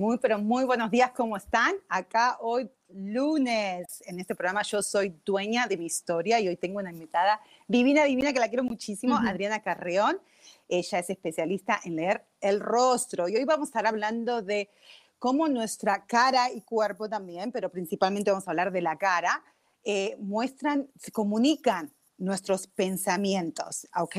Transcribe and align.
Muy, 0.00 0.16
pero 0.16 0.38
muy 0.38 0.64
buenos 0.64 0.90
días, 0.90 1.10
¿cómo 1.10 1.36
están? 1.36 1.74
Acá 1.86 2.38
hoy 2.40 2.70
lunes, 2.88 4.02
en 4.06 4.18
este 4.18 4.34
programa 4.34 4.62
yo 4.62 4.80
soy 4.80 5.14
dueña 5.26 5.66
de 5.66 5.76
mi 5.76 5.84
historia 5.84 6.40
y 6.40 6.48
hoy 6.48 6.56
tengo 6.56 6.78
una 6.78 6.90
invitada 6.90 7.38
divina, 7.68 8.04
divina, 8.04 8.32
que 8.32 8.40
la 8.40 8.48
quiero 8.48 8.64
muchísimo, 8.64 9.14
Adriana 9.14 9.60
Carreón. 9.60 10.18
Ella 10.70 11.00
es 11.00 11.10
especialista 11.10 11.80
en 11.84 11.96
leer 11.96 12.24
el 12.40 12.60
rostro 12.60 13.28
y 13.28 13.36
hoy 13.36 13.44
vamos 13.44 13.68
a 13.68 13.72
estar 13.72 13.86
hablando 13.86 14.40
de 14.40 14.70
cómo 15.18 15.48
nuestra 15.48 16.06
cara 16.06 16.50
y 16.50 16.62
cuerpo 16.62 17.06
también, 17.06 17.52
pero 17.52 17.68
principalmente 17.68 18.30
vamos 18.30 18.48
a 18.48 18.52
hablar 18.52 18.72
de 18.72 18.80
la 18.80 18.96
cara, 18.96 19.44
eh, 19.84 20.16
muestran, 20.18 20.88
se 20.98 21.12
comunican 21.12 21.92
nuestros 22.16 22.66
pensamientos, 22.68 23.86
¿ok? 23.94 24.16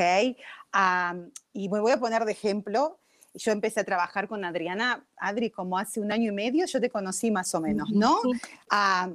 y 1.53 1.70
me 1.70 1.80
voy 1.80 1.92
a 1.92 2.00
poner 2.00 2.23
de 2.23 2.33
ejemplo 2.33 3.00
yo 3.33 3.51
empecé 3.51 3.79
a 3.79 3.83
trabajar 3.83 4.27
con 4.27 4.43
Adriana, 4.43 5.05
Adri, 5.17 5.49
como 5.49 5.77
hace 5.77 5.99
un 5.99 6.11
año 6.11 6.31
y 6.31 6.35
medio, 6.35 6.65
yo 6.65 6.81
te 6.81 6.89
conocí 6.89 7.31
más 7.31 7.53
o 7.55 7.61
menos, 7.61 7.89
¿no? 7.91 8.19
Ah, 8.69 9.09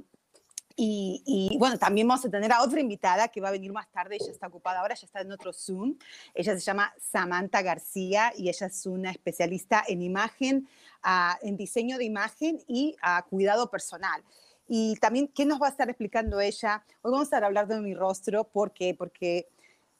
y, 0.78 1.56
bueno, 1.58 1.78
también 1.78 2.06
vamos 2.06 2.24
a 2.26 2.30
tener 2.30 2.52
a 2.52 2.62
otra 2.62 2.80
invitada 2.80 3.28
que 3.28 3.40
va 3.40 3.48
a 3.48 3.52
venir 3.52 3.72
más 3.72 3.90
tarde, 3.90 4.16
ella 4.20 4.30
está 4.30 4.48
ocupada 4.48 4.80
ahora, 4.80 4.94
ya 4.94 5.06
está 5.06 5.22
en 5.22 5.32
otro 5.32 5.54
Zoom. 5.54 5.96
Ella 6.34 6.52
se 6.54 6.60
llama 6.60 6.92
Samantha 7.00 7.62
García 7.62 8.32
y 8.36 8.50
ella 8.50 8.66
es 8.66 8.84
una 8.84 9.10
especialista 9.10 9.82
en 9.88 10.02
imagen, 10.02 10.68
ah, 11.02 11.38
en 11.40 11.56
diseño 11.56 11.96
de 11.96 12.04
imagen 12.04 12.58
y 12.68 12.94
uh, 13.02 13.26
cuidado 13.30 13.70
personal. 13.70 14.22
Y 14.68 14.96
también, 14.96 15.28
¿qué 15.28 15.46
nos 15.46 15.62
va 15.62 15.68
a 15.68 15.70
estar 15.70 15.88
explicando 15.88 16.40
ella? 16.40 16.84
Hoy 17.00 17.12
vamos 17.12 17.20
a 17.20 17.24
estar 17.24 17.44
hablando 17.44 17.74
de 17.74 17.80
mi 17.80 17.94
rostro, 17.94 18.44
¿por 18.44 18.72
qué? 18.72 18.94
Porque 18.94 19.48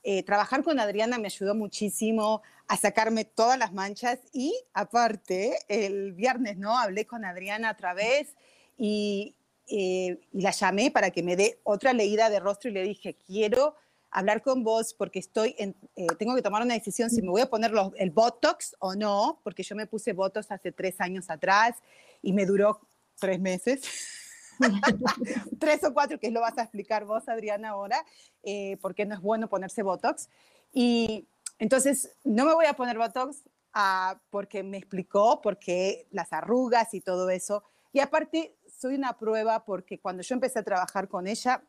eh, 0.09 0.23
trabajar 0.23 0.63
con 0.63 0.79
Adriana 0.79 1.19
me 1.19 1.27
ayudó 1.27 1.57
muchísimo 1.57 2.41
a 2.69 2.77
sacarme 2.77 3.25
todas 3.25 3.59
las 3.59 3.73
manchas 3.73 4.21
y 4.33 4.55
aparte, 4.73 5.59
el 5.67 6.13
viernes, 6.13 6.59
¿no? 6.59 6.79
Hablé 6.79 7.09
con 7.09 7.25
Adriana 7.25 7.73
otra 7.73 7.93
vez 7.93 8.37
y, 8.79 9.35
eh, 9.67 10.21
la 10.31 10.53
llamé 10.53 10.93
para 10.93 11.11
que 11.11 11.25
me 11.25 11.35
dé 11.35 11.59
otra 11.65 11.93
leída 11.93 12.31
de 12.31 12.39
rostro 12.39 12.71
y 12.71 12.75
le 12.75 12.85
dije, 12.85 13.17
quiero 13.27 13.75
hablar 14.13 14.43
con 14.43 14.63
vos 14.63 14.95
porque 14.95 15.19
estoy 15.19 15.57
en, 15.59 15.75
eh, 15.97 16.07
tengo 16.21 16.37
que 16.37 16.43
tomar 16.43 16.63
una 16.63 16.75
decisión 16.75 17.11
si 17.11 17.21
me 17.21 17.31
voy 17.31 17.41
a 17.41 17.51
poner 17.51 17.73
el 17.97 18.11
Botox 18.11 18.77
o 18.79 18.95
no, 18.95 19.41
porque 19.43 19.65
yo 19.65 19.75
me 19.75 19.89
puse 19.89 20.13
Botox 20.13 20.53
hace 20.53 20.71
tres 20.71 21.01
años 21.01 21.31
atrás 21.31 21.79
y 22.23 22.33
me 22.33 22.47
duró 22.47 22.81
tres 23.19 23.41
meses. 23.41 23.83
tres 25.59 25.85
o 25.85 25.93
cuatro, 25.93 26.19
que 26.19 26.31
lo 26.31 26.41
vas 26.41 26.59
a 26.59 26.63
explicar 26.63 27.05
vos, 27.05 27.29
Adriana, 27.29 27.71
ahora, 27.71 28.05
eh, 28.43 28.77
porque 28.81 29.07
no 29.07 29.15
es 29.15 29.21
bueno 29.21 29.49
ponerse 29.49 29.83
Botox. 29.83 30.29
Y 30.73 31.27
entonces, 31.59 32.13
no 32.25 32.45
me 32.45 32.55
voy 32.55 32.67
a 32.67 32.75
poner 32.75 32.99
Botox 32.99 33.43
ah, 33.73 34.21
porque 34.31 34.63
me 34.63 34.79
explicó, 34.79 35.41
porque 35.43 36.07
las 36.11 36.33
arrugas 36.33 36.93
y 36.95 37.01
todo 37.01 37.31
eso. 37.31 37.63
Y 37.93 38.01
aparte, 38.01 38.57
soy 38.67 38.95
una 38.95 39.17
prueba 39.17 39.65
porque 39.65 39.99
cuando 39.99 40.23
yo 40.23 40.35
empecé 40.35 40.59
a 40.59 40.63
trabajar 40.63 41.09
con 41.09 41.27
ella, 41.27 41.63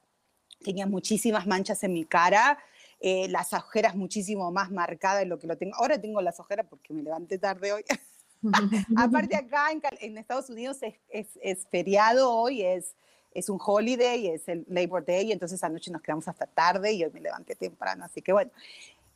tenía 0.63 0.87
muchísimas 0.87 1.47
manchas 1.47 1.83
en 1.83 1.93
mi 1.93 2.05
cara, 2.05 2.57
eh, 2.99 3.27
las 3.29 3.53
ojeras 3.53 3.95
muchísimo 3.95 4.51
más 4.51 4.71
marcadas 4.71 5.19
de 5.19 5.25
lo 5.25 5.37
que 5.39 5.47
lo 5.47 5.57
tengo. 5.57 5.75
Ahora 5.75 6.01
tengo 6.01 6.21
las 6.21 6.39
ojeras 6.39 6.65
porque 6.69 6.93
me 6.93 7.03
levanté 7.03 7.37
tarde 7.37 7.73
hoy. 7.73 7.83
Aparte 8.97 9.35
acá 9.37 9.67
en, 9.99 10.17
Estados 10.17 10.49
Unidos 10.49 10.79
es, 11.09 11.67
feriado 11.69 12.31
hoy, 12.31 12.63
es, 12.63 12.95
es 13.33 13.49
un 13.49 13.59
holiday, 13.63 14.27
es 14.27 14.47
el 14.47 14.65
Labor 14.67 15.05
Day, 15.05 15.31
entonces 15.31 15.63
anoche 15.63 15.91
nos 15.91 16.01
quedamos 16.01 16.27
hasta 16.27 16.45
tarde 16.45 16.93
y 16.93 17.03
hoy 17.03 17.11
me 17.11 17.21
levanté 17.21 17.55
temprano, 17.55 18.05
así 18.05 18.21
que 18.21 18.33
bueno. 18.33 18.51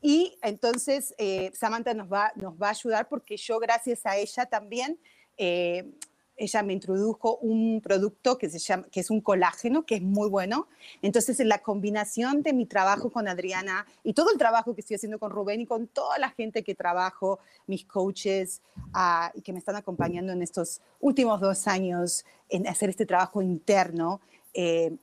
Y 0.02 0.38
entonces 0.42 1.14
eh, 1.18 1.52
Samantha 1.54 1.94
nos 1.94 2.12
va, 2.12 2.32
nos 2.36 2.56
va 2.56 2.68
a 2.68 2.72
ayudar 2.72 3.08
porque 3.08 3.38
yo 3.38 3.59
gracias 3.59 4.06
a 4.06 4.18
ella 4.18 4.48
también 4.48 5.00
eh, 5.38 5.92
ella 6.41 6.63
me 6.63 6.74
introdujo 6.74 7.38
un 7.38 7.81
producto 7.81 8.40
que, 8.40 8.50
se 8.50 8.57
llama, 8.57 8.88
que 8.91 9.02
es 9.02 9.12
un 9.12 9.22
colágeno, 9.22 9.85
que 9.85 9.96
es 9.96 10.02
muy 10.02 10.28
bueno. 10.28 10.68
Entonces, 11.03 11.40
en 11.40 11.50
la 11.50 11.59
combinación 11.59 12.41
de 12.41 12.52
mi 12.52 12.66
trabajo 12.66 13.12
con 13.12 13.28
Adriana 13.28 13.85
y 14.03 14.13
todo 14.13 14.31
el 14.31 14.40
trabajo 14.40 14.74
que 14.74 14.81
estoy 14.81 14.96
haciendo 14.96 15.19
con 15.19 15.29
Rubén 15.29 15.62
y 15.62 15.68
con 15.68 15.85
toda 15.85 16.18
la 16.18 16.31
gente 16.31 16.63
que 16.63 16.74
trabajo, 16.74 17.40
mis 17.68 17.85
coaches 17.85 18.62
ah, 18.91 19.31
y 19.35 19.41
que 19.41 19.53
me 19.53 19.59
están 19.59 19.75
acompañando 19.75 20.34
en 20.34 20.41
estos 20.41 20.81
últimos 21.00 21.40
dos 21.40 21.68
años 21.68 22.25
en 22.50 22.68
hacer 22.68 22.90
este 22.90 23.06
trabajo 23.06 23.44
interno, 23.44 24.19
eh, 24.56 24.97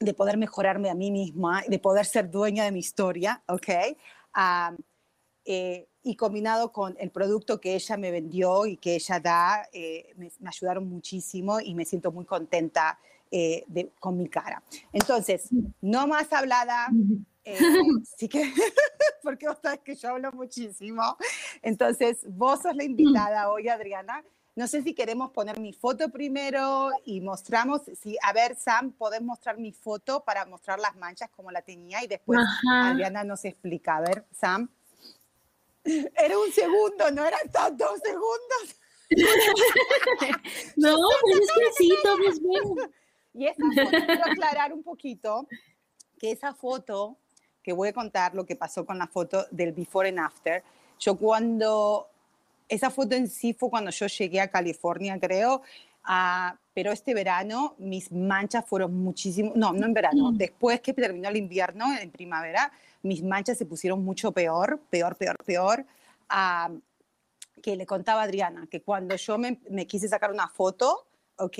de 0.00 0.14
poder 0.14 0.38
mejorarme 0.38 0.88
a 0.88 0.94
mí 0.94 1.10
misma, 1.10 1.62
de 1.68 1.78
poder 1.78 2.06
ser 2.06 2.30
dueña 2.30 2.64
de 2.64 2.72
mi 2.72 2.78
historia, 2.78 3.42
¿ok? 3.46 3.68
Ah, 4.32 4.74
eh, 5.44 5.86
y 6.02 6.16
combinado 6.16 6.72
con 6.72 6.96
el 6.98 7.10
producto 7.10 7.60
que 7.60 7.74
ella 7.74 7.96
me 7.96 8.10
vendió 8.10 8.66
y 8.66 8.76
que 8.76 8.96
ella 8.96 9.20
da, 9.20 9.68
eh, 9.72 10.12
me, 10.16 10.30
ayudaron 10.44 10.88
muchísimo 10.88 11.60
y 11.60 11.74
me 11.74 11.84
siento 11.84 12.10
muy 12.10 12.24
contenta 12.24 12.98
eh, 13.30 13.64
de, 13.68 13.90
con 14.00 14.16
mi 14.16 14.28
cara. 14.28 14.62
Entonces, 14.92 15.48
no 15.80 16.06
más 16.06 16.32
hablada, 16.32 16.88
eh, 17.44 17.58
sí 18.16 18.28
que, 18.28 18.52
porque 19.22 19.48
vos 19.48 19.58
sabes 19.62 19.80
que 19.80 19.94
yo 19.94 20.10
hablo 20.10 20.32
muchísimo. 20.32 21.16
Entonces, 21.62 22.26
vos 22.28 22.60
sos 22.62 22.74
la 22.74 22.84
invitada 22.84 23.50
hoy, 23.50 23.68
Adriana. 23.68 24.24
No 24.54 24.66
sé 24.66 24.82
si 24.82 24.94
queremos 24.94 25.30
poner 25.30 25.60
mi 25.60 25.72
foto 25.72 26.10
primero 26.10 26.90
y 27.06 27.22
mostramos, 27.22 27.82
si, 27.98 28.18
a 28.22 28.34
ver, 28.34 28.54
Sam, 28.56 28.92
podés 28.92 29.22
mostrar 29.22 29.56
mi 29.56 29.72
foto 29.72 30.24
para 30.24 30.44
mostrar 30.44 30.78
las 30.78 30.94
manchas 30.96 31.30
como 31.30 31.50
la 31.50 31.62
tenía 31.62 32.04
y 32.04 32.06
después 32.06 32.38
Adriana 32.70 33.24
nos 33.24 33.46
explica. 33.46 33.96
A 33.96 34.00
ver, 34.02 34.26
Sam. 34.30 34.68
Era 35.84 36.38
un 36.38 36.52
segundo, 36.52 37.10
no 37.10 37.24
eran 37.24 37.50
tantos 37.50 38.00
segundos. 38.00 38.76
no, 40.76 40.96
pues 41.22 41.40
es 41.40 41.50
que 41.52 41.72
sí, 41.76 41.92
todo 42.02 42.28
es 42.28 42.40
bueno. 42.40 42.90
Y 43.34 43.46
esa 43.46 43.64
foto, 43.74 44.06
quiero 44.06 44.24
aclarar 44.24 44.72
un 44.72 44.82
poquito 44.82 45.46
que 46.18 46.30
esa 46.30 46.54
foto, 46.54 47.16
que 47.62 47.72
voy 47.72 47.88
a 47.88 47.92
contar 47.92 48.34
lo 48.34 48.44
que 48.44 48.56
pasó 48.56 48.84
con 48.84 48.98
la 48.98 49.06
foto 49.06 49.46
del 49.50 49.72
before 49.72 50.08
and 50.08 50.18
after, 50.18 50.62
yo 50.98 51.16
cuando, 51.16 52.08
esa 52.68 52.90
foto 52.90 53.16
en 53.16 53.28
sí 53.28 53.54
fue 53.54 53.70
cuando 53.70 53.90
yo 53.90 54.06
llegué 54.06 54.40
a 54.40 54.48
California, 54.48 55.18
creo, 55.18 55.62
uh, 56.06 56.56
pero 56.74 56.92
este 56.92 57.14
verano 57.14 57.74
mis 57.78 58.12
manchas 58.12 58.64
fueron 58.66 58.94
muchísimo, 58.94 59.52
no, 59.56 59.72
no 59.72 59.86
en 59.86 59.94
verano, 59.94 60.30
mm. 60.30 60.36
después 60.36 60.80
que 60.80 60.92
terminó 60.92 61.28
el 61.28 61.36
invierno, 61.36 61.86
en 61.98 62.10
primavera, 62.10 62.70
mis 63.02 63.22
manchas 63.22 63.58
se 63.58 63.66
pusieron 63.66 64.04
mucho 64.04 64.32
peor, 64.32 64.80
peor, 64.90 65.16
peor, 65.16 65.36
peor. 65.44 65.86
que 67.62 67.76
le 67.76 67.86
contaba 67.86 68.22
a 68.22 68.24
Adriana, 68.24 68.66
que 68.70 68.82
cuando 68.82 69.16
yo 69.16 69.38
me, 69.38 69.86
quise 69.86 70.08
sacar 70.08 70.30
una 70.32 70.48
foto, 70.48 71.06
¿ok? 71.36 71.58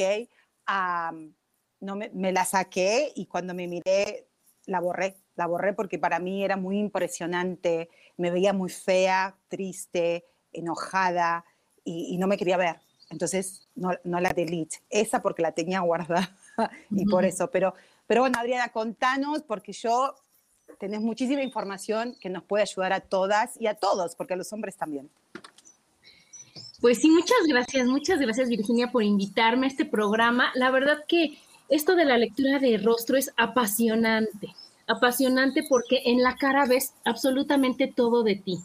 no 1.81 1.97
me, 1.97 2.11
me, 2.11 2.33
la 2.33 2.45
saqué 2.45 3.13
y 3.17 3.27
cuando 3.27 3.55
me 3.55 3.67
miré, 3.67 4.29
la 4.67 4.81
borré, 4.81 5.17
la 5.35 5.47
borré 5.47 5.73
porque 5.73 5.99
para 5.99 6.19
mí 6.19 6.45
era 6.45 6.57
muy 6.57 6.79
impresionante, 6.79 7.89
me 8.17 8.31
veía 8.31 8.53
muy 8.53 8.71
fea, 8.71 9.37
triste, 9.49 10.25
enojada 10.53 11.45
y, 11.85 12.17
no 12.19 12.27
me 12.27 12.37
quería 12.37 12.57
ver. 12.57 12.81
Entonces 13.11 13.69
no, 13.75 13.91
no, 14.05 14.21
la 14.21 14.31
delete. 14.31 14.83
Esa 14.89 15.21
porque 15.21 15.43
la 15.43 15.53
tenía 15.53 15.81
guardada 15.81 16.37
y 16.91 17.05
por 17.07 17.25
eso. 17.25 17.51
Pero, 17.51 17.75
pero 18.07 18.23
bueno, 18.23 18.39
Adriana, 18.39 18.71
contanos, 18.71 19.43
porque 19.43 19.73
yo 19.73 20.15
tenés 20.79 21.01
muchísima 21.01 21.43
información 21.43 22.17
que 22.21 22.29
nos 22.29 22.43
puede 22.45 22.63
ayudar 22.63 22.93
a 22.93 23.01
todas 23.01 23.61
y 23.61 23.67
a 23.67 23.75
todos, 23.75 24.17
porque 24.17 24.35
a 24.35 24.37
los 24.37 24.53
hombres 24.53 24.77
también. 24.77 25.11
Pues 26.81 27.01
sí, 27.01 27.09
muchas 27.09 27.47
gracias, 27.47 27.87
muchas 27.87 28.19
gracias 28.19 28.49
Virginia 28.49 28.91
por 28.91 29.05
invitarme 29.05 29.67
a 29.67 29.71
este 29.71 29.85
programa. 29.85 30.51
La 30.55 30.73
verdad 30.73 31.05
que 31.07 31.39
esto 31.69 31.95
de 31.95 32.05
la 32.05 32.19
lectura 32.19 32.59
de 32.59 32.77
rostro 32.79 33.17
es 33.17 33.33
apasionante, 33.37 34.49
apasionante 34.89 35.63
porque 35.69 36.03
en 36.07 36.23
la 36.23 36.35
cara 36.35 36.67
ves 36.67 36.95
absolutamente 37.05 37.87
todo 37.87 38.25
de 38.25 38.35
ti. 38.35 38.59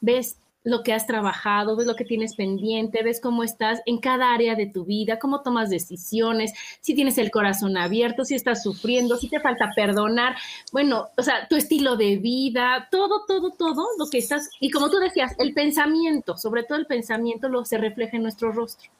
Ves 0.00 0.36
lo 0.62 0.82
que 0.82 0.92
has 0.92 1.06
trabajado, 1.06 1.76
ves 1.76 1.86
lo 1.86 1.96
que 1.96 2.04
tienes 2.04 2.36
pendiente, 2.36 3.02
ves 3.02 3.20
cómo 3.20 3.42
estás 3.42 3.80
en 3.86 3.98
cada 3.98 4.32
área 4.32 4.54
de 4.54 4.66
tu 4.66 4.84
vida, 4.84 5.18
cómo 5.18 5.42
tomas 5.42 5.70
decisiones, 5.70 6.52
si 6.80 6.94
tienes 6.94 7.16
el 7.18 7.30
corazón 7.30 7.76
abierto, 7.78 8.24
si 8.24 8.34
estás 8.34 8.62
sufriendo, 8.62 9.16
si 9.16 9.28
te 9.28 9.40
falta 9.40 9.72
perdonar, 9.74 10.36
bueno, 10.72 11.08
o 11.16 11.22
sea, 11.22 11.48
tu 11.48 11.56
estilo 11.56 11.96
de 11.96 12.18
vida, 12.18 12.88
todo, 12.90 13.24
todo, 13.26 13.52
todo 13.52 13.86
lo 13.98 14.06
que 14.08 14.18
estás, 14.18 14.50
y 14.60 14.70
como 14.70 14.90
tú 14.90 14.98
decías, 14.98 15.34
el 15.38 15.54
pensamiento, 15.54 16.36
sobre 16.36 16.64
todo 16.64 16.78
el 16.78 16.86
pensamiento 16.86 17.48
lo 17.48 17.64
se 17.64 17.78
refleja 17.78 18.16
en 18.16 18.22
nuestro 18.24 18.52
rostro. 18.52 18.90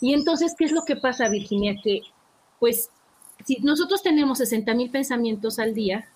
Y 0.00 0.14
entonces, 0.14 0.54
¿qué 0.58 0.64
es 0.64 0.72
lo 0.72 0.84
que 0.84 0.96
pasa, 0.96 1.28
Virginia? 1.28 1.76
Que, 1.82 2.00
pues, 2.58 2.90
si 3.46 3.58
nosotros 3.60 4.02
tenemos 4.02 4.38
60 4.38 4.74
mil 4.74 4.90
pensamientos 4.90 5.58
al 5.58 5.74
día, 5.74 6.08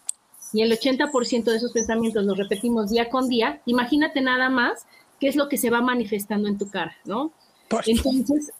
y 0.57 0.63
el 0.63 0.73
80% 0.73 1.45
de 1.45 1.57
esos 1.57 1.73
pensamientos 1.73 2.25
los 2.25 2.39
repetimos 2.39 2.89
día 2.89 3.11
con 3.11 3.29
día, 3.29 3.61
imagínate 3.67 4.23
nada 4.23 4.49
más 4.49 4.87
qué 5.21 5.29
es 5.29 5.37
lo 5.37 5.51
que 5.51 5.59
se 5.59 5.69
va 5.69 5.83
manifestando 5.83 6.49
en 6.49 6.57
tu 6.57 6.71
cara, 6.71 6.97
¿no? 7.05 7.31
Entonces, 7.85 8.55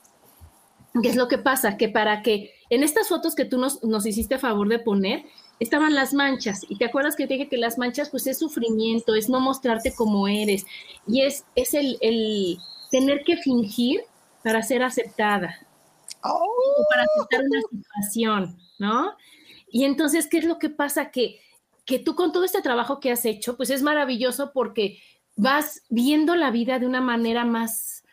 ¿qué 1.03 1.09
es 1.09 1.17
lo 1.17 1.27
que 1.27 1.39
pasa? 1.39 1.79
Que 1.79 1.89
para 1.89 2.21
que 2.21 2.53
en 2.69 2.83
estas 2.83 3.09
fotos 3.09 3.35
que 3.35 3.47
tú 3.47 3.57
nos, 3.57 3.83
nos 3.83 4.05
hiciste 4.05 4.37
favor 4.37 4.69
de 4.69 4.79
poner, 4.79 5.25
estaban 5.59 5.95
las 5.95 6.13
manchas. 6.13 6.67
Y 6.69 6.77
te 6.77 6.85
acuerdas 6.85 7.17
que 7.17 7.27
te 7.27 7.33
dije 7.33 7.49
que 7.49 7.57
las 7.57 7.79
manchas, 7.79 8.11
pues 8.11 8.27
es 8.27 8.41
sufrimiento, 8.41 9.15
es 9.15 9.31
no 9.31 9.41
mostrarte 9.41 9.95
como 9.95 10.29
eres. 10.29 10.67
Y 11.07 11.23
es, 11.23 11.47
es 11.55 11.73
el, 11.73 11.97
el 12.03 12.59
tener 12.91 13.25
que 13.25 13.39
fingir 13.39 14.03
para 14.45 14.63
ser 14.63 14.83
aceptada. 14.83 15.67
O 16.23 16.85
para 16.91 17.05
aceptar 17.05 17.41
una 17.41 17.61
situación, 17.71 18.59
¿no? 18.79 19.13
Y 19.71 19.85
entonces, 19.85 20.27
¿qué 20.27 20.37
es 20.39 20.45
lo 20.45 20.59
que 20.59 20.69
pasa? 20.69 21.11
Que 21.11 21.41
que 21.87 22.01
tú 22.01 22.15
con 22.15 22.33
todo 22.33 22.45
este 22.45 22.61
trabajo 22.61 23.01
que 23.01 23.13
has 23.13 23.25
hecho, 23.25 23.57
pues 23.57 23.71
es 23.71 23.83
maravilloso 23.83 24.51
porque 24.53 24.99
vas 25.37 25.83
viendo 25.89 26.35
la 26.35 26.51
vida 26.51 26.79
de 26.79 26.87
una 26.87 27.01
manera 27.01 27.45
más 27.45 28.05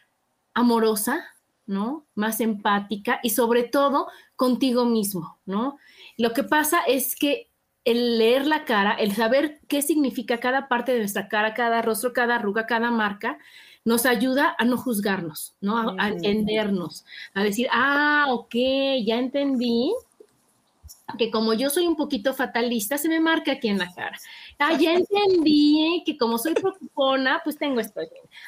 amorosa, 0.53 1.25
¿no? 1.65 2.05
Más 2.13 2.39
empática 2.39 3.19
y 3.23 3.31
sobre 3.31 3.63
todo 3.63 4.07
contigo 4.35 4.85
mismo, 4.85 5.39
¿no? 5.45 5.77
Lo 6.17 6.33
que 6.33 6.43
pasa 6.43 6.81
es 6.87 7.15
que 7.15 7.49
el 7.83 8.19
leer 8.19 8.45
la 8.45 8.63
cara, 8.63 8.93
el 8.93 9.13
saber 9.13 9.59
qué 9.67 9.81
significa 9.81 10.39
cada 10.39 10.67
parte 10.67 10.93
de 10.93 10.99
nuestra 10.99 11.27
cara, 11.27 11.53
cada 11.53 11.81
rostro, 11.81 12.13
cada 12.13 12.35
arruga, 12.35 12.67
cada 12.67 12.91
marca, 12.91 13.39
nos 13.85 14.05
ayuda 14.05 14.55
a 14.57 14.65
no 14.65 14.77
juzgarnos, 14.77 15.55
¿no? 15.59 15.77
A, 15.77 15.95
a 15.97 16.09
entendernos, 16.09 17.05
a 17.33 17.43
decir, 17.43 17.67
ah, 17.71 18.27
ok, 18.29 18.53
ya 19.03 19.17
entendí 19.17 19.93
que 21.17 21.29
como 21.29 21.53
yo 21.53 21.69
soy 21.69 21.85
un 21.85 21.95
poquito 21.95 22.33
fatalista, 22.33 22.97
se 22.97 23.09
me 23.09 23.19
marca 23.19 23.53
aquí 23.53 23.67
en 23.67 23.77
la 23.77 23.93
cara. 23.93 24.17
Ah, 24.57 24.77
ya 24.77 24.93
entendí 24.93 26.01
que 26.05 26.17
como 26.17 26.37
soy 26.37 26.53
preocupona, 26.53 27.41
pues 27.43 27.57
tengo 27.57 27.79
esto. 27.79 28.01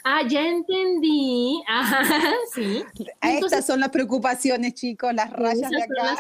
Ah, 0.04 0.22
ya 0.28 0.48
entendí. 0.48 1.62
Ah, 1.68 2.04
sí. 2.54 2.84
Estas 3.22 3.66
son 3.68 3.80
las 3.80 3.90
preocupaciones, 3.90 4.74
chicos, 4.74 5.14
las 5.14 5.32
rayas 5.32 5.70
de 5.70 5.84
acá. 5.84 6.18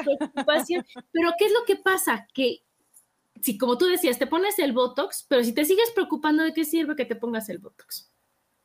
Pero 1.12 1.32
¿qué 1.38 1.46
es 1.46 1.52
lo 1.52 1.66
que 1.66 1.78
pasa? 1.78 2.28
Que 2.34 2.62
si 3.42 3.58
como 3.58 3.78
tú 3.78 3.86
decías, 3.86 4.18
te 4.18 4.28
pones 4.28 4.58
el 4.60 4.74
Botox, 4.74 5.26
pero 5.28 5.44
si 5.44 5.54
te 5.54 5.66
sigues 5.66 5.92
preocupando, 5.92 6.44
¿de 6.44 6.54
qué 6.54 6.66
sirve 6.66 6.96
que 6.96 7.06
te 7.06 7.16
pongas 7.16 7.50
el 7.50 7.60
Botox? 7.60 8.12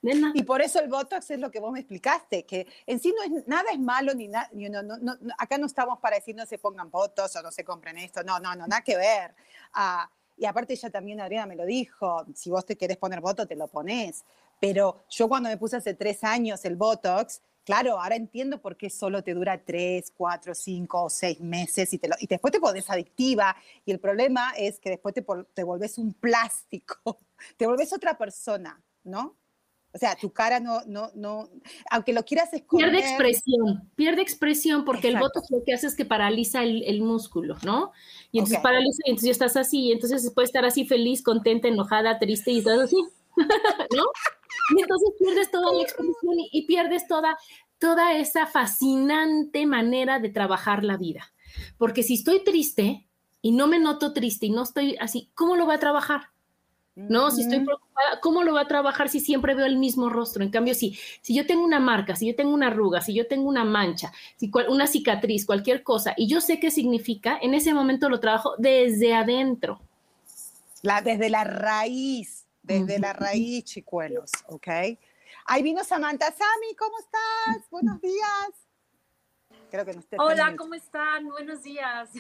Y 0.03 0.43
por 0.45 0.63
eso 0.63 0.81
el 0.81 0.89
Botox 0.89 1.31
es 1.31 1.39
lo 1.39 1.51
que 1.51 1.61
vos 1.61 1.73
me 1.73 1.81
explicaste, 1.81 2.45
que 2.45 2.67
en 2.87 2.99
sí 2.99 3.15
no 3.15 3.39
es, 3.39 3.47
nada 3.47 3.71
es 3.71 3.79
malo, 3.79 4.15
ni 4.15 4.29
nada, 4.29 4.49
no, 4.53 5.19
acá 5.37 5.59
no 5.59 5.67
estamos 5.67 5.99
para 5.99 6.17
decir 6.17 6.35
no 6.35 6.47
se 6.47 6.59
pongan 6.59 6.91
Botox 6.91 7.37
o 7.37 7.43
no 7.43 7.51
se 7.51 7.65
compren 7.65 7.99
esto, 7.99 8.23
no, 8.23 8.41
no, 8.41 8.55
no, 8.55 8.67
nada 8.67 8.83
que 8.83 8.97
ver. 8.97 9.35
Ah, 9.75 10.11
y 10.39 10.47
aparte 10.47 10.73
ella 10.73 10.89
también, 10.89 11.21
Adriana, 11.21 11.47
me 11.47 11.57
lo 11.57 11.67
dijo, 11.67 12.25
si 12.35 12.49
vos 12.49 12.65
te 12.65 12.77
querés 12.77 12.97
poner 12.97 13.21
Botox, 13.21 13.47
te 13.47 13.57
lo 13.57 13.69
pones. 13.69 14.25
Pero 14.59 15.05
yo 15.11 15.29
cuando 15.29 15.51
me 15.51 15.59
puse 15.59 15.77
hace 15.77 15.93
tres 15.93 16.25
años 16.25 16.65
el 16.65 16.77
Botox, 16.77 17.43
claro, 17.63 18.01
ahora 18.01 18.17
entiendo 18.17 18.59
por 18.59 18.79
qué 18.79 18.89
solo 18.89 19.23
te 19.23 19.35
dura 19.35 19.63
tres, 19.63 20.11
cuatro, 20.17 20.55
cinco 20.55 21.05
o 21.05 21.11
seis 21.11 21.41
meses 21.41 21.93
y, 21.93 21.99
te 21.99 22.09
y 22.21 22.27
después 22.27 22.53
te 22.53 22.61
pones 22.61 22.89
adictiva. 22.89 23.55
Y 23.85 23.93
el 23.93 24.01
problema 24.01 24.53
es 24.57 24.79
que 24.81 24.91
después 24.91 25.15
te, 25.15 25.25
te 25.53 25.63
volvés 25.63 25.99
un 25.99 26.15
plástico, 26.15 27.19
te 27.59 27.67
volvés 27.67 27.93
otra 27.93 28.17
persona, 28.17 28.81
¿no? 29.05 29.37
O 29.93 29.99
sea, 29.99 30.15
tu 30.15 30.33
cara 30.33 30.61
no, 30.61 30.83
no, 30.87 31.11
no, 31.15 31.49
aunque 31.91 32.13
lo 32.13 32.25
quieras 32.25 32.53
esconder. 32.53 32.91
Pierde 32.91 33.09
expresión, 33.09 33.91
pierde 33.97 34.23
expresión 34.23 34.85
porque 34.85 35.09
el 35.09 35.19
botox 35.19 35.51
lo 35.51 35.65
que 35.65 35.75
hace 35.75 35.89
es 35.89 35.97
que 35.97 36.05
paraliza 36.05 36.63
el, 36.63 37.03
músculo, 37.03 37.57
¿no? 37.65 37.91
Y 38.31 38.39
entonces 38.39 38.61
paraliza 38.63 39.03
y 39.05 39.11
entonces 39.11 39.27
ya 39.27 39.33
estás 39.33 39.57
así, 39.57 39.89
y 39.89 39.93
entonces 39.93 40.31
puedes 40.33 40.51
estar 40.51 40.65
así 40.65 40.85
feliz, 40.85 41.23
contenta, 41.23 41.67
enojada, 41.67 42.21
triste 42.21 42.53
y 42.53 42.59
estás 42.59 42.79
así, 42.79 42.97
¿no? 43.97 44.05
Y 44.77 44.81
entonces 44.81 45.11
pierdes 45.19 45.51
toda 45.51 45.75
la 45.75 45.83
expresión 45.83 46.39
y, 46.39 46.49
y 46.53 46.67
pierdes 46.67 47.09
toda, 47.09 47.37
toda 47.79 48.17
esa 48.17 48.47
fascinante 48.47 49.67
manera 49.67 50.21
de 50.21 50.29
trabajar 50.29 50.85
la 50.85 50.99
vida. 50.99 51.33
Porque 51.79 52.05
si 52.05 52.15
estoy 52.15 52.45
triste 52.45 53.09
y 53.43 53.53
no 53.53 53.67
me 53.67 53.81
noto 53.81 54.13
triste 54.13 54.47
y 54.47 54.51
no 54.51 54.63
estoy 54.63 54.97
así, 55.01 55.33
¿cómo 55.35 55.57
lo 55.57 55.65
voy 55.65 55.75
a 55.75 55.81
trabajar? 55.81 56.30
¿No? 57.09 57.31
Si 57.31 57.43
estoy 57.43 57.61
preocupada, 57.61 58.21
¿cómo 58.21 58.43
lo 58.43 58.55
va 58.55 58.63
a 58.63 58.69
trabajar 58.69 59.09
si 59.09 59.21
siempre 59.21 59.55
veo 59.55 59.67
el 59.67 59.79
mismo 59.79 60.09
rostro? 60.09 60.43
En 60.43 60.51
cambio, 60.51 60.75
si, 60.75 60.99
si 61.21 61.35
yo 61.35 61.47
tengo 61.47 61.65
una 61.65 61.81
marca, 61.81 62.17
si 62.17 62.27
yo 62.27 62.37
tengo 62.37 62.53
una 62.53 62.69
arruga, 62.69 63.01
si 63.01 63.15
yo 63.15 63.27
tengo 63.27 63.49
una 63.49 63.65
mancha, 63.65 64.13
si 64.37 64.51
una 64.69 64.87
cicatriz, 64.87 65.47
cualquier 65.47 65.83
cosa, 65.83 66.15
y 66.17 66.29
yo 66.29 66.41
sé 66.41 66.61
qué 66.61 66.71
significa, 66.71 67.39
en 67.41 67.55
ese 67.55 67.75
momento 67.75 68.09
lo 68.09 68.21
trabajo 68.21 68.55
desde 68.59 69.15
adentro. 69.15 69.81
La, 70.83 71.03
desde 71.03 71.29
la 71.29 71.45
raíz, 71.45 72.47
desde 72.63 72.99
la 72.99 73.13
raíz, 73.13 73.65
chicuelos, 73.65 74.31
¿ok? 74.47 74.69
Ahí 75.47 75.63
vino 75.63 75.85
Samantha. 75.85 76.27
Sami, 76.27 76.75
¿cómo 76.77 76.99
estás? 76.99 77.71
Buenos 77.71 78.01
días. 78.01 78.71
Creo 79.71 79.85
que 79.85 79.95
no 79.95 80.03
Hola, 80.19 80.55
¿cómo 80.57 80.75
están? 80.75 81.29
Buenos 81.29 81.63
días. 81.63 82.11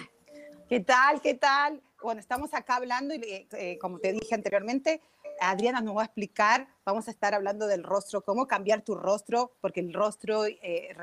¿Qué 0.69 0.81
tal? 0.81 1.21
¿Qué 1.21 1.35
tal? 1.35 1.82
bueno, 2.03 2.21
estamos 2.21 2.55
acá 2.55 2.77
hablando 2.77 3.15
y 3.15 3.47
eh, 3.53 3.79
como 3.81 3.99
te 3.99 4.12
dije 4.12 4.35
anteriormente, 4.35 5.00
Adriana 5.41 5.81
nos 5.81 5.97
va 5.97 6.03
a 6.03 6.05
explicar, 6.06 6.69
vamos 6.85 7.09
a 7.09 7.11
estar 7.11 7.35
hablando 7.35 7.67
del 7.67 7.82
rostro, 7.82 8.23
cómo 8.23 8.47
cambiar 8.47 8.82
tu 8.82 8.94
rostro, 8.94 9.53
porque 9.61 9.81
el 9.81 9.93
rostro 9.93 10.47
eh, 10.47 10.94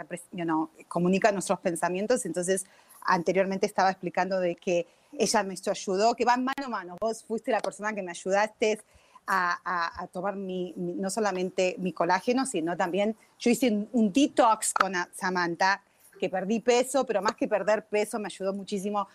comunica 0.88 1.32
nuestros 1.32 1.60
pensamientos, 1.60 2.26
entonces 2.26 2.66
anteriormente 3.02 3.66
estaba 3.66 3.92
explicando 3.92 4.40
de 4.40 4.56
que 4.56 4.88
ella 5.14 5.44
me 5.44 5.56
ayudó, 5.66 6.16
que 6.16 6.26
va 6.26 6.38
mano 6.38 6.66
a 6.66 6.70
mano, 6.70 6.98
vos 7.00 7.24
fuiste 7.24 7.52
la 7.52 7.62
persona 7.62 7.94
que 7.94 8.02
me 8.02 8.12
ayudaste 8.12 8.82
a, 9.30 10.08
tomar 10.14 10.38
mi, 10.38 10.74
no 10.78 11.10
solamente 11.10 11.76
mi 11.80 11.92
colágeno, 11.92 12.46
sino 12.46 12.78
también 12.78 13.16
yo 13.38 13.50
hice 13.50 13.70
un, 13.70 13.90
un 13.92 14.14
detox 14.14 14.74
con 14.74 14.94
Samantha, 15.14 15.84
que 16.18 16.30
perdí 16.30 16.60
peso, 16.60 17.06
pero 17.06 17.22
más 17.22 17.36
que 17.36 17.48
perder 17.48 17.88
peso 17.88 18.20
me 18.20 18.28
ayudó 18.28 18.54
muchísimo 18.54 19.08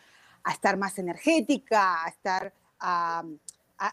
a 0.45 0.53
estar 0.53 0.77
más 0.77 0.99
energética, 0.99 2.05
a 2.05 2.09
estar... 2.09 2.53
a, 2.81 3.25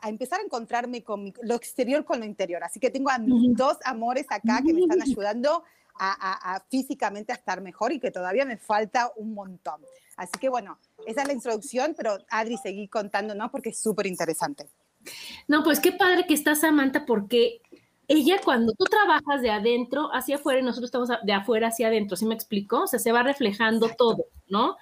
empezar 0.03 0.39
a 0.39 0.43
encontrarme 0.43 1.03
con 1.03 1.33
lo 1.41 1.55
exterior 1.55 2.05
con 2.05 2.19
lo 2.19 2.25
interior. 2.25 2.63
Así 2.63 2.79
que 2.79 2.91
tengo 2.91 3.09
a 3.09 3.17
mis 3.17 3.55
dos 3.55 3.77
amores 3.83 4.27
acá 4.29 4.61
que 4.63 4.71
me 4.71 4.81
están 4.81 5.01
ayudando 5.01 5.63
a, 5.99 6.63
físicamente 6.69 7.31
a 7.31 7.35
estar 7.35 7.61
mejor 7.61 7.91
y 7.91 7.99
que 7.99 8.11
todavía 8.11 8.45
me 8.45 8.57
falta 8.57 9.11
un 9.17 9.33
montón. 9.33 9.81
Así 10.15 10.33
que 10.39 10.49
bueno, 10.49 10.79
esa 11.05 11.21
es 11.21 11.27
la 11.27 11.33
introducción, 11.33 11.93
pero 11.95 12.17
Adri, 12.29 12.57
seguí 12.57 12.87
contándonos 12.87 13.51
porque 13.51 13.69
es 13.69 13.79
súper 13.79 14.07
interesante. 14.07 14.69
No, 15.47 15.63
pues 15.63 15.79
qué 15.79 15.91
padre 15.91 16.25
que 16.27 16.33
está 16.33 16.55
Samantha 16.55 17.05
porque 17.05 17.61
ella 18.09 18.41
cuando 18.43 18.73
tú 18.73 18.83
trabajas 18.85 19.41
de 19.41 19.51
adentro 19.51 20.09
hacia 20.13 20.35
afuera 20.35 20.59
y 20.59 20.63
nosotros 20.63 20.87
estamos 20.87 21.09
de 21.23 21.33
afuera 21.33 21.67
hacia 21.67 21.87
adentro, 21.87 22.17
¿sí 22.17 22.25
me 22.25 22.33
explico? 22.35 22.81
O 22.83 22.87
sea, 22.87 22.99
se 22.99 23.11
va 23.11 23.23
reflejando 23.23 23.89
todo, 23.97 24.25
¿no? 24.47 24.75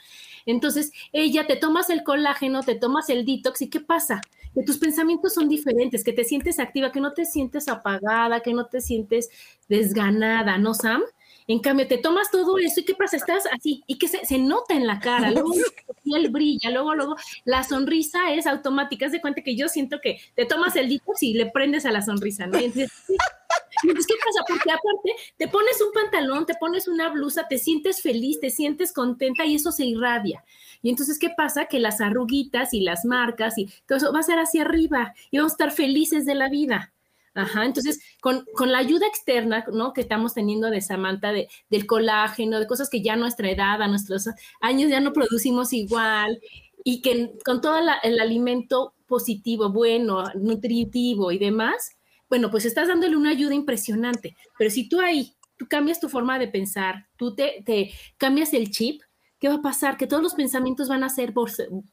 Entonces, 0.46 0.94
ella 1.12 1.46
te 1.46 1.58
tomas 1.58 1.90
el 1.90 2.04
colágeno, 2.04 2.64
te 2.64 2.76
tomas 2.76 3.10
el 3.10 3.26
detox 3.26 3.62
y 3.62 3.70
¿qué 3.70 3.82
pasa? 3.82 4.22
Que 4.56 4.64
tus 4.64 4.78
pensamientos 4.78 5.34
son 5.34 5.50
diferentes, 5.50 6.06
que 6.06 6.14
te 6.14 6.24
sientes 6.24 6.58
activa, 6.58 6.92
que 6.92 7.02
no 7.02 7.14
te 7.14 7.26
sientes 7.26 7.68
apagada, 7.68 8.40
que 8.40 8.54
no 8.54 8.66
te 8.68 8.80
sientes 8.80 9.30
desganada, 9.68 10.58
¿no, 10.58 10.74
Sam? 10.74 11.04
En 11.48 11.60
cambio, 11.60 11.88
te 11.88 11.98
tomas 11.98 12.30
todo 12.30 12.58
eso 12.58 12.82
y 12.82 12.84
¿qué 12.84 12.94
pasa? 12.94 13.16
Estás 13.16 13.46
así 13.52 13.82
y 13.88 13.98
que 13.98 14.10
se, 14.10 14.38
nota 14.38 14.74
en 14.74 14.86
la 14.86 15.00
cara, 15.00 15.32
luego 15.32 15.54
la 15.88 15.94
piel 16.04 16.30
brilla, 16.30 16.70
luego, 16.72 16.94
luego 16.94 17.16
la 17.46 17.64
sonrisa 17.64 18.34
es 18.34 18.46
automática. 18.46 19.06
Haz 19.06 19.14
de 19.14 19.22
cuenta 19.22 19.42
que 19.42 19.56
yo 19.56 19.70
siento 19.70 20.00
que 20.02 20.20
te 20.36 20.46
tomas 20.46 20.76
el 20.76 20.90
detox 20.90 21.24
y 21.24 21.34
le 21.34 21.46
prendes 21.46 21.86
a 21.86 21.92
la 21.92 22.02
sonrisa, 22.02 22.48
¿no? 22.48 22.58
Entonces, 22.58 24.08
¿qué 24.08 24.16
pasa? 24.26 24.44
Porque 24.46 24.72
aparte 24.72 25.16
te 25.38 25.48
pones 25.48 25.82
un 25.82 25.94
pantalón, 25.94 26.46
te 26.46 26.56
pones 26.56 26.90
una 26.90 27.10
blusa, 27.10 27.48
te 27.48 27.58
sientes 27.58 28.02
feliz, 28.02 28.42
te 28.42 28.50
sientes 28.50 28.92
contenta 28.92 29.46
y 29.46 29.56
eso 29.56 29.72
se 29.72 29.86
irradia. 29.86 30.44
Y 30.82 30.90
entonces, 30.90 31.18
¿qué 31.18 31.30
pasa? 31.30 31.66
Que 31.66 31.80
las 31.80 32.02
arruguitas 32.02 32.74
y 32.74 32.82
las 32.82 33.06
marcas 33.06 33.58
y 33.58 33.70
todo 33.86 33.98
eso 33.98 34.12
va 34.12 34.20
a 34.20 34.24
ser 34.24 34.40
hacia 34.40 34.64
arriba 34.64 35.14
y 35.32 35.38
vamos 35.38 35.54
a 35.54 35.56
estar 35.56 35.72
felices 35.72 36.26
de 36.26 36.36
la 36.36 36.50
vida. 36.50 36.92
Ajá, 37.38 37.66
entonces 37.66 38.02
con, 38.20 38.46
con, 38.56 38.72
la 38.72 38.80
ayuda 38.80 39.06
externa, 39.06 39.64
¿no? 39.72 39.94
Que 39.94 40.02
estamos 40.02 40.34
teniendo 40.34 40.72
de 40.72 40.82
Samantha, 40.82 41.32
de, 41.32 41.48
del 41.70 41.86
colágeno, 41.86 42.60
de 42.60 42.66
cosas 42.66 42.90
que 42.90 43.04
ya 43.04 43.16
nuestra 43.16 43.52
edad, 43.52 43.80
a 43.80 43.88
nuestros 43.88 44.28
años 44.60 44.90
ya 44.90 45.00
no 45.00 45.14
producimos 45.14 45.72
igual, 45.72 46.40
y 46.84 47.02
que 47.04 47.34
con 47.46 47.62
todo 47.62 47.78
el 48.02 48.20
alimento 48.20 48.96
positivo, 49.06 49.70
bueno, 49.72 50.24
nutritivo 50.34 51.32
y 51.32 51.38
demás, 51.38 51.92
bueno, 52.28 52.50
pues 52.50 52.66
estás 52.66 52.88
dándole 52.88 53.16
una 53.16 53.30
ayuda 53.30 53.54
impresionante. 53.54 54.36
Pero 54.58 54.72
si 54.72 54.90
tú 54.90 55.00
ahí, 55.00 55.36
tú 55.58 55.68
cambias 55.70 56.00
tu 56.00 56.10
forma 56.10 56.40
de 56.40 56.48
pensar, 56.48 57.06
tú 57.18 57.36
te, 57.36 57.62
te 57.68 57.92
cambias 58.18 58.52
el 58.54 58.72
chip, 58.72 59.04
¿qué 59.38 59.48
va 59.48 59.56
a 59.56 59.62
pasar? 59.62 59.98
Que 59.98 60.08
todos 60.08 60.24
los 60.24 60.34
pensamientos 60.34 60.90
van 60.90 61.04
a 61.04 61.10
ser 61.10 61.36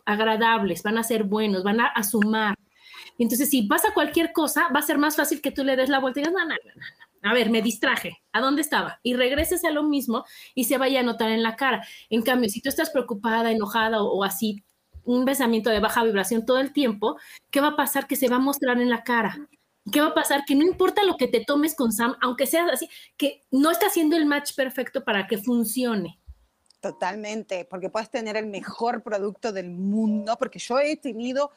agradables, 0.06 0.82
van 0.82 0.96
a 0.96 1.04
ser 1.04 1.24
buenos, 1.24 1.64
van 1.64 1.80
a 1.80 2.02
sumar 2.02 2.54
entonces, 3.18 3.50
si 3.50 3.62
pasa 3.62 3.94
cualquier 3.94 4.32
cosa, 4.32 4.68
va 4.74 4.80
a 4.80 4.82
ser 4.82 4.98
más 4.98 5.16
fácil 5.16 5.40
que 5.40 5.52
tú 5.52 5.62
le 5.64 5.76
des 5.76 5.88
la 5.88 6.00
vuelta 6.00 6.20
y 6.20 6.24
digas, 6.24 6.34
no, 6.34 6.44
no, 6.44 6.54
no, 6.54 6.74
no. 6.74 7.30
A 7.30 7.32
ver, 7.32 7.48
me 7.48 7.62
distraje. 7.62 8.22
¿A 8.32 8.40
dónde 8.40 8.60
estaba? 8.60 9.00
Y 9.02 9.14
regreses 9.14 9.64
a 9.64 9.70
lo 9.70 9.82
mismo 9.82 10.24
y 10.54 10.64
se 10.64 10.76
vaya 10.78 11.00
a 11.00 11.02
notar 11.02 11.30
en 11.30 11.42
la 11.42 11.56
cara. 11.56 11.86
En 12.10 12.22
cambio, 12.22 12.50
si 12.50 12.60
tú 12.60 12.68
estás 12.68 12.90
preocupada, 12.90 13.50
enojada 13.50 14.02
o, 14.02 14.24
así, 14.24 14.62
un 15.04 15.24
pensamiento 15.24 15.70
de 15.70 15.80
baja 15.80 16.04
vibración 16.04 16.44
todo 16.44 16.58
el 16.58 16.72
tiempo, 16.72 17.16
¿qué 17.50 17.60
va 17.60 17.68
a 17.68 17.76
pasar? 17.76 18.06
Que 18.06 18.16
se 18.16 18.28
va 18.28 18.36
a 18.36 18.40
mostrar 18.40 18.80
en 18.80 18.90
la 18.90 19.04
cara. 19.04 19.48
¿Qué 19.90 20.00
va 20.00 20.08
a 20.08 20.14
pasar? 20.14 20.44
Que 20.46 20.54
no 20.54 20.64
importa 20.64 21.04
lo 21.04 21.16
que 21.16 21.28
te 21.28 21.44
tomes 21.44 21.74
con 21.74 21.92
Sam, 21.92 22.16
aunque 22.20 22.46
sea 22.46 22.66
así, 22.66 22.88
que 23.16 23.42
no 23.50 23.70
está 23.70 23.86
haciendo 23.86 24.16
el 24.16 24.26
match 24.26 24.54
perfecto 24.54 25.04
para 25.04 25.26
que 25.26 25.38
funcione. 25.38 26.18
Totalmente, 26.84 27.64
porque 27.64 27.88
puedes 27.88 28.10
tener 28.10 28.36
el 28.36 28.44
mejor 28.44 29.02
producto 29.02 29.54
del 29.54 29.70
mundo, 29.70 30.36
porque 30.38 30.58
yo 30.58 30.78
he 30.78 30.98
tenido 30.98 31.50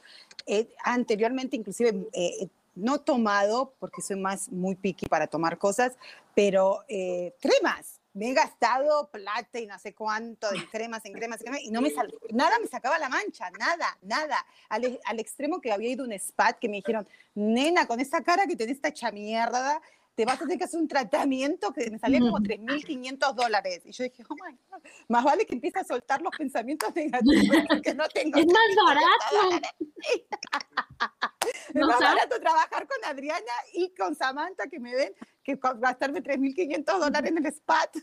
eh, 0.46 0.69
anteriormente, 0.86 1.57
inclusive, 1.57 2.07
eh, 2.13 2.48
no 2.75 3.01
tomado, 3.01 3.74
porque 3.77 4.01
soy 4.01 4.15
más 4.15 4.50
muy 4.50 4.75
picky 4.75 5.05
para 5.07 5.27
tomar 5.27 5.57
cosas, 5.57 5.98
pero 6.34 6.86
eh, 6.88 7.36
cremas. 7.41 8.00
Me 8.13 8.29
he 8.29 8.34
gastado 8.34 9.10
plata 9.10 9.60
y 9.60 9.67
no 9.67 9.77
sé 9.79 9.93
cuánto 9.93 10.48
en 10.53 10.65
cremas, 10.67 11.03
en 11.03 11.12
cremas 11.12 11.41
y 11.62 11.72
no 11.72 11.81
me 11.81 11.91
sal, 11.91 12.12
nada 12.31 12.57
me 12.60 12.67
sacaba 12.67 12.98
la 12.98 13.10
mancha, 13.10 13.51
nada, 13.60 13.98
nada. 14.03 14.46
Al, 14.69 14.98
al, 15.03 15.19
extremo 15.19 15.60
que 15.60 15.74
había 15.74 15.89
ido 15.89 16.05
un 16.05 16.13
spa 16.13 16.53
que 16.53 16.69
me 16.69 16.77
dijeron, 16.77 17.05
nena, 17.36 17.86
con 17.86 18.00
esa 18.00 18.24
cara 18.24 18.48
que 18.48 18.55
tenés 18.55 18.77
esta 18.77 18.88
hecha 18.88 19.12
mierda, 19.12 19.81
te 20.17 20.25
vas 20.25 20.38
a 20.38 20.39
tener 20.39 20.57
que 20.57 20.63
hacer 20.63 20.79
un 20.79 20.88
tratamiento 20.88 21.71
que 21.71 21.91
me 21.91 22.00
salía 22.00 22.19
como 22.19 22.39
3.500 22.39 23.36
dólares. 23.36 23.83
Y 23.86 23.91
yo 23.91 24.03
dije, 24.03 24.24
oh 24.27 24.33
my 24.33 24.57
God, 24.67 24.81
más 25.09 25.24
vale 25.24 25.45
que 25.45 25.53
empiece 25.53 25.77
a 25.77 25.83
soltar 25.83 26.24
los 26.24 26.36
pensamientos 26.36 26.89
negativos 26.95 27.36
que 27.83 27.93
no 27.93 28.09
tengo. 28.09 28.39
Es 28.39 28.47
más 28.47 28.75
barato. 28.83 29.67
es 31.71 31.86
más 31.86 32.00
barato 32.00 32.39
trabajar 32.39 32.88
con 32.88 32.97
Adriana 33.05 33.53
y 33.74 33.93
con 33.93 34.15
Samantha 34.15 34.65
que 34.65 34.79
me 34.79 34.95
ven 34.95 35.13
que 35.43 35.59
gastarme 35.75 36.24
3.500 36.24 37.00
dólares 37.00 37.31
en 37.31 37.45
el 37.45 37.53
SPAT. 37.53 37.97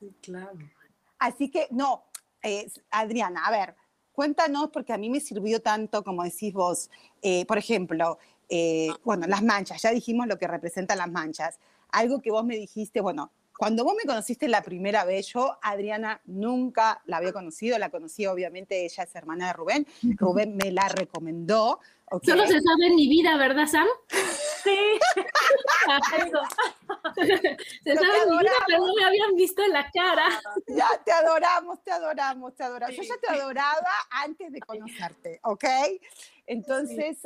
sí, 0.00 0.16
claro. 0.22 0.58
Así 1.18 1.50
que, 1.50 1.68
no, 1.70 2.06
Adriana, 2.90 3.44
a 3.44 3.50
ver, 3.50 3.76
cuéntanos, 4.12 4.70
porque 4.70 4.94
a 4.94 4.98
mí 4.98 5.10
me 5.10 5.20
sirvió 5.20 5.60
tanto, 5.60 6.02
como 6.02 6.24
decís 6.24 6.54
vos, 6.54 6.88
eh, 7.20 7.44
por 7.44 7.58
ejemplo, 7.58 8.18
eh, 8.48 8.88
bueno, 9.04 9.26
las 9.26 9.42
manchas, 9.42 9.82
ya 9.82 9.90
dijimos 9.90 10.26
lo 10.26 10.38
que 10.38 10.46
representan 10.46 10.98
las 10.98 11.10
manchas. 11.10 11.58
Algo 11.90 12.20
que 12.20 12.30
vos 12.30 12.44
me 12.44 12.56
dijiste, 12.56 13.00
bueno, 13.00 13.32
cuando 13.58 13.82
vos 13.82 13.96
me 13.96 14.04
conociste 14.04 14.46
la 14.46 14.62
primera 14.62 15.04
vez, 15.04 15.32
yo, 15.32 15.58
Adriana, 15.62 16.20
nunca 16.26 17.02
la 17.06 17.16
había 17.16 17.32
conocido, 17.32 17.76
la 17.76 17.90
conocí 17.90 18.24
obviamente, 18.24 18.84
ella 18.84 19.02
es 19.02 19.14
hermana 19.16 19.48
de 19.48 19.52
Rubén, 19.52 19.84
Rubén 20.16 20.56
me 20.56 20.70
la 20.70 20.88
recomendó. 20.88 21.80
Solo 22.22 22.46
se 22.46 22.60
sabe 22.60 22.86
en 22.86 22.94
mi 22.94 23.08
vida, 23.08 23.36
¿verdad, 23.36 23.66
Sam? 23.66 23.88
Sí. 24.62 24.78
se 27.84 27.96
sabe 27.96 28.22
en 28.22 28.30
mi 28.30 28.38
vida, 28.38 28.52
pero 28.66 28.86
no 28.86 28.94
me 28.94 29.04
habían 29.04 29.34
visto 29.34 29.64
en 29.64 29.72
la 29.72 29.90
cara. 29.90 30.28
Ya, 30.68 30.88
te 31.04 31.10
adoramos, 31.10 31.82
te 31.82 31.90
adoramos, 31.90 32.54
te 32.54 32.62
adoramos. 32.62 32.96
yo 32.96 33.02
ya 33.02 33.16
te 33.20 33.28
adoraba 33.28 33.90
antes 34.10 34.52
de 34.52 34.60
conocerte, 34.60 35.40
¿ok? 35.42 35.64
Entonces, 36.46 37.18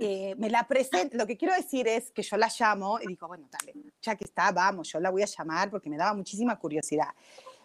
eh, 0.00 0.34
me 0.36 0.50
la 0.50 0.66
presento, 0.66 1.16
lo 1.16 1.26
que 1.26 1.36
quiero 1.36 1.54
decir 1.54 1.88
es 1.88 2.10
que 2.10 2.22
yo 2.22 2.36
la 2.36 2.50
llamo 2.58 2.98
y 3.00 3.06
digo, 3.06 3.26
bueno, 3.28 3.48
dale, 3.50 3.74
ya 4.02 4.16
que 4.16 4.24
está, 4.24 4.52
vamos, 4.52 4.90
yo 4.92 5.00
la 5.00 5.10
voy 5.10 5.22
a 5.22 5.26
llamar 5.26 5.70
porque 5.70 5.88
me 5.88 5.96
daba 5.96 6.14
muchísima 6.14 6.58
curiosidad. 6.58 7.08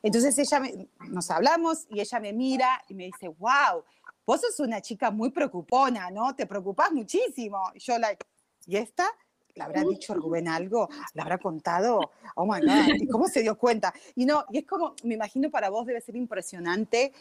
Entonces 0.02 0.38
ella 0.38 0.62
nos 1.10 1.30
hablamos 1.30 1.86
y 1.90 2.00
ella 2.00 2.20
me 2.20 2.34
mira 2.34 2.84
y 2.88 2.94
me 2.94 3.06
dice, 3.06 3.28
wow, 3.28 3.84
vos 4.26 4.42
sos 4.42 4.60
una 4.60 4.82
chica 4.82 5.12
muy 5.12 5.32
preocupona, 5.32 6.10
¿no? 6.10 6.36
Te 6.36 6.46
preocupas 6.46 6.92
muchísimo. 6.92 7.72
Y 7.74 7.80
yo 7.80 7.98
la, 7.98 8.16
¿y 8.66 8.78
esta? 8.78 9.06
¿Le 9.56 9.64
habrá 9.64 9.84
dicho 9.84 10.14
Rubén 10.14 10.48
algo? 10.48 10.88
¿Le 11.14 11.22
habrá 11.22 11.38
contado? 11.38 12.12
Oh 12.36 12.46
my 12.46 12.62
God, 12.62 12.96
¿y 12.96 13.08
cómo 13.08 13.28
se 13.28 13.42
dio 13.42 13.58
cuenta? 13.58 13.94
Y 14.16 14.26
no, 14.26 14.46
y 14.52 14.60
es 14.60 14.66
como, 14.66 14.96
me 15.04 15.16
imagino 15.16 15.50
para 15.50 15.70
vos 15.70 15.86
debe 15.86 16.00
ser 16.00 16.16
impresionante 16.16 17.12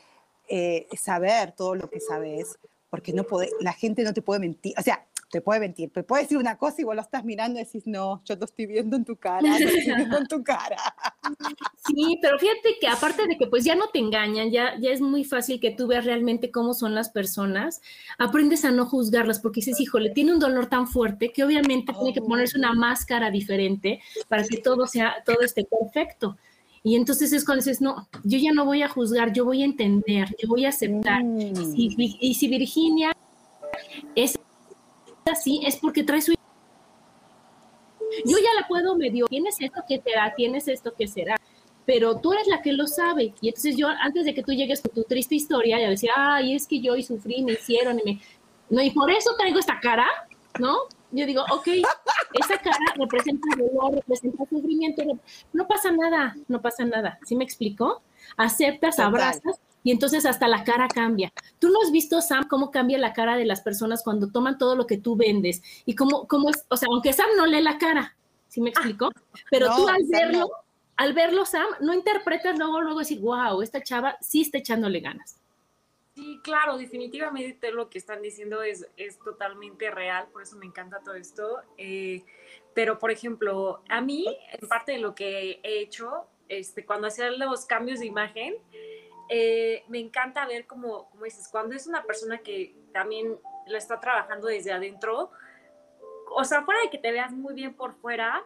eh, 0.49 0.87
saber 0.97 1.53
todo 1.53 1.75
lo 1.75 1.91
que 1.91 2.01
sabes, 2.01 2.59
porque 2.91 3.13
no 3.13 3.25
puede, 3.25 3.51
la 3.61 3.73
gente 3.73 4.03
no 4.03 4.13
te 4.13 4.23
puede 4.23 4.41
mentir, 4.41 4.75
o 4.79 4.83
sea, 4.83 5.07
te 5.31 5.41
puede 5.43 5.61
mentir, 5.61 5.91
te 5.91 6.03
puede 6.03 6.23
decir 6.23 6.39
una 6.39 6.57
cosa 6.57 6.81
y 6.81 6.85
vos 6.85 6.95
lo 6.95 7.03
estás 7.03 7.25
mirando 7.25 7.61
y 7.61 7.65
decís, 7.65 7.87
no, 7.87 8.23
yo 8.25 8.37
lo 8.37 8.47
estoy 8.47 8.67
viendo 8.67 8.97
en 8.97 9.05
tu 9.05 9.17
cara, 9.17 9.43
lo 9.43 9.55
estoy 9.55 9.85
viendo 9.85 10.19
en 10.19 10.27
tu 10.27 10.43
cara. 10.43 10.77
Sí, 11.87 12.19
pero 12.23 12.39
fíjate 12.39 12.77
que 12.81 12.89
aparte 12.89 13.27
de 13.27 13.37
que 13.37 13.47
pues 13.47 13.65
ya 13.65 13.75
no 13.75 13.89
te 13.89 13.99
engañan, 13.99 14.51
ya, 14.51 14.79
ya 14.79 14.91
es 14.91 15.01
muy 15.01 15.25
fácil 15.25 15.61
que 15.61 15.71
tú 15.71 15.87
veas 15.87 16.05
realmente 16.05 16.51
cómo 16.51 16.75
son 16.75 16.95
las 16.95 17.11
personas, 17.11 17.81
aprendes 18.19 18.65
a 18.65 18.71
no 18.71 18.87
juzgarlas 18.87 19.41
porque 19.41 19.61
dices, 19.61 19.81
híjole, 19.81 20.11
tiene 20.11 20.33
un 20.33 20.39
dolor 20.39 20.67
tan 20.67 20.87
fuerte 20.87 21.33
que 21.33 21.45
obviamente 21.45 21.93
tiene 21.93 22.15
que 22.15 22.21
ponerse 22.21 22.59
una 22.59 22.73
máscara 22.73 23.31
diferente 23.31 24.01
para 24.29 24.45
que 24.45 24.59
todo 24.59 24.87
sea, 24.87 25.17
todo 25.25 25.41
esté 25.41 25.65
perfecto. 25.65 26.37
Y 26.89 26.97
entonces 26.97 27.35
es 27.35 27.45
cuando 27.45 27.63
dices, 27.63 27.83
no, 27.83 28.09
yo 28.25 28.39
ya 28.39 28.51
no 28.51 28.65
voy 28.65 28.81
a 28.81 28.89
juzgar, 28.89 29.35
yo 29.35 29.45
voy 29.45 29.61
a 29.61 29.67
entender, 29.67 30.35
yo 30.43 30.49
voy 30.49 30.65
a 30.65 30.71
aceptar. 30.71 31.21
Y, 31.77 32.35
si, 32.35 32.49
Virginia 32.49 33.13
es 34.15 34.39
así, 35.31 35.61
es 35.67 35.77
porque 35.77 36.03
trae 36.03 36.23
su... 36.23 36.33
Yo 36.33 38.39
ya 38.39 38.55
la 38.59 38.67
puedo 38.67 38.97
medio, 38.97 39.27
tienes 39.27 39.57
esto 39.61 39.83
que 39.87 40.01
será, 40.01 40.35
tienes 40.35 40.67
esto 40.67 40.95
que 40.97 41.07
será, 41.07 41.37
pero 41.85 42.19
tú 42.21 42.33
eres 42.33 42.47
la 42.47 42.63
que 42.63 42.73
lo 42.73 42.87
sabe. 42.87 43.35
Y 43.43 43.49
entonces 43.49 43.77
yo, 43.77 43.89
antes 43.89 44.25
de 44.25 44.33
que 44.33 44.43
tú 44.43 44.53
llegues 44.53 44.81
con 44.81 44.93
tu 44.93 45.05
triste 45.05 45.35
historia, 45.35 45.79
ya 45.79 45.91
decía, 45.91 46.13
ay, 46.17 46.55
es 46.55 46.67
que 46.67 46.81
yo 46.81 46.97
y 46.97 47.03
sufrí, 47.03 47.43
me 47.43 47.53
hicieron, 47.53 47.99
y 47.99 48.03
me... 48.03 48.19
No, 48.71 48.83
y 48.83 48.93
por 48.93 49.11
eso 49.11 49.37
traigo 49.37 49.59
esta 49.59 49.79
cara, 49.79 50.07
¿no? 50.59 50.75
Yo 51.11 51.27
digo, 51.27 51.43
ok, 51.51 51.69
esa 52.35 52.59
cara 52.59 52.77
representa 52.97 53.49
dolor, 53.57 53.95
representa 53.95 54.45
sufrimiento, 54.49 55.03
no 55.53 55.67
pasa 55.67 55.91
nada, 55.91 56.37
no 56.49 56.61
pasa 56.61 56.85
nada. 56.85 57.19
¿Sí 57.25 57.37
me 57.37 57.45
explicó? 57.45 58.03
Aceptas, 58.37 58.99
abrazas 58.99 59.61
y 59.83 59.91
entonces 59.91 60.27
hasta 60.27 60.49
la 60.49 60.65
cara 60.65 60.89
cambia. 60.89 61.33
Tú 61.59 61.71
no 61.71 61.81
has 61.83 61.91
visto, 61.91 62.21
Sam, 62.21 62.47
cómo 62.49 62.71
cambia 62.71 62.99
la 62.99 63.13
cara 63.13 63.37
de 63.37 63.47
las 63.47 63.61
personas 63.61 64.03
cuando 64.03 64.31
toman 64.31 64.59
todo 64.59 64.77
lo 64.77 64.87
que 64.87 64.99
tú 64.99 65.17
vendes 65.17 65.63
y 65.87 65.95
cómo, 65.95 66.27
cómo 66.27 66.51
es, 66.51 66.65
o 66.69 66.77
sea, 66.77 66.89
aunque 66.93 67.13
Sam 67.13 67.29
no 67.37 67.47
lee 67.47 67.63
la 67.63 67.79
cara, 67.79 68.17
¿sí 68.49 68.61
me 68.61 68.71
explicó? 68.71 69.11
Pero 69.51 69.75
tú 69.75 69.89
al 69.89 70.05
verlo, 70.07 70.51
al 70.97 71.15
verlo, 71.15 71.45
Sam, 71.45 71.67
no 71.81 71.95
interpretas 71.95 72.59
luego, 72.59 72.81
luego 72.81 72.99
decir, 72.99 73.21
wow, 73.21 73.63
esta 73.63 73.83
chava 73.83 74.19
sí 74.21 74.43
está 74.43 74.59
echándole 74.59 75.01
ganas. 75.01 75.41
Sí, 76.19 76.41
claro, 76.43 76.77
definitivamente 76.77 77.71
lo 77.71 77.89
que 77.89 77.99
están 77.99 78.23
diciendo 78.23 78.61
es, 78.65 78.89
es 78.97 79.21
totalmente 79.21 79.89
real, 79.89 80.27
por 80.33 80.43
eso 80.43 80.57
me 80.57 80.67
encanta 80.67 80.99
todo 80.99 81.15
esto. 81.15 81.63
Eh, 81.77 82.25
pero, 82.75 82.99
por 82.99 83.13
ejemplo, 83.13 83.85
a 83.89 84.01
mí, 84.01 84.27
en 84.51 84.69
parte 84.69 84.91
de 84.91 84.99
lo 84.99 85.15
que 85.15 85.61
he 85.63 85.79
hecho, 85.79 86.27
este, 86.49 86.85
cuando 86.85 87.07
hacía 87.07 87.31
los 87.31 87.67
cambios 87.67 88.01
de 88.01 88.07
imagen, 88.07 88.57
eh, 89.29 89.85
me 89.87 90.01
encanta 90.01 90.45
ver 90.45 90.67
como, 90.67 91.09
como 91.11 91.23
dices, 91.23 91.47
cuando 91.53 91.77
es 91.77 91.87
una 91.87 92.03
persona 92.03 92.39
que 92.39 92.75
también 92.93 93.39
lo 93.69 93.79
está 93.79 94.01
trabajando 94.01 94.49
desde 94.49 94.73
adentro, 94.73 95.31
o 96.33 96.43
sea, 96.43 96.65
fuera 96.65 96.81
de 96.81 96.91
que 96.91 96.99
te 96.99 97.13
veas 97.13 97.31
muy 97.31 97.55
bien 97.55 97.75
por 97.75 97.95
fuera, 97.95 98.45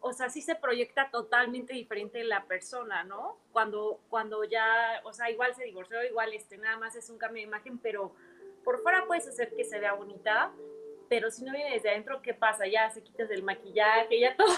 o 0.00 0.12
sea, 0.12 0.28
sí 0.28 0.42
se 0.42 0.54
proyecta 0.54 1.10
totalmente 1.10 1.74
diferente 1.74 2.22
la 2.24 2.44
persona, 2.44 3.04
¿no? 3.04 3.38
Cuando, 3.52 4.00
cuando 4.08 4.44
ya, 4.44 5.00
o 5.04 5.12
sea, 5.12 5.30
igual 5.30 5.54
se 5.54 5.64
divorció, 5.64 6.04
igual 6.04 6.32
este, 6.32 6.58
nada 6.58 6.76
más 6.76 6.94
es 6.96 7.10
un 7.10 7.18
cambio 7.18 7.42
de 7.42 7.48
imagen, 7.48 7.78
pero 7.78 8.14
por 8.64 8.82
fuera 8.82 9.04
puedes 9.06 9.26
hacer 9.26 9.54
que 9.54 9.64
se 9.64 9.78
vea 9.78 9.94
bonita, 9.94 10.52
pero 11.08 11.30
si 11.30 11.44
no 11.44 11.52
viene 11.52 11.72
desde 11.72 11.90
adentro, 11.90 12.22
¿qué 12.22 12.34
pasa? 12.34 12.66
Ya 12.66 12.90
se 12.90 13.02
quitas 13.02 13.30
el 13.30 13.42
maquillaje, 13.42 14.20
ya 14.20 14.36
todo, 14.36 14.54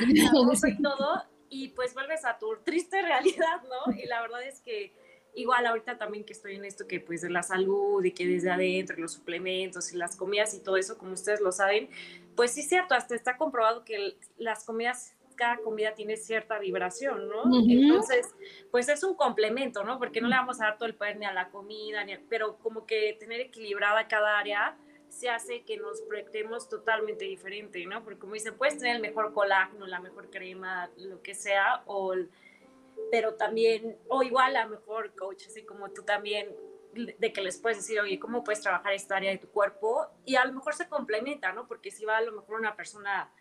y 0.00 0.24
todo, 0.82 1.24
y 1.48 1.68
pues 1.68 1.94
vuelves 1.94 2.24
a 2.24 2.38
tu 2.38 2.56
triste 2.64 3.02
realidad, 3.02 3.62
¿no? 3.64 3.92
Y 3.92 4.06
la 4.06 4.20
verdad 4.22 4.42
es 4.42 4.60
que 4.60 4.92
igual 5.34 5.66
ahorita 5.66 5.98
también 5.98 6.24
que 6.24 6.32
estoy 6.32 6.56
en 6.56 6.64
esto 6.64 6.86
que 6.86 7.00
pues 7.00 7.22
de 7.22 7.30
la 7.30 7.42
salud 7.42 8.04
y 8.04 8.12
que 8.12 8.26
desde 8.26 8.50
adentro 8.50 8.96
los 8.98 9.12
suplementos 9.12 9.92
y 9.92 9.96
las 9.96 10.16
comidas 10.16 10.54
y 10.54 10.60
todo 10.60 10.76
eso, 10.76 10.98
como 10.98 11.12
ustedes 11.12 11.40
lo 11.40 11.52
saben, 11.52 11.88
pues 12.36 12.52
sí 12.52 12.60
es 12.60 12.68
cierto, 12.68 12.94
hasta 12.94 13.14
está 13.14 13.36
comprobado 13.36 13.84
que 13.84 14.16
las 14.38 14.64
comidas 14.64 15.14
cada 15.36 15.56
comida 15.56 15.94
tiene 15.94 16.18
cierta 16.18 16.58
vibración, 16.58 17.26
¿no? 17.30 17.44
Entonces, 17.66 18.34
pues 18.70 18.90
es 18.90 19.02
un 19.02 19.14
complemento, 19.14 19.82
¿no? 19.84 19.98
Porque 19.98 20.20
no 20.20 20.28
le 20.28 20.36
vamos 20.36 20.60
a 20.60 20.66
dar 20.66 20.76
todo 20.76 20.86
el 20.86 20.94
poder 20.94 21.16
ni 21.16 21.24
a 21.24 21.32
la 21.32 21.48
comida, 21.48 22.04
ni 22.04 22.14
pero 22.28 22.58
como 22.58 22.84
que 22.84 23.16
tener 23.18 23.40
equilibrada 23.40 24.06
cada 24.06 24.38
área 24.38 24.76
se 25.08 25.30
hace 25.30 25.62
que 25.62 25.78
nos 25.78 26.02
proyectemos 26.02 26.68
totalmente 26.68 27.24
diferente, 27.24 27.84
¿no? 27.86 28.04
Porque 28.04 28.18
como 28.18 28.34
dicen, 28.34 28.54
puedes 28.54 28.78
tener 28.78 28.96
el 28.96 29.02
mejor 29.02 29.32
colágeno, 29.32 29.86
la 29.86 30.00
mejor 30.00 30.30
crema, 30.30 30.90
lo 30.98 31.22
que 31.22 31.34
sea, 31.34 31.82
o, 31.86 32.14
pero 33.10 33.34
también, 33.34 33.98
o 34.08 34.22
igual 34.22 34.56
a 34.56 34.66
mejor 34.66 35.14
coach, 35.14 35.46
así 35.46 35.64
como 35.64 35.90
tú 35.90 36.02
también, 36.02 36.54
de 36.92 37.32
que 37.32 37.40
les 37.40 37.58
puedes 37.58 37.78
decir, 37.78 38.00
oye, 38.00 38.18
¿cómo 38.18 38.42
puedes 38.42 38.60
trabajar 38.60 38.92
esta 38.92 39.16
área 39.16 39.30
de 39.30 39.38
tu 39.38 39.48
cuerpo? 39.48 40.08
Y 40.24 40.36
a 40.36 40.44
lo 40.44 40.52
mejor 40.52 40.74
se 40.74 40.88
complementa, 40.88 41.52
¿no? 41.52 41.66
Porque 41.68 41.90
si 41.90 42.04
va 42.04 42.16
a 42.16 42.22
lo 42.22 42.32
mejor 42.32 42.58
una 42.58 42.74
persona 42.74 43.32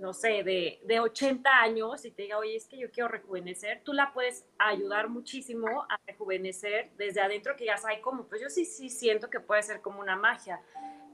no 0.00 0.12
sé, 0.12 0.42
de, 0.42 0.80
de 0.84 1.00
80 1.00 1.48
años 1.50 2.04
y 2.04 2.10
te 2.10 2.22
diga, 2.22 2.38
oye, 2.38 2.56
es 2.56 2.66
que 2.66 2.78
yo 2.78 2.90
quiero 2.90 3.08
rejuvenecer, 3.08 3.82
tú 3.84 3.92
la 3.92 4.12
puedes 4.12 4.46
ayudar 4.58 5.08
muchísimo 5.08 5.82
a 5.88 6.00
rejuvenecer 6.06 6.90
desde 6.96 7.20
adentro, 7.20 7.56
que 7.56 7.66
ya 7.66 7.76
sabes 7.76 8.00
cómo, 8.00 8.26
pues 8.26 8.40
yo 8.40 8.48
sí, 8.48 8.64
sí 8.64 8.88
siento 8.88 9.30
que 9.30 9.40
puede 9.40 9.62
ser 9.62 9.80
como 9.80 10.00
una 10.00 10.16
magia, 10.16 10.60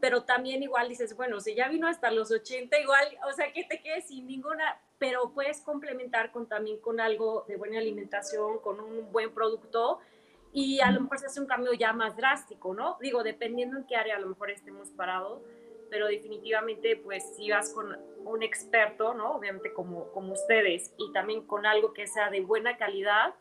pero 0.01 0.25
también 0.25 0.63
igual 0.63 0.89
dices, 0.89 1.17
bueno, 1.17 1.41
si 1.41 1.55
ya 1.55 1.69
vino 1.69 1.87
hasta 1.87 2.11
los 2.11 2.31
80, 2.31 2.79
igual, 2.81 3.07
o 3.29 3.33
sea, 3.33 3.53
que 3.53 3.65
te 3.65 3.81
quedes 3.81 4.09
sin 4.09 4.27
ninguna, 4.27 4.81
pero 4.99 5.31
puedes 5.33 5.61
complementar 5.61 6.33
con 6.33 6.49
también 6.49 6.81
con 6.81 7.01
algo 7.01 7.45
de 7.49 7.57
buena 7.57 7.79
alimentación, 7.79 8.59
con 8.59 8.81
un 8.81 9.11
buen 9.13 9.33
producto 9.33 10.01
y 10.53 10.81
a 10.81 10.91
lo 10.91 11.03
mejor 11.03 11.19
se 11.19 11.27
hace 11.27 11.41
un 11.41 11.47
cambio 11.47 11.73
ya 11.73 11.93
más 11.93 12.17
drástico, 12.17 12.75
¿no? 12.75 12.97
Digo, 13.01 13.23
dependiendo 13.23 13.77
en 13.77 13.87
qué 13.87 13.97
área 13.97 14.17
a 14.17 14.21
lo 14.21 14.29
mejor 14.29 14.51
estemos 14.51 14.91
parados 14.91 15.43
pero 15.91 16.07
definitivamente 16.07 16.97
pues 16.97 17.37
si 17.37 17.51
vas 17.51 17.73
con 17.73 17.97
un 18.25 18.43
experto, 18.43 19.15
¿no? 19.15 19.35
Obviamente 19.35 19.73
como, 19.73 20.11
como 20.13 20.33
ustedes 20.33 20.93
y 20.99 21.13
también 21.13 21.47
con 21.47 21.67
algo 21.67 21.93
que 21.93 22.07
sea 22.07 22.31
de 22.31 22.41
buena 22.41 22.77
calidad 22.77 23.35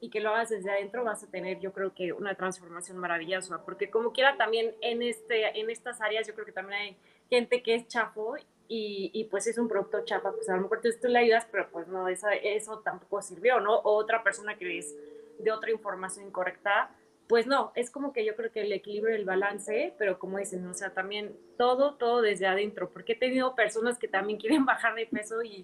y 0.00 0.10
que 0.10 0.20
lo 0.20 0.30
hagas 0.30 0.50
desde 0.50 0.70
adentro 0.70 1.04
vas 1.04 1.22
a 1.22 1.30
tener 1.30 1.58
yo 1.58 1.72
creo 1.72 1.92
que 1.94 2.12
una 2.12 2.34
transformación 2.34 2.98
maravillosa, 2.98 3.64
porque 3.64 3.90
como 3.90 4.12
quiera 4.12 4.36
también 4.36 4.74
en, 4.80 5.02
este, 5.02 5.58
en 5.58 5.70
estas 5.70 6.00
áreas 6.00 6.26
yo 6.26 6.34
creo 6.34 6.46
que 6.46 6.52
también 6.52 6.80
hay 6.80 6.96
gente 7.28 7.62
que 7.62 7.74
es 7.74 7.88
chafo 7.88 8.36
y, 8.68 9.10
y 9.12 9.24
pues 9.24 9.46
es 9.46 9.58
un 9.58 9.66
producto 9.66 10.04
chafa, 10.04 10.30
pues 10.32 10.48
a 10.48 10.56
lo 10.56 10.62
mejor 10.62 10.80
tú 10.80 11.08
le 11.08 11.18
ayudas, 11.18 11.46
pero 11.50 11.68
pues 11.70 11.88
no, 11.88 12.08
eso, 12.08 12.28
eso 12.42 12.80
tampoco 12.80 13.22
sirvió, 13.22 13.60
¿no? 13.60 13.76
O 13.76 13.94
otra 13.94 14.22
persona 14.22 14.56
que 14.56 14.78
es 14.78 14.94
de 15.38 15.50
otra 15.50 15.70
información 15.70 16.26
incorrecta, 16.26 16.90
pues 17.28 17.46
no, 17.46 17.72
es 17.74 17.90
como 17.90 18.14
que 18.14 18.24
yo 18.24 18.34
creo 18.34 18.50
que 18.50 18.62
el 18.62 18.72
equilibrio, 18.72 19.14
el 19.14 19.26
balance, 19.26 19.94
pero 19.98 20.18
como 20.18 20.38
dicen, 20.38 20.66
o 20.66 20.72
sea, 20.72 20.94
también 20.94 21.36
todo, 21.58 21.94
todo 21.94 22.22
desde 22.22 22.46
adentro, 22.46 22.90
porque 22.90 23.12
he 23.12 23.16
tenido 23.16 23.54
personas 23.54 23.98
que 23.98 24.08
también 24.08 24.38
quieren 24.38 24.64
bajar 24.66 24.94
de 24.94 25.06
peso 25.06 25.42
y, 25.42 25.62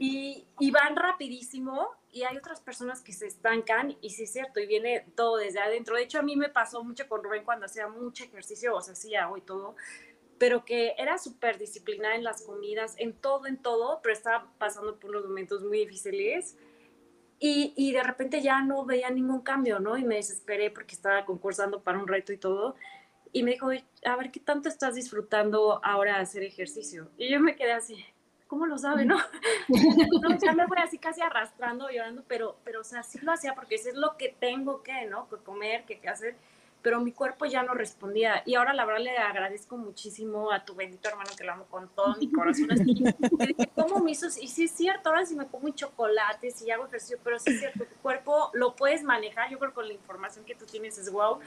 y, 0.00 0.70
van 0.72 0.96
rapidísimo 0.96 1.88
y 2.10 2.24
hay 2.24 2.36
otras 2.36 2.60
personas 2.60 3.00
que 3.00 3.12
se 3.12 3.26
estancan 3.26 3.96
y 4.00 4.10
sí 4.10 4.24
es 4.24 4.32
cierto, 4.32 4.58
y 4.58 4.66
viene 4.66 5.06
todo 5.14 5.36
desde 5.36 5.60
adentro. 5.60 5.94
De 5.94 6.02
hecho, 6.02 6.18
a 6.18 6.22
mí 6.22 6.34
me 6.34 6.48
pasó 6.48 6.82
mucho 6.82 7.06
con 7.06 7.22
Rubén 7.22 7.44
cuando 7.44 7.66
hacía 7.66 7.86
mucho 7.86 8.24
ejercicio, 8.24 8.74
o 8.74 8.80
sea, 8.80 8.94
hacía 8.94 9.30
hoy 9.30 9.40
todo, 9.42 9.76
pero 10.36 10.64
que 10.64 10.94
era 10.98 11.16
súper 11.18 11.58
disciplinada 11.58 12.16
en 12.16 12.24
las 12.24 12.42
comidas, 12.42 12.96
en 12.98 13.12
todo, 13.12 13.46
en 13.46 13.62
todo, 13.62 14.00
pero 14.02 14.12
estaba 14.12 14.52
pasando 14.58 14.98
por 14.98 15.10
unos 15.10 15.26
momentos 15.26 15.62
muy 15.62 15.78
difíciles 15.78 16.56
y, 17.40 17.72
y, 17.76 17.92
de 17.92 18.02
repente 18.02 18.42
ya 18.42 18.62
no 18.62 18.84
veía 18.84 19.10
ningún 19.10 19.42
cambio, 19.42 19.78
¿no? 19.78 19.96
Y 19.96 20.04
me 20.04 20.16
desesperé 20.16 20.70
porque 20.70 20.94
estaba 20.94 21.24
concursando 21.24 21.80
para 21.82 21.98
un 21.98 22.08
reto 22.08 22.32
y 22.32 22.38
todo. 22.38 22.74
Y 23.32 23.42
me 23.42 23.52
dijo, 23.52 23.70
a 24.04 24.16
ver, 24.16 24.30
¿qué 24.30 24.40
tanto 24.40 24.68
estás 24.68 24.94
disfrutando 24.94 25.80
ahora 25.84 26.18
hacer 26.18 26.42
ejercicio? 26.42 27.10
Y 27.16 27.30
yo 27.30 27.40
me 27.40 27.54
quedé 27.54 27.72
así, 27.72 28.04
¿cómo 28.46 28.66
lo 28.66 28.78
sabe, 28.78 29.04
no? 29.04 29.18
no 29.68 30.38
ya 30.38 30.52
me 30.52 30.66
fui 30.68 30.78
así 30.78 30.98
casi 30.98 31.20
arrastrando, 31.20 31.90
llorando, 31.90 32.24
pero, 32.26 32.56
pero, 32.64 32.80
o 32.80 32.84
sea, 32.84 33.02
sí 33.02 33.18
lo 33.22 33.32
hacía 33.32 33.54
porque 33.54 33.76
eso 33.76 33.90
es 33.90 33.94
lo 33.94 34.16
que 34.16 34.34
tengo 34.40 34.82
que, 34.82 35.06
¿no? 35.06 35.28
Que 35.28 35.36
comer, 35.36 35.84
que, 35.84 36.00
que 36.00 36.08
hacer 36.08 36.36
pero 36.82 37.00
mi 37.00 37.12
cuerpo 37.12 37.44
ya 37.44 37.62
no 37.62 37.74
respondía. 37.74 38.42
Y 38.46 38.54
ahora 38.54 38.72
la 38.72 38.84
verdad 38.84 39.02
le 39.02 39.18
agradezco 39.18 39.76
muchísimo 39.76 40.52
a 40.52 40.64
tu 40.64 40.74
bendito 40.74 41.08
hermano 41.08 41.30
que 41.36 41.44
lo 41.44 41.52
amo 41.52 41.64
con 41.66 41.88
todo 41.88 42.14
mi 42.16 42.30
corazón. 42.30 42.68
¿Cómo 43.74 43.98
me 44.00 44.12
hizo? 44.12 44.26
Y 44.40 44.48
sí 44.48 44.64
es 44.64 44.70
cierto, 44.70 45.08
ahora 45.08 45.26
sí 45.26 45.34
me 45.34 45.46
como 45.46 45.68
chocolate, 45.70 46.50
si 46.50 46.70
hago 46.70 46.86
ejercicio, 46.86 47.18
pero 47.24 47.38
sí 47.38 47.50
es 47.50 47.60
cierto, 47.60 47.84
tu 47.84 47.96
cuerpo 47.96 48.50
lo 48.54 48.76
puedes 48.76 49.02
manejar. 49.02 49.50
Yo 49.50 49.58
creo 49.58 49.70
que 49.70 49.74
con 49.74 49.88
la 49.88 49.94
información 49.94 50.44
que 50.44 50.54
tú 50.54 50.66
tienes 50.66 50.98
es 50.98 51.10
wow, 51.10 51.40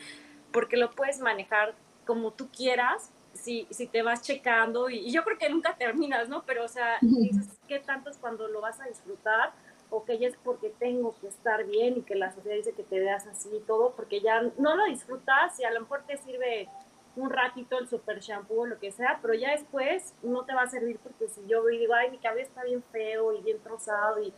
porque 0.52 0.78
lo 0.78 0.92
puedes 0.92 1.20
manejar 1.20 1.76
como 2.06 2.32
tú 2.32 2.50
quieras. 2.50 3.12
Si, 3.34 3.66
si 3.70 3.88
te 3.88 4.02
vas 4.04 4.22
checando 4.22 4.90
y, 4.90 5.10
yo 5.10 5.24
creo 5.24 5.38
que 5.38 5.50
nunca 5.50 5.78
terminas, 5.78 6.28
¿no? 6.28 6.44
Pero, 6.44 6.66
o 6.66 6.68
sea, 6.68 6.98
dices, 7.02 7.48
¿qué 7.66 7.80
tanto 7.80 8.10
es 8.10 8.18
cuando 8.18 8.50
lo 8.50 8.60
vas 8.60 8.82
a 8.82 8.86
disfrutar? 8.86 9.54
O 9.92 10.06
que 10.06 10.18
ya 10.18 10.30
es 10.30 10.38
porque 10.44 10.74
tengo 10.80 11.14
que 11.20 11.28
estar 11.28 11.66
bien 11.66 11.98
y 11.98 12.02
que 12.02 12.16
la 12.16 12.32
sociedad 12.32 12.56
dice 12.56 12.72
que 12.74 12.84
te 12.84 13.00
veas 13.00 13.28
así 13.28 13.50
y 13.54 13.60
todo, 13.60 13.94
porque 13.96 14.22
ya 14.22 14.42
no 14.58 14.76
lo 14.76 14.86
disfrutas 14.86 15.60
y 15.60 15.66
a 15.66 15.72
lo 15.72 15.82
mejor 15.82 16.04
te 16.08 16.18
sirve 16.18 16.70
un 17.18 17.30
ratito 17.30 17.78
el 17.78 17.90
super 17.90 18.22
shampoo 18.22 18.62
o 18.62 18.66
lo 18.66 18.80
que 18.80 18.92
sea, 18.92 19.20
pero 19.22 19.34
ya 19.34 19.52
después 19.52 20.14
no 20.24 20.46
te 20.46 20.54
va 20.54 20.64
a 20.64 20.70
servir 20.70 20.98
porque 21.04 21.28
si 21.28 21.42
yo 21.46 21.66
digo, 21.66 21.94
ay, 21.94 22.10
mi 22.10 22.20
cabello 22.20 22.48
está 22.48 22.64
bien 22.64 22.82
feo 22.92 23.34
y 23.34 23.42
bien 23.42 23.60
trozado 23.60 24.24
y 24.24 24.34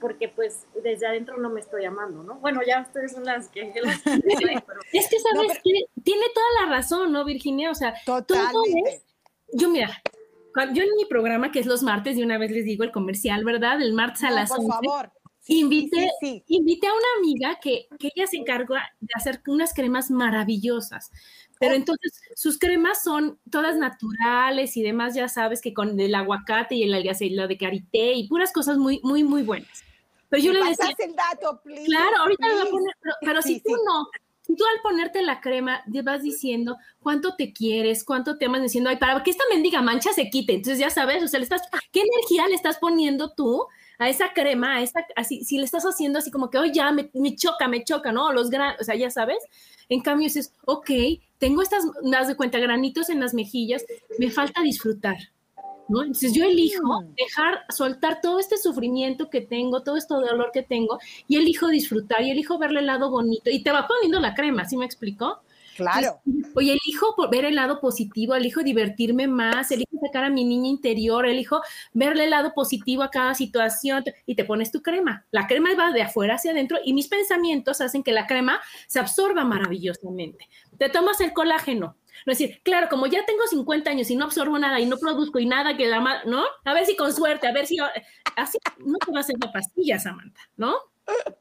porque 0.00 0.28
pues 0.28 0.66
desde 0.82 1.06
adentro 1.06 1.36
no 1.36 1.50
me 1.50 1.60
estoy 1.60 1.84
amando, 1.84 2.24
¿no? 2.24 2.34
Bueno, 2.40 2.60
ya 2.66 2.80
ustedes 2.80 3.12
son 3.12 3.24
las 3.24 3.48
que... 3.48 3.60
Es 4.92 5.08
que 5.08 5.18
sabes 5.20 5.60
que 5.62 5.84
tiene 6.02 6.26
toda 6.34 6.46
la 6.64 6.70
razón, 6.70 7.12
¿no, 7.12 7.24
Virginia? 7.24 7.70
O 7.70 7.74
sea, 7.76 7.94
Totalmente. 8.04 9.04
yo 9.52 9.68
mira, 9.68 10.02
yo 10.72 10.82
en 10.82 10.96
mi 10.96 11.04
programa, 11.04 11.52
que 11.52 11.60
es 11.60 11.66
los 11.66 11.82
martes, 11.82 12.16
y 12.16 12.22
una 12.22 12.38
vez 12.38 12.50
les 12.50 12.64
digo 12.64 12.84
el 12.84 12.92
comercial, 12.92 13.44
¿verdad? 13.44 13.80
El 13.80 13.92
martes 13.92 14.24
a 14.24 14.30
las 14.30 14.50
por 14.50 14.66
favor. 14.66 15.12
invité, 15.46 16.06
a 16.06 16.92
una 16.92 17.08
amiga 17.18 17.58
que, 17.60 17.88
que 17.98 18.10
ella 18.14 18.26
se 18.26 18.36
encarga 18.36 18.82
de 19.00 19.08
hacer 19.14 19.42
unas 19.46 19.74
cremas 19.74 20.10
maravillosas. 20.10 21.10
Pero 21.60 21.74
oh. 21.74 21.76
entonces 21.76 22.20
sus 22.34 22.58
cremas 22.58 23.02
son 23.02 23.38
todas 23.50 23.76
naturales 23.76 24.76
y 24.76 24.82
demás, 24.82 25.14
ya 25.14 25.28
sabes 25.28 25.60
que 25.60 25.74
con 25.74 26.00
el 26.00 26.14
aguacate 26.14 26.74
y 26.74 26.84
el 26.84 27.36
lo 27.36 27.48
de 27.48 27.58
karité 27.58 28.14
y 28.14 28.28
puras 28.28 28.52
cosas 28.52 28.78
muy, 28.78 29.00
muy, 29.02 29.24
muy 29.24 29.42
buenas. 29.42 29.84
Pero 30.30 30.42
yo 30.42 30.52
le 30.52 30.64
decía. 30.64 30.94
el 30.98 31.14
dato, 31.14 31.60
please, 31.62 31.84
Claro, 31.84 32.16
ahorita 32.20 32.48
lo 32.48 32.54
voy 32.54 32.66
a 32.66 32.70
poner, 32.70 32.94
pero, 33.20 33.42
si 33.42 33.60
tú 33.60 33.72
no, 33.84 34.08
tú 34.56 34.64
al 34.64 34.82
ponerte 34.82 35.22
la 35.22 35.40
crema 35.40 35.82
vas 36.04 36.22
diciendo 36.22 36.76
cuánto 37.00 37.36
te 37.36 37.52
quieres, 37.52 38.04
cuánto 38.04 38.38
te 38.38 38.46
amas, 38.46 38.62
diciendo, 38.62 38.90
ay, 38.90 38.96
para 38.96 39.22
que 39.22 39.30
esta 39.30 39.44
mendiga 39.52 39.82
mancha 39.82 40.12
se 40.12 40.30
quite. 40.30 40.54
Entonces 40.54 40.78
ya 40.78 40.90
sabes, 40.90 41.22
o 41.22 41.28
sea, 41.28 41.38
le 41.38 41.44
estás, 41.44 41.62
¿qué 41.92 42.00
energía 42.00 42.48
le 42.48 42.54
estás 42.54 42.78
poniendo 42.78 43.32
tú 43.32 43.66
a 43.98 44.08
esa 44.08 44.32
crema, 44.32 44.76
a 44.76 44.82
esta, 44.82 45.06
así, 45.14 45.44
si 45.44 45.58
le 45.58 45.64
estás 45.64 45.84
haciendo 45.84 46.18
así 46.18 46.30
como 46.30 46.48
que, 46.48 46.58
oye, 46.58 46.72
ya 46.72 46.90
me, 46.90 47.10
choca, 47.36 47.68
me 47.68 47.84
choca, 47.84 48.12
¿no? 48.12 48.32
Los 48.32 48.48
gran, 48.48 48.74
o 48.80 48.84
sea, 48.84 48.94
ya 48.94 49.10
sabes. 49.10 49.38
En 49.88 50.00
cambio 50.00 50.24
dices, 50.24 50.54
ok, 50.64 50.90
tengo 51.38 51.62
estas, 51.62 51.84
das 52.02 52.28
de 52.28 52.36
cuenta, 52.36 52.58
granitos 52.58 53.10
en 53.10 53.20
las 53.20 53.34
mejillas, 53.34 53.84
me 54.18 54.30
falta 54.30 54.62
disfrutar 54.62 55.16
entonces 55.98 56.32
yo 56.32 56.44
elijo 56.44 57.02
mm. 57.02 57.14
dejar, 57.16 57.64
soltar 57.68 58.20
todo 58.20 58.38
este 58.38 58.56
sufrimiento 58.56 59.30
que 59.30 59.40
tengo, 59.40 59.82
todo 59.82 59.96
este 59.96 60.14
dolor 60.14 60.50
que 60.52 60.62
tengo, 60.62 60.98
y 61.28 61.36
elijo 61.36 61.68
disfrutar, 61.68 62.22
y 62.22 62.30
elijo 62.30 62.58
verle 62.58 62.80
el 62.80 62.86
lado 62.86 63.10
bonito, 63.10 63.50
y 63.50 63.62
te 63.62 63.72
va 63.72 63.86
poniendo 63.86 64.20
la 64.20 64.34
crema, 64.34 64.64
¿sí 64.64 64.76
me 64.76 64.84
explicó? 64.84 65.42
Claro. 65.76 66.20
oye, 66.54 66.72
elijo 66.72 67.14
ver 67.30 67.44
el 67.44 67.54
lado 67.54 67.80
positivo, 67.80 68.34
elijo 68.34 68.62
divertirme 68.62 69.26
más, 69.26 69.70
elijo 69.70 69.98
sacar 70.04 70.24
a 70.24 70.30
mi 70.30 70.44
niña 70.44 70.68
interior, 70.68 71.26
elijo 71.26 71.62
verle 71.92 72.24
el 72.24 72.30
lado 72.30 72.52
positivo 72.54 73.02
a 73.02 73.10
cada 73.10 73.34
situación 73.34 74.04
y 74.26 74.34
te 74.34 74.44
pones 74.44 74.70
tu 74.70 74.82
crema. 74.82 75.24
La 75.30 75.46
crema 75.46 75.70
va 75.78 75.92
de 75.92 76.02
afuera 76.02 76.34
hacia 76.34 76.52
adentro 76.52 76.78
y 76.84 76.92
mis 76.92 77.08
pensamientos 77.08 77.80
hacen 77.80 78.02
que 78.02 78.12
la 78.12 78.26
crema 78.26 78.60
se 78.88 78.98
absorba 78.98 79.44
maravillosamente. 79.44 80.48
Te 80.76 80.88
tomas 80.88 81.20
el 81.20 81.32
colágeno, 81.32 81.96
no 82.26 82.32
es 82.32 82.38
decir, 82.38 82.60
claro, 82.62 82.88
como 82.88 83.06
ya 83.06 83.24
tengo 83.24 83.46
50 83.46 83.90
años 83.90 84.10
y 84.10 84.16
no 84.16 84.24
absorbo 84.24 84.58
nada 84.58 84.80
y 84.80 84.86
no 84.86 84.98
produzco 84.98 85.38
y 85.38 85.46
nada 85.46 85.76
que 85.76 85.86
la 85.86 86.22
¿no? 86.26 86.44
A 86.64 86.74
ver 86.74 86.86
si 86.86 86.96
con 86.96 87.12
suerte, 87.12 87.46
a 87.46 87.52
ver 87.52 87.66
si 87.66 87.76
así 88.36 88.58
no 88.78 88.98
te 88.98 89.12
va 89.12 89.18
a 89.18 89.20
hacer 89.20 89.36
la 89.40 89.52
pastilla, 89.52 89.98
Samantha, 89.98 90.40
¿no? 90.56 90.76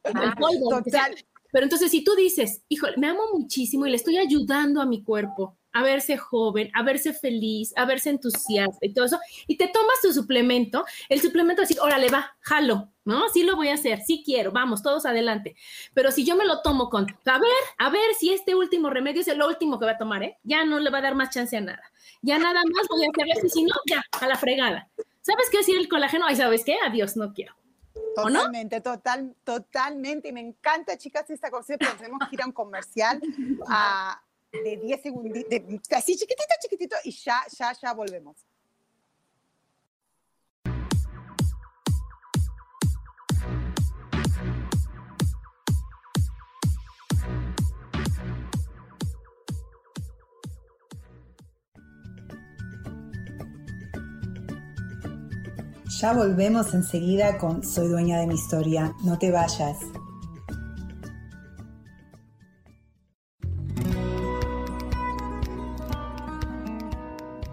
Ah, 0.06 0.36
total. 0.38 1.16
Pero 1.52 1.64
entonces, 1.64 1.92
si 1.92 2.04
tú 2.04 2.16
dices, 2.16 2.64
híjole, 2.70 2.98
me 2.98 3.08
amo 3.08 3.24
muchísimo 3.34 3.86
y 3.86 3.90
le 3.90 3.96
estoy 3.96 4.18
ayudando 4.18 4.82
a 4.82 4.86
mi 4.86 5.04
cuerpo 5.04 5.59
a 5.74 5.84
verse 5.84 6.18
joven, 6.18 6.72
a 6.74 6.84
verse 6.84 7.14
feliz, 7.14 7.74
a 7.76 7.86
verse 7.86 8.10
entusiasta 8.10 8.86
y 8.86 8.94
todo 8.94 9.06
eso, 9.06 9.20
y 9.48 9.58
te 9.58 9.68
tomas 9.68 10.02
tu 10.02 10.14
suplemento, 10.14 10.86
el 11.10 11.22
suplemento 11.22 11.62
decir, 11.62 11.80
órale, 11.80 12.10
va, 12.10 12.36
jalo, 12.42 12.92
¿no? 13.06 13.30
Sí 13.30 13.44
lo 13.44 13.56
voy 13.56 13.70
a 13.70 13.76
hacer, 13.76 14.02
sí 14.02 14.24
quiero, 14.26 14.52
vamos, 14.52 14.82
todos 14.82 15.06
adelante. 15.06 15.56
Pero 15.94 16.12
si 16.12 16.26
yo 16.26 16.36
me 16.36 16.46
lo 16.46 16.62
tomo 16.62 16.90
con, 16.90 17.08
a 17.26 17.40
ver, 17.40 17.52
a 17.78 17.90
ver 17.90 18.14
si 18.20 18.32
este 18.32 18.56
último 18.56 18.90
remedio 18.90 19.22
es 19.22 19.28
el 19.28 19.42
último 19.42 19.80
que 19.80 19.86
va 19.86 19.92
a 19.92 19.98
tomar, 19.98 20.24
¿eh? 20.24 20.38
Ya 20.44 20.66
no 20.66 20.80
le 20.80 20.90
va 20.90 21.00
a 21.00 21.02
dar 21.02 21.16
más 21.16 21.30
chance 21.30 21.56
a 21.56 21.62
nada. 21.62 21.84
Ya 22.22 22.38
nada 22.38 22.62
más 22.66 22.88
voy 22.90 23.06
a 23.06 23.10
hacer 23.10 23.46
y 23.46 23.50
si 23.50 23.64
no, 23.64 23.76
ya, 23.88 24.04
a 24.20 24.28
la 24.28 24.36
fregada. 24.36 24.90
¿Sabes 25.22 25.50
qué 25.52 25.60
decir 25.60 25.78
el 25.78 25.88
colágeno? 25.88 26.26
Ay, 26.26 26.36
¿sabes 26.36 26.64
qué? 26.64 26.78
Adiós, 26.86 27.16
no 27.16 27.34
quiero. 27.34 27.56
Totalmente, 28.16 28.82
total, 28.82 29.36
totalmente. 29.44 30.30
Y 30.30 30.32
me 30.32 30.42
encanta, 30.42 30.98
chicas, 30.98 31.30
esta 31.30 31.50
cosa, 31.50 31.76
pero 31.78 31.92
tenemos 31.98 32.20
que 32.28 32.36
ir 32.36 32.42
a 32.42 32.46
un 32.46 32.52
comercial 32.52 33.22
a, 33.68 34.22
de 34.52 34.78
10 34.78 35.02
segunditos, 35.02 35.50
así 35.96 36.16
chiquitito, 36.16 36.54
chiquitito, 36.62 36.96
y 37.04 37.12
ya, 37.12 37.42
ya, 37.58 37.74
ya 37.74 37.94
volvemos. 37.94 38.46
Ya 56.00 56.14
volvemos 56.14 56.74
enseguida 56.74 57.38
con 57.38 57.62
Soy 57.62 57.90
dueña 57.90 58.20
de 58.20 58.28
mi 58.28 58.36
historia. 58.36 58.96
No 59.04 59.20
te 59.20 59.32
vayas. 59.32 59.76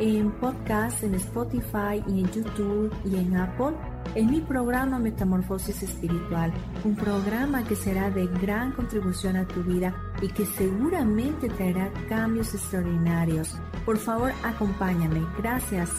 en 0.00 0.32
podcast, 0.32 1.02
en 1.02 1.14
Spotify 1.14 2.02
y 2.08 2.20
en 2.20 2.30
YouTube 2.30 2.90
y 3.04 3.16
en 3.16 3.36
Apple 3.36 3.76
en 4.14 4.30
mi 4.30 4.40
programa 4.40 4.98
Metamorfosis 4.98 5.82
Espiritual, 5.82 6.52
un 6.84 6.96
programa 6.96 7.64
que 7.64 7.76
será 7.76 8.10
de 8.10 8.26
gran 8.26 8.72
contribución 8.72 9.36
a 9.36 9.46
tu 9.46 9.62
vida 9.62 9.94
y 10.20 10.28
que 10.28 10.46
seguramente 10.46 11.48
traerá 11.48 11.92
cambios 12.08 12.54
extraordinarios. 12.54 13.56
Por 13.84 13.98
favor, 13.98 14.32
acompáñame. 14.42 15.24
Gracias. 15.38 15.90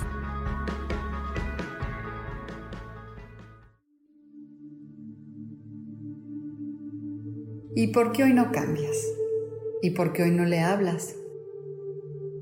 ¿Y 7.75 7.87
por 7.93 8.11
qué 8.11 8.23
hoy 8.23 8.33
no 8.33 8.51
cambias? 8.51 8.97
¿Y 9.81 9.91
por 9.91 10.11
qué 10.11 10.23
hoy 10.23 10.31
no 10.31 10.43
le 10.43 10.59
hablas? 10.59 11.15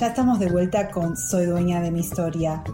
Ya 0.00 0.06
estamos 0.06 0.38
de 0.38 0.48
vuelta 0.48 0.90
con 0.90 1.14
Soy 1.14 1.44
dueña 1.44 1.82
de 1.82 1.90
mi 1.90 2.00
historia. 2.00 2.64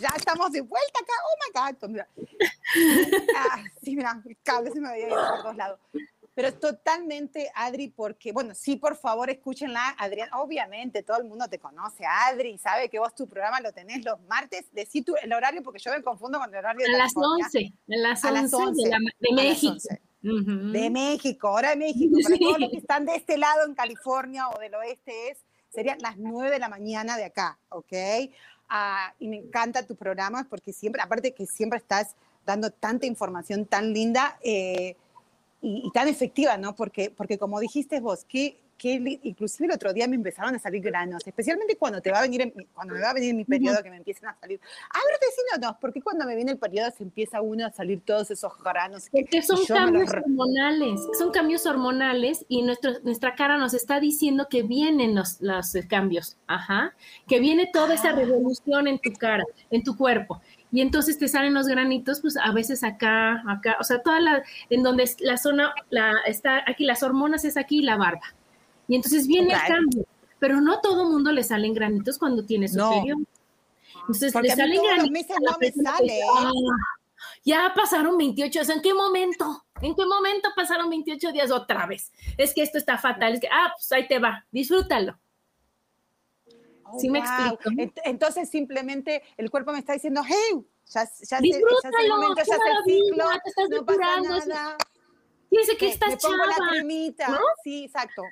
Ya 0.00 0.08
estamos 0.16 0.52
de 0.52 0.62
vuelta 0.62 1.00
acá. 1.02 1.12
Oh 1.22 1.36
my 1.42 1.76
God. 1.76 2.00
Ah, 3.36 3.62
sí, 3.82 3.94
mira, 3.94 4.22
el 4.24 4.38
cable 4.42 4.70
se 4.70 4.80
me 4.80 4.88
había 4.88 5.08
ido 5.08 5.16
por 5.16 5.42
dos 5.42 5.56
lados. 5.56 5.78
Pero 6.34 6.54
totalmente 6.54 7.50
Adri, 7.54 7.88
porque, 7.88 8.32
bueno, 8.32 8.54
sí, 8.54 8.76
por 8.76 8.96
favor, 8.96 9.28
escúchenla, 9.28 9.94
Adrián. 9.98 10.30
Obviamente, 10.32 11.02
todo 11.02 11.18
el 11.18 11.24
mundo 11.24 11.46
te 11.48 11.58
conoce, 11.58 12.04
Adri, 12.06 12.56
sabe 12.56 12.88
que 12.88 12.98
vos 12.98 13.14
tu 13.14 13.28
programa 13.28 13.60
lo 13.60 13.72
tenés 13.72 14.02
los 14.04 14.18
martes. 14.22 14.66
Decí 14.72 15.02
tu, 15.02 15.14
el 15.22 15.32
horario, 15.32 15.62
porque 15.62 15.78
yo 15.78 15.90
me 15.90 16.02
confundo 16.02 16.38
con 16.38 16.48
el 16.48 16.56
horario 16.56 16.86
de 16.86 16.94
A 16.94 16.98
las 16.98 17.12
11, 17.14 17.72
a 17.86 18.30
las 18.30 18.54
11, 18.54 18.90
de, 19.20 19.34
México. 19.34 19.76
De 20.22 20.88
México, 20.90 21.50
hora 21.50 21.70
de 21.70 21.76
México. 21.76 22.16
Para 22.22 22.38
todos 22.38 22.60
los 22.60 22.70
que 22.70 22.76
están 22.78 23.04
de 23.04 23.16
este 23.16 23.36
lado 23.36 23.66
en 23.66 23.74
California 23.74 24.48
o 24.48 24.58
del 24.58 24.74
oeste 24.74 25.30
es, 25.30 25.38
serían 25.68 25.98
las 26.00 26.16
9 26.16 26.50
de 26.50 26.58
la 26.58 26.68
mañana 26.70 27.18
de 27.18 27.24
acá, 27.24 27.58
¿ok? 27.68 27.92
Ah, 28.70 29.12
y 29.18 29.28
me 29.28 29.36
encanta 29.36 29.86
tu 29.86 29.96
programa 29.96 30.46
porque 30.48 30.72
siempre, 30.72 31.02
aparte 31.02 31.34
que 31.34 31.46
siempre 31.46 31.78
estás 31.78 32.14
dando 32.46 32.70
tanta 32.70 33.04
información 33.04 33.66
tan 33.66 33.92
linda, 33.92 34.38
eh, 34.42 34.96
y, 35.62 35.90
tan 35.92 36.08
efectiva, 36.08 36.56
¿no? 36.58 36.74
Porque, 36.74 37.10
porque 37.10 37.38
como 37.38 37.60
dijiste 37.60 38.00
vos, 38.00 38.24
que, 38.24 38.60
que 38.76 39.20
inclusive 39.22 39.66
el 39.66 39.72
otro 39.72 39.92
día 39.92 40.08
me 40.08 40.16
empezaron 40.16 40.54
a 40.56 40.58
salir 40.58 40.82
granos, 40.82 41.22
especialmente 41.24 41.76
cuando 41.76 42.02
te 42.02 42.10
va 42.10 42.18
a 42.18 42.22
venir, 42.22 42.52
cuando 42.74 42.94
me 42.94 43.00
va 43.00 43.10
a 43.10 43.14
venir 43.14 43.32
mi 43.32 43.44
periodo 43.44 43.80
que 43.80 43.88
me 43.88 43.96
empiezan 43.96 44.30
a 44.30 44.40
salir. 44.40 44.60
A 44.90 44.98
ver, 44.98 45.20
decime 45.20 45.64
no, 45.64 45.78
porque 45.80 46.02
cuando 46.02 46.26
me 46.26 46.34
viene 46.34 46.52
el 46.52 46.58
periodo 46.58 46.90
se 46.90 47.04
empieza 47.04 47.40
uno 47.40 47.64
a 47.64 47.70
salir 47.70 48.02
todos 48.04 48.30
esos 48.32 48.52
granos. 48.58 49.08
Porque 49.10 49.40
son 49.40 49.64
cambios 49.66 50.10
hormonales, 50.10 51.00
son 51.16 51.30
cambios 51.30 51.64
hormonales 51.64 52.44
y 52.48 52.62
nuestro, 52.62 52.98
nuestra 53.04 53.36
cara 53.36 53.56
nos 53.56 53.72
está 53.72 54.00
diciendo 54.00 54.48
que 54.50 54.64
vienen 54.64 55.14
los, 55.14 55.40
los 55.40 55.72
cambios, 55.88 56.36
ajá, 56.48 56.94
que 57.28 57.38
viene 57.38 57.70
toda 57.72 57.94
esa 57.94 58.10
ah. 58.10 58.16
revolución 58.16 58.88
en 58.88 58.98
tu 58.98 59.12
cara, 59.12 59.44
en 59.70 59.84
tu 59.84 59.96
cuerpo 59.96 60.40
y 60.72 60.80
entonces 60.80 61.18
te 61.18 61.28
salen 61.28 61.52
los 61.52 61.66
granitos, 61.66 62.22
pues 62.22 62.38
a 62.38 62.50
veces 62.50 62.82
acá, 62.82 63.42
acá, 63.46 63.76
o 63.78 63.84
sea, 63.84 64.02
toda 64.02 64.20
la, 64.20 64.42
en 64.70 64.82
donde 64.82 65.08
la 65.20 65.36
zona, 65.36 65.74
la, 65.90 66.14
está 66.26 66.64
aquí, 66.66 66.86
las 66.86 67.02
hormonas 67.02 67.44
es 67.44 67.58
aquí 67.58 67.82
la 67.82 67.98
barba. 67.98 68.34
Y 68.88 68.96
entonces 68.96 69.26
viene 69.26 69.52
el 69.52 69.60
cambio, 69.60 70.06
pero 70.38 70.62
no 70.62 70.80
todo 70.80 71.10
mundo 71.10 71.30
le 71.30 71.44
salen 71.44 71.74
granitos 71.74 72.18
cuando 72.18 72.46
tiene 72.46 72.68
su 72.68 72.78
periodo. 72.78 73.20
Entonces 74.00 74.34
le 74.34 74.48
salen 74.48 74.82
granitos. 74.82 75.36
No 75.42 75.58
me 75.60 75.72
sale. 75.72 76.20
Ah, 76.34 76.50
ya 77.44 77.72
pasaron 77.76 78.16
28 78.16 78.50
días. 78.50 78.68
¿En 78.70 78.80
qué 78.80 78.94
momento? 78.94 79.64
¿En 79.82 79.94
qué 79.94 80.06
momento 80.06 80.48
pasaron 80.56 80.88
28 80.88 81.32
días 81.32 81.50
otra 81.50 81.86
vez? 81.86 82.12
Es 82.38 82.54
que 82.54 82.62
esto 82.62 82.78
está 82.78 82.96
fatal. 82.96 83.34
Es 83.34 83.40
que, 83.40 83.48
ah, 83.52 83.72
pues 83.76 83.92
ahí 83.92 84.08
te 84.08 84.18
va, 84.18 84.46
disfrútalo. 84.50 85.18
Oh, 86.92 86.98
¿Sí 87.00 87.08
me 87.08 87.20
explico? 87.20 87.58
Entonces 88.04 88.50
simplemente 88.50 89.22
el 89.36 89.50
cuerpo 89.50 89.72
me 89.72 89.78
está 89.78 89.94
diciendo, 89.94 90.22
hey, 90.26 90.62
ya, 90.86 91.04
ya, 91.04 91.06
se, 91.06 91.26
ya 91.26 91.38
momento, 92.08 92.42
ya 92.44 92.54
el 92.54 92.84
ciclo, 92.84 93.24
te 93.42 93.48
estás 93.48 93.68
no 93.70 93.84
pasa 93.84 94.46
nada. 94.46 94.76
Dice 95.50 95.76
que 95.76 95.88
estás 95.88 96.10
me 96.10 96.16
pongo 96.16 96.44
la 96.44 96.56
cremita. 96.70 97.38
Sí, 97.62 97.84
exacto. 97.84 98.22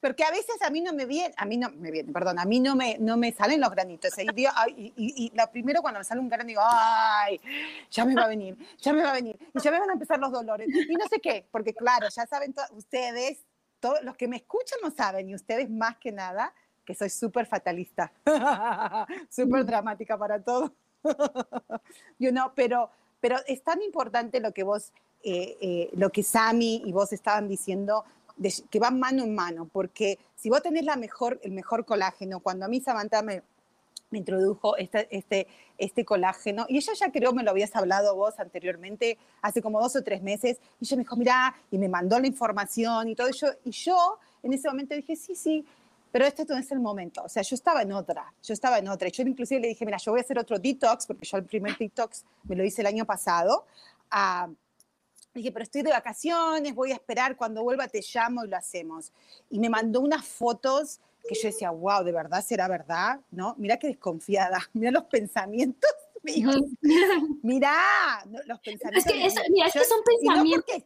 Porque 0.00 0.24
a 0.24 0.30
veces 0.30 0.60
a 0.62 0.70
mí 0.70 0.80
no 0.82 0.92
me 0.92 1.06
viene, 1.06 1.34
a 1.36 1.44
mí 1.46 1.56
no 1.56 1.70
me 1.70 1.90
viene, 1.90 2.12
perdón, 2.12 2.38
a 2.38 2.44
mí 2.44 2.60
no 2.60 2.76
me, 2.76 2.96
no 2.98 3.16
me 3.16 3.32
salen 3.32 3.60
los 3.60 3.70
granitos. 3.70 4.12
Y, 4.18 4.26
y, 4.76 4.92
y, 4.96 5.32
la 5.34 5.50
primero 5.50 5.80
cuando 5.80 5.98
me 6.00 6.04
sale 6.04 6.20
un 6.20 6.28
grano 6.28 6.44
digo, 6.44 6.60
ay, 6.64 7.40
ya 7.90 8.04
me 8.04 8.14
va 8.14 8.24
a 8.24 8.28
venir, 8.28 8.56
ya 8.78 8.92
me 8.92 9.02
va 9.02 9.10
a 9.10 9.14
venir. 9.14 9.38
Y 9.54 9.60
ya 9.60 9.70
me 9.70 9.80
van 9.80 9.90
a 9.90 9.94
empezar 9.94 10.18
los 10.18 10.30
dolores. 10.30 10.68
Y 10.68 10.94
no 10.94 11.08
sé 11.08 11.18
qué, 11.20 11.46
porque 11.50 11.74
claro, 11.74 12.08
ya 12.14 12.26
saben 12.26 12.54
ustedes, 12.72 13.44
todos 13.80 14.02
los 14.02 14.16
que 14.16 14.28
me 14.28 14.36
escuchan 14.36 14.78
lo 14.82 14.90
saben, 14.90 15.28
y 15.28 15.34
ustedes 15.34 15.70
más 15.70 15.96
que 15.96 16.12
nada, 16.12 16.54
que 16.86 16.94
soy 16.94 17.10
súper 17.10 17.44
fatalista, 17.46 18.12
súper 19.28 19.64
mm. 19.64 19.66
dramática 19.66 20.16
para 20.16 20.40
todo. 20.40 20.72
you 22.18 22.30
know, 22.30 22.52
pero, 22.54 22.90
pero 23.20 23.36
es 23.46 23.62
tan 23.62 23.82
importante 23.82 24.40
lo 24.40 24.52
que 24.52 24.62
vos, 24.62 24.92
eh, 25.22 25.58
eh, 25.60 25.90
lo 25.94 26.10
que 26.10 26.22
Sami 26.22 26.82
y 26.84 26.92
vos 26.92 27.12
estaban 27.12 27.48
diciendo, 27.48 28.04
que 28.70 28.78
van 28.78 28.98
mano 28.98 29.24
en 29.24 29.34
mano, 29.34 29.68
porque 29.70 30.18
si 30.36 30.48
vos 30.48 30.62
tenés 30.62 30.84
la 30.84 30.96
mejor, 30.96 31.40
el 31.42 31.52
mejor 31.52 31.84
colágeno, 31.84 32.40
cuando 32.40 32.66
a 32.66 32.68
mí 32.68 32.80
Samantha 32.80 33.22
me, 33.22 33.42
me 34.10 34.18
introdujo 34.18 34.76
este, 34.76 35.08
este, 35.10 35.46
este 35.78 36.04
colágeno, 36.04 36.66
y 36.68 36.76
ella 36.76 36.92
ya 36.94 37.10
creo 37.10 37.32
me 37.32 37.42
lo 37.42 37.50
habías 37.50 37.74
hablado 37.74 38.14
vos 38.14 38.38
anteriormente, 38.38 39.18
hace 39.42 39.62
como 39.62 39.80
dos 39.80 39.96
o 39.96 40.02
tres 40.02 40.22
meses, 40.22 40.58
y 40.80 40.84
ella 40.84 40.96
me 40.96 41.02
dijo, 41.02 41.16
mira, 41.16 41.56
y 41.70 41.78
me 41.78 41.88
mandó 41.88 42.20
la 42.20 42.26
información 42.26 43.08
y 43.08 43.14
todo, 43.14 43.30
yo, 43.30 43.48
y 43.64 43.70
yo 43.70 44.18
en 44.42 44.52
ese 44.52 44.68
momento 44.68 44.94
dije, 44.94 45.16
sí, 45.16 45.34
sí, 45.34 45.64
pero 46.16 46.28
este 46.28 46.46
no 46.46 46.56
es 46.56 46.72
el 46.72 46.80
momento. 46.80 47.22
O 47.24 47.28
sea, 47.28 47.42
yo 47.42 47.54
estaba 47.54 47.82
en 47.82 47.92
otra, 47.92 48.32
yo 48.42 48.54
estaba 48.54 48.78
en 48.78 48.88
otra. 48.88 49.06
Yo 49.10 49.22
inclusive 49.22 49.60
le 49.60 49.68
dije, 49.68 49.84
mira, 49.84 49.98
yo 49.98 50.12
voy 50.12 50.20
a 50.20 50.22
hacer 50.22 50.38
otro 50.38 50.58
detox, 50.58 51.06
porque 51.06 51.26
yo 51.26 51.36
el 51.36 51.44
primer 51.44 51.76
detox 51.76 52.24
me 52.44 52.56
lo 52.56 52.64
hice 52.64 52.80
el 52.80 52.86
año 52.86 53.04
pasado. 53.04 53.66
Ah, 54.10 54.48
dije, 55.34 55.52
pero 55.52 55.62
estoy 55.64 55.82
de 55.82 55.90
vacaciones, 55.90 56.74
voy 56.74 56.92
a 56.92 56.94
esperar, 56.94 57.36
cuando 57.36 57.62
vuelva 57.62 57.86
te 57.86 58.00
llamo 58.00 58.46
y 58.46 58.48
lo 58.48 58.56
hacemos. 58.56 59.12
Y 59.50 59.58
me 59.58 59.68
mandó 59.68 60.00
unas 60.00 60.24
fotos 60.24 61.00
que 61.28 61.34
yo 61.34 61.48
decía, 61.48 61.68
wow, 61.70 62.02
¿de 62.02 62.12
verdad 62.12 62.42
será 62.42 62.66
verdad? 62.66 63.20
¿No? 63.30 63.54
Mira 63.58 63.76
qué 63.78 63.88
desconfiada, 63.88 64.58
mira 64.72 64.90
los 64.90 65.04
pensamientos. 65.04 65.90
Mira, 67.42 67.76
los 68.46 68.58
pensamientos. 68.58 69.12
Es 69.14 69.34
que, 69.34 69.50
mira, 69.50 69.66
es 69.66 69.72
que 69.74 69.84
son 69.84 70.00
pensamientos. 70.02 70.82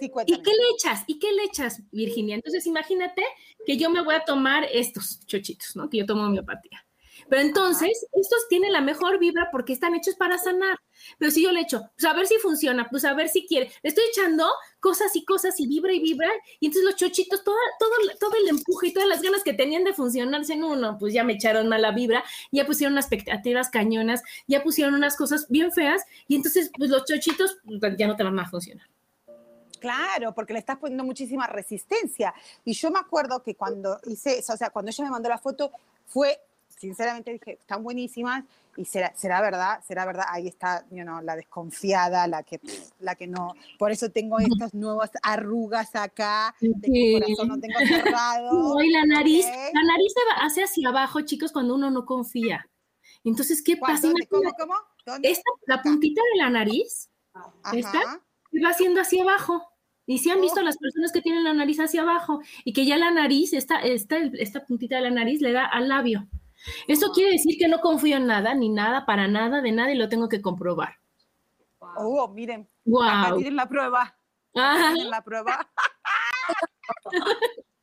¿Y 0.00 0.42
qué 0.42 0.50
le 0.50 0.70
echas? 0.74 1.04
¿Y 1.06 1.18
qué 1.18 1.32
le 1.32 1.44
echas, 1.44 1.82
Virginia? 1.90 2.34
Entonces, 2.34 2.66
imagínate 2.66 3.24
que 3.66 3.76
yo 3.76 3.90
me 3.90 4.02
voy 4.02 4.14
a 4.14 4.24
tomar 4.24 4.64
estos 4.72 5.24
chochitos, 5.26 5.76
¿no? 5.76 5.88
Que 5.88 5.98
yo 5.98 6.06
tomo 6.06 6.24
homeopatía. 6.24 6.84
Pero 7.28 7.42
entonces, 7.42 8.06
estos 8.12 8.48
tienen 8.48 8.72
la 8.72 8.80
mejor 8.80 9.18
vibra 9.18 9.48
porque 9.50 9.72
están 9.72 9.94
hechos 9.94 10.14
para 10.14 10.38
sanar. 10.38 10.78
Pero 11.18 11.30
si 11.30 11.42
yo 11.42 11.52
le 11.52 11.60
echo, 11.60 11.82
pues 11.94 12.04
a 12.04 12.14
ver 12.14 12.26
si 12.26 12.36
funciona, 12.36 12.88
pues 12.90 13.04
a 13.04 13.14
ver 13.14 13.28
si 13.28 13.46
quiere. 13.46 13.70
Le 13.82 13.90
estoy 13.90 14.04
echando 14.10 14.46
cosas 14.80 15.14
y 15.14 15.24
cosas 15.24 15.58
y 15.60 15.66
vibra 15.66 15.92
y 15.92 16.00
vibra. 16.00 16.28
Y 16.60 16.66
entonces 16.66 16.84
los 16.84 16.96
chochitos, 16.96 17.44
todo, 17.44 17.56
todo, 17.78 17.90
todo 18.18 18.32
el 18.42 18.48
empuje 18.48 18.88
y 18.88 18.92
todas 18.92 19.08
las 19.08 19.22
ganas 19.22 19.42
que 19.42 19.52
tenían 19.52 19.84
de 19.84 19.92
funcionar, 19.92 20.40
dicen, 20.40 20.60
no, 20.60 20.76
no, 20.76 20.98
pues 20.98 21.12
ya 21.12 21.24
me 21.24 21.34
echaron 21.34 21.68
mala 21.68 21.92
vibra, 21.92 22.24
ya 22.50 22.66
pusieron 22.66 22.94
unas 22.94 23.06
expectativas 23.06 23.70
cañonas, 23.70 24.22
ya 24.46 24.62
pusieron 24.62 24.94
unas 24.94 25.16
cosas 25.16 25.46
bien 25.48 25.72
feas. 25.72 26.02
Y 26.28 26.36
entonces, 26.36 26.70
pues 26.76 26.90
los 26.90 27.04
chochitos 27.04 27.58
pues, 27.64 27.96
ya 27.98 28.06
no 28.06 28.16
te 28.16 28.24
van 28.24 28.38
a 28.38 28.48
funcionar. 28.48 28.86
Claro, 29.78 30.34
porque 30.34 30.52
le 30.52 30.58
estás 30.58 30.78
poniendo 30.78 31.04
muchísima 31.04 31.46
resistencia. 31.46 32.34
Y 32.64 32.72
yo 32.72 32.90
me 32.90 32.98
acuerdo 32.98 33.42
que 33.42 33.54
cuando 33.54 33.98
hice 34.04 34.38
eso, 34.38 34.52
o 34.52 34.56
sea, 34.56 34.70
cuando 34.70 34.90
ella 34.90 35.04
me 35.04 35.10
mandó 35.10 35.28
la 35.28 35.38
foto, 35.38 35.72
fue, 36.06 36.40
sinceramente 36.68 37.32
dije, 37.32 37.52
están 37.52 37.82
buenísimas 37.82 38.44
y 38.76 38.84
será, 38.84 39.12
será 39.16 39.40
verdad, 39.40 39.80
será 39.86 40.04
verdad. 40.06 40.26
Ahí 40.28 40.48
está, 40.48 40.84
you 40.90 41.02
know, 41.02 41.20
la 41.20 41.36
desconfiada, 41.36 42.26
la 42.26 42.42
que, 42.42 42.60
la 43.00 43.14
que 43.14 43.26
no. 43.26 43.54
Por 43.78 43.90
eso 43.90 44.10
tengo 44.10 44.38
estas 44.38 44.74
nuevas 44.74 45.10
arrugas 45.22 45.94
acá, 45.94 46.54
de 46.60 46.72
que 46.80 47.20
corazón 47.20 47.48
no 47.48 47.60
tengo 47.60 47.78
cerrado. 47.80 48.80
y 48.82 48.90
la 48.92 49.04
nariz, 49.06 49.46
la 49.46 49.82
nariz 49.82 50.12
se 50.14 50.44
hace 50.44 50.62
hacia 50.64 50.88
abajo, 50.88 51.20
chicos, 51.22 51.52
cuando 51.52 51.74
uno 51.74 51.90
no 51.90 52.06
confía. 52.06 52.68
Entonces, 53.24 53.62
¿qué 53.62 53.76
pasa? 53.76 54.08
¿Cómo, 54.30 54.50
cómo? 54.58 54.74
Esta, 55.22 55.50
la 55.66 55.82
puntita 55.82 56.20
de 56.34 56.38
la 56.42 56.50
nariz, 56.50 57.10
Ajá 57.34 57.76
y 57.76 57.82
va 58.64 58.70
haciendo 58.70 59.00
hacia 59.00 59.22
abajo. 59.22 59.62
Y 60.06 60.18
si 60.18 60.30
han 60.30 60.40
visto 60.40 60.60
oh. 60.60 60.62
las 60.62 60.78
personas 60.78 61.12
que 61.12 61.20
tienen 61.20 61.44
la 61.44 61.52
nariz 61.52 61.78
hacia 61.80 62.02
abajo 62.02 62.40
y 62.64 62.72
que 62.72 62.86
ya 62.86 62.96
la 62.96 63.10
nariz, 63.10 63.52
esta, 63.52 63.80
esta, 63.80 64.16
esta 64.16 64.64
puntita 64.64 64.96
de 64.96 65.02
la 65.02 65.10
nariz 65.10 65.40
le 65.40 65.52
da 65.52 65.66
al 65.66 65.88
labio. 65.88 66.26
Esto 66.86 67.12
quiere 67.12 67.32
decir 67.32 67.56
que 67.58 67.68
no 67.68 67.80
confío 67.80 68.16
en 68.16 68.26
nada, 68.26 68.54
ni 68.54 68.68
nada, 68.68 69.06
para 69.06 69.28
nada, 69.28 69.60
de 69.60 69.72
nada 69.72 69.92
y 69.92 69.98
lo 69.98 70.08
tengo 70.08 70.28
que 70.28 70.40
comprobar. 70.40 70.94
Oh, 71.78 72.28
miren. 72.28 72.68
Wow. 72.84 73.36
miren 73.36 73.56
la 73.56 73.68
prueba. 73.68 74.16
Miren 74.54 75.10
la 75.10 75.22
prueba. 75.22 75.70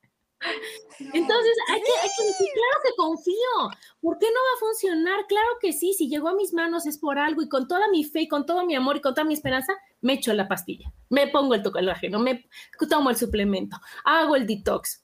Entonces, 0.99 1.53
hay 1.69 1.81
que, 1.81 1.91
hay 2.01 2.09
que, 2.17 2.23
decir, 2.25 2.47
claro 2.53 2.83
que 2.83 2.95
confío. 2.95 3.79
¿Por 4.01 4.17
qué 4.17 4.27
no 4.27 4.39
va 4.39 4.55
a 4.55 4.59
funcionar? 4.59 5.27
Claro 5.27 5.47
que 5.59 5.73
sí, 5.73 5.93
si 5.93 6.07
llegó 6.07 6.29
a 6.29 6.35
mis 6.35 6.53
manos 6.53 6.85
es 6.85 6.97
por 6.97 7.19
algo 7.19 7.41
y 7.41 7.49
con 7.49 7.67
toda 7.67 7.87
mi 7.89 8.03
fe 8.03 8.21
y 8.21 8.27
con 8.27 8.45
todo 8.45 8.65
mi 8.65 8.75
amor 8.75 8.97
y 8.97 9.01
con 9.01 9.13
toda 9.13 9.25
mi 9.25 9.33
esperanza, 9.33 9.73
me 10.01 10.13
echo 10.13 10.33
la 10.33 10.47
pastilla, 10.47 10.91
me 11.09 11.27
pongo 11.27 11.55
el 11.55 11.63
colágeno, 11.63 12.19
me 12.19 12.47
tomo 12.89 13.09
el 13.09 13.15
suplemento, 13.15 13.77
hago 14.03 14.35
el 14.35 14.45
detox. 14.45 15.03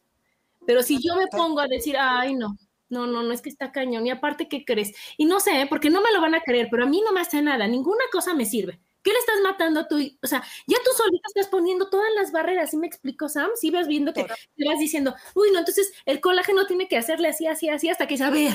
Pero 0.66 0.84
si 0.84 1.02
yo 1.02 1.16
me 1.16 1.28
pongo 1.28 1.60
a 1.60 1.68
decir, 1.68 1.98
ay, 1.98 2.36
no, 2.36 2.56
no, 2.90 3.08
no, 3.08 3.24
no 3.24 3.34
es 3.34 3.42
que 3.42 3.50
está 3.50 3.72
cañón, 3.72 4.06
y 4.06 4.12
aparte, 4.12 4.48
¿qué 4.48 4.64
crees? 4.64 4.94
Y 5.18 5.26
no 5.26 5.40
sé, 5.40 5.66
porque 5.70 5.90
no 5.90 6.02
me 6.02 6.12
lo 6.12 6.22
van 6.22 6.36
a 6.36 6.42
creer, 6.42 6.68
pero 6.70 6.84
a 6.84 6.88
mí 6.88 7.02
no 7.04 7.12
me 7.12 7.22
hace 7.22 7.42
nada, 7.42 7.68
ninguna 7.68 8.04
cosa 8.12 8.34
me 8.34 8.46
sirve. 8.46 8.80
¿Qué 9.04 9.12
le 9.12 9.20
estás 9.20 9.42
matando 9.42 9.88
tú? 9.88 9.98
O 10.22 10.28
sea, 10.28 10.44
ya 10.68 10.78
tú 10.84 10.92
solita 10.96 11.28
estás 11.28 11.48
poniendo 11.48 11.90
todas 11.90 12.14
las 12.16 12.32
barreras, 12.32 12.72
¿sí 12.72 12.78
me 12.78 12.88
explico, 12.88 13.30
Sam? 13.30 13.50
Si 13.56 13.72
vas 13.72 13.88
viendo 13.88 14.14
que 14.14 14.24
te 14.24 14.68
vas 14.68 14.80
diciendo, 14.80 15.16
uy, 15.34 15.52
no, 15.52 15.60
entonces 15.60 15.92
el 16.06 16.22
colágeno 16.22 16.68
tiene 16.68 16.88
que 16.88 16.98
hacerle 16.98 17.30
así, 17.30 17.48
así, 17.48 17.70
así, 17.70 17.90
hasta 17.90 18.08
que 18.08 18.18
saber, 18.18 18.54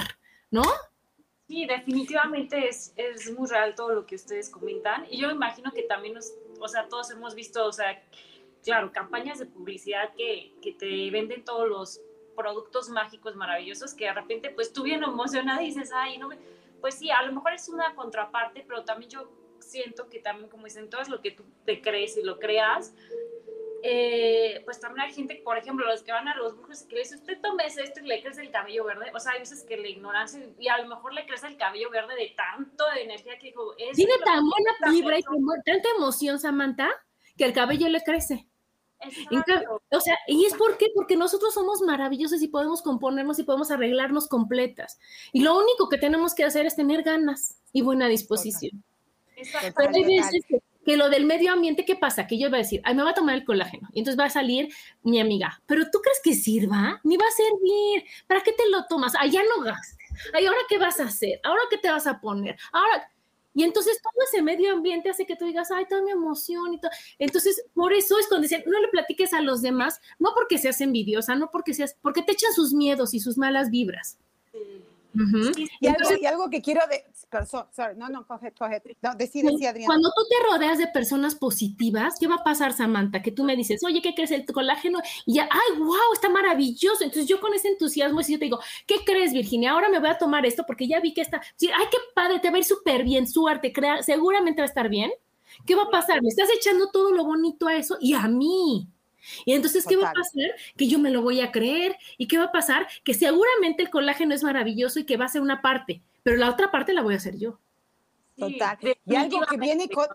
¿no? 0.51 0.63
Sí, 1.49 1.65
definitivamente 1.67 2.69
es, 2.69 2.93
es 2.97 3.33
muy 3.33 3.49
real 3.49 3.75
todo 3.75 3.93
lo 3.95 4.07
que 4.07 4.17
ustedes 4.17 4.51
comentan. 4.51 5.07
Y 5.11 5.19
yo 5.21 5.29
me 5.29 5.35
imagino 5.35 5.73
que 5.73 5.83
también, 5.83 6.15
nos, 6.15 6.33
o 6.61 6.69
sea, 6.69 6.89
todos 6.89 7.11
hemos 7.11 7.35
visto, 7.35 7.65
o 7.65 7.73
sea, 7.73 8.03
claro, 8.65 8.91
campañas 8.93 9.39
de 9.39 9.47
publicidad 9.47 10.13
que, 10.17 10.55
que 10.61 10.73
te 10.73 11.11
venden 11.11 11.45
todos 11.45 11.69
los 11.69 12.01
productos 12.37 12.89
mágicos 12.89 13.35
maravillosos 13.37 13.95
que 13.95 14.05
de 14.05 14.13
repente, 14.13 14.51
pues 14.51 14.73
tú 14.73 14.83
bien 14.83 15.03
emocionada 15.03 15.63
y 15.63 15.67
dices, 15.67 15.91
ay, 15.95 16.19
no 16.19 16.29
me... 16.29 16.39
Pues 16.81 16.97
sí, 16.97 17.11
a 17.11 17.23
lo 17.23 17.33
mejor 17.33 17.55
es 17.55 17.69
una 17.69 17.95
contraparte, 17.95 18.65
pero 18.67 18.85
también 18.85 19.11
yo 19.11 19.31
siento 19.67 20.09
que 20.09 20.21
también, 20.21 20.49
como 20.49 20.65
dicen, 20.65 20.89
todo 20.89 21.03
es 21.03 21.09
lo 21.09 21.21
que 21.21 21.33
tú 21.33 21.45
te 21.65 21.81
crees 21.81 22.17
y 22.17 22.23
lo 22.23 22.39
creas, 22.39 22.95
eh, 23.83 24.63
pues 24.65 24.81
también 24.81 25.07
hay 25.07 25.15
gente, 25.15 25.41
por 25.45 25.59
ejemplo, 25.59 25.87
los 25.87 26.03
que 26.03 26.11
van 26.11 26.27
a 26.29 26.37
los 26.37 26.57
brujos 26.57 26.83
que 26.83 26.95
le 26.95 27.03
dicen, 27.03 27.19
usted 27.19 27.41
tome 27.41 27.67
esto 27.67 28.01
y 28.01 28.07
le 28.07 28.23
crece 28.23 28.43
el 28.43 28.51
cabello 28.51 28.85
verde. 28.85 29.13
O 29.15 29.21
sea, 29.21 29.33
hay 29.33 29.41
veces 29.41 29.63
que 29.65 29.77
la 29.77 29.89
ignorancia 29.89 30.41
y 30.59 30.69
a 30.69 30.79
lo 30.79 30.89
mejor 30.89 31.13
le 31.13 31.27
crece 31.27 31.47
el 31.47 31.57
cabello 31.57 31.91
verde 31.91 32.15
de 32.17 32.35
tanto 32.37 32.85
de 32.95 33.03
energía 33.03 33.39
que 33.39 33.49
dijo, 33.49 33.75
Tiene 33.95 34.15
tan 34.25 34.43
buena 34.49 34.91
vibra 34.91 35.19
y 35.19 35.23
tanta 35.23 35.89
emoción, 35.97 36.39
Samantha, 36.39 36.89
que 37.37 37.45
el 37.45 37.53
cabello 37.53 37.89
le 37.89 38.03
crece. 38.03 38.49
O 39.91 40.01
sea, 40.01 40.17
¿y 40.27 40.47
es 40.47 40.55
por 40.55 40.79
qué? 40.79 40.87
Porque 40.95 41.17
nosotros 41.17 41.55
somos 41.55 41.81
maravillosos 41.83 42.43
y 42.43 42.49
podemos 42.49 42.83
componernos 42.83 43.39
y 43.39 43.45
podemos 43.45 43.71
arreglarnos 43.71 44.27
completas. 44.27 44.99
Y 45.33 45.43
lo 45.43 45.57
único 45.57 45.89
que 45.89 45.99
tenemos 45.99 46.35
que 46.35 46.45
hacer 46.45 46.67
es 46.67 46.77
tener 46.77 47.03
ganas 47.03 47.61
y 47.73 47.83
buena 47.83 48.09
disposición. 48.09 48.83
Pero 49.37 49.91
hay 49.95 50.05
veces 50.05 50.45
que 50.49 50.61
que 50.87 50.97
lo 50.97 51.11
del 51.11 51.27
medio 51.27 51.53
ambiente, 51.53 51.85
¿qué 51.85 51.97
pasa? 51.97 52.29
Que 52.29 52.39
yo 52.39 52.49
voy 52.49 52.61
a 52.61 52.63
decir, 52.63 52.81
ay, 52.85 52.95
me 52.95 53.03
va 53.03 53.11
a 53.11 53.15
tomar 53.15 53.35
el 53.35 53.45
colágeno. 53.45 53.89
Y 53.93 53.99
entonces 53.99 54.19
va 54.19 54.27
a 54.27 54.31
salir 54.31 54.73
mi 55.03 55.19
amiga, 55.19 55.61
pero 55.67 55.91
¿tú 55.91 55.99
crees 55.99 56.21
que 56.23 56.33
sirva? 56.33 57.01
Ni 57.03 57.17
va 57.17 57.25
a 57.27 57.31
servir. 57.33 58.05
¿Para 58.29 58.41
qué 58.41 58.53
te 58.53 58.69
lo 58.71 58.87
tomas? 58.87 59.15
Ay, 59.19 59.33
ya 59.33 59.43
no 59.43 59.65
gastes. 59.65 59.99
Ay, 60.33 60.47
¿ahora 60.47 60.61
qué 60.69 60.79
vas 60.79 61.01
a 61.01 61.05
hacer? 61.05 61.41
¿Ahora 61.43 61.61
qué 61.69 61.77
te 61.77 61.91
vas 61.91 62.07
a 62.07 62.21
poner? 62.21 62.57
Ahora... 62.73 63.11
Y 63.59 63.65
entonces 63.65 63.99
todo 64.03 64.13
ese 64.23 64.43
medio 64.43 64.71
ambiente 64.71 65.09
hace 65.09 65.25
que 65.25 65.35
tú 65.35 65.47
digas, 65.47 65.71
ay, 65.71 65.87
toda 65.89 66.03
mi 66.03 66.11
emoción 66.11 66.75
y 66.75 66.79
todo. 66.79 66.91
Entonces, 67.19 67.65
por 67.73 67.95
eso 67.95 68.19
es 68.19 68.29
cuando 68.29 68.43
dicen, 68.43 68.63
no 68.67 68.79
le 68.79 68.89
platiques 68.89 69.33
a 69.33 69.41
los 69.41 69.63
demás, 69.63 69.99
no 70.19 70.33
porque 70.35 70.59
seas 70.59 70.83
envidiosa, 70.83 71.35
no 71.37 71.51
porque 71.51 71.73
seas, 71.73 71.97
porque 72.03 72.21
te 72.21 72.33
echan 72.33 72.53
sus 72.53 72.75
miedos 72.75 73.15
y 73.15 73.19
sus 73.19 73.39
malas 73.39 73.71
vibras. 73.71 74.19
Y, 75.81 76.27
algo, 76.27 76.51
que 76.51 76.61
quiero 76.61 76.83
de, 76.89 77.05
sorry, 77.73 77.97
no, 77.97 78.09
no, 78.09 78.27
coge, 78.27 78.53
coge, 78.53 78.83
no, 79.03 79.15
decide, 79.15 79.49
Adriana. 79.49 79.87
Cuando 79.87 80.11
tú 80.15 80.23
te 80.29 80.53
rodeas 80.53 80.79
de 80.79 80.87
personas 80.89 81.35
positivas, 81.35 82.17
¿qué 82.21 82.27
va 82.27 82.37
a 82.37 82.45
pasar, 82.45 82.73
Samantha? 82.73 83.23
Que 83.23 83.33
tú 83.33 83.45
me 83.45 83.57
dices, 83.57 83.83
oye, 83.85 84.03
¿qué 84.03 84.15
crees 84.15 84.31
el 84.31 84.45
colágeno? 84.45 85.01
Y 85.25 85.35
ya, 85.35 85.49
ay, 85.51 85.79
wow, 85.79 86.13
está 86.13 86.29
maravilloso. 86.29 87.05
Entonces 87.05 87.27
yo 87.27 87.41
con 87.41 87.55
ese 87.55 87.69
entusiasmo, 87.69 88.23
si 88.23 88.33
yo 88.33 88.39
te 88.39 88.47
digo, 88.47 88.61
¿qué 88.87 88.97
crees, 89.05 89.33
Virginia? 89.33 89.73
Ahora 89.73 89.89
me 89.89 89.99
voy 89.99 90.09
a 90.09 90.19
tomar 90.19 90.45
esto 90.47 90.65
porque 90.67 90.87
ya 90.87 91.01
vi 91.01 91.15
que 91.15 91.23
está, 91.23 91.41
ay, 91.41 91.87
qué 91.91 91.99
padre, 92.15 92.41
te 92.41 92.51
va 92.51 92.57
a 92.57 92.59
ir 92.59 92.65
súper 92.65 93.05
bien, 93.05 93.27
suerte, 93.27 93.73
crea, 93.73 94.03
seguramente 94.03 94.61
va 94.61 94.67
a 94.67 94.69
estar 94.69 94.89
bien. 94.89 95.13
¿Qué 95.65 95.75
va 95.75 95.85
a 95.85 95.91
pasar? 95.91 96.23
Me 96.23 96.29
estás 96.29 96.49
echando 96.55 96.91
todo 96.91 97.13
lo 97.13 97.25
bonito 97.25 97.67
a 97.67 97.77
eso 97.77 97.97
y 98.01 98.15
a 98.15 98.29
mí. 98.29 98.89
Y 99.45 99.53
entonces, 99.53 99.87
¿qué 99.87 99.97
va 99.97 100.11
a 100.11 100.13
pasar? 100.13 100.51
Que 100.77 100.89
yo 100.89 100.99
me 100.99 101.11
lo 101.11 101.23
voy 101.23 101.41
a 101.41 101.53
creer. 101.53 101.97
¿Y 102.19 102.29
qué 102.29 102.39
va 102.39 102.45
a 102.45 102.53
pasar? 102.53 102.87
Que 103.05 103.15
seguramente 103.15 103.83
el 103.83 103.91
colágeno 103.91 104.35
es 104.35 104.43
maravilloso 104.43 104.99
y 104.99 105.05
que 105.05 105.17
va 105.17 105.27
a 105.27 105.29
ser 105.29 105.43
una 105.43 105.63
parte, 105.63 106.03
pero 106.23 106.37
la 106.37 106.51
otra 106.51 106.71
parte 106.71 106.93
la 106.93 107.03
voy 107.03 107.15
a 107.15 107.19
hacer 107.19 107.37
yo. 107.37 107.59
Total. 108.37 108.79
y 109.07 109.15
algo 109.15 109.41
que 109.49 109.57
viene 109.57 109.89
con... 109.89 110.07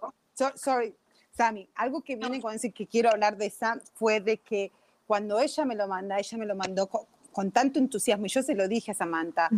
sorry, 0.56 0.94
Sammy, 1.32 1.68
algo 1.76 2.02
que 2.02 2.16
viene 2.16 2.40
con 2.40 2.54
ese 2.54 2.72
que 2.72 2.86
quiero 2.86 3.10
hablar 3.10 3.38
de 3.38 3.50
Sam 3.50 3.80
fue 3.96 4.20
de 4.20 4.38
que 4.38 4.72
cuando 5.08 5.40
ella 5.40 5.66
me 5.66 5.76
lo 5.76 5.88
manda, 5.88 6.20
ella 6.20 6.38
me 6.38 6.46
lo 6.46 6.56
mandó 6.56 6.88
con, 6.88 7.52
tanto 7.52 7.80
entusiasmo 7.80 8.26
y 8.28 8.30
yo 8.30 8.44
se 8.44 8.56
lo 8.56 8.68
dije 8.68 8.92
a 8.92 8.94
Samantha. 8.94 9.50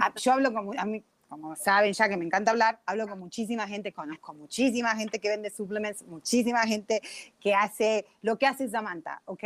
Ah, 0.00 0.12
yo 0.16 0.32
hablo 0.32 0.52
con, 0.52 0.78
a 0.78 0.84
mí, 0.84 1.02
como 1.30 1.54
saben 1.54 1.92
ya 1.92 2.08
que 2.08 2.16
me 2.16 2.24
encanta 2.24 2.50
hablar, 2.50 2.80
hablo 2.84 3.06
con 3.06 3.20
muchísima 3.20 3.68
gente, 3.68 3.92
conozco 3.92 4.34
muchísima 4.34 4.96
gente 4.96 5.20
que 5.20 5.28
vende 5.28 5.48
suplements, 5.48 6.02
muchísima 6.02 6.66
gente 6.66 7.00
que 7.38 7.54
hace 7.54 8.04
lo 8.20 8.36
que 8.36 8.46
hace 8.46 8.68
Samantha, 8.68 9.22
¿ok? 9.26 9.44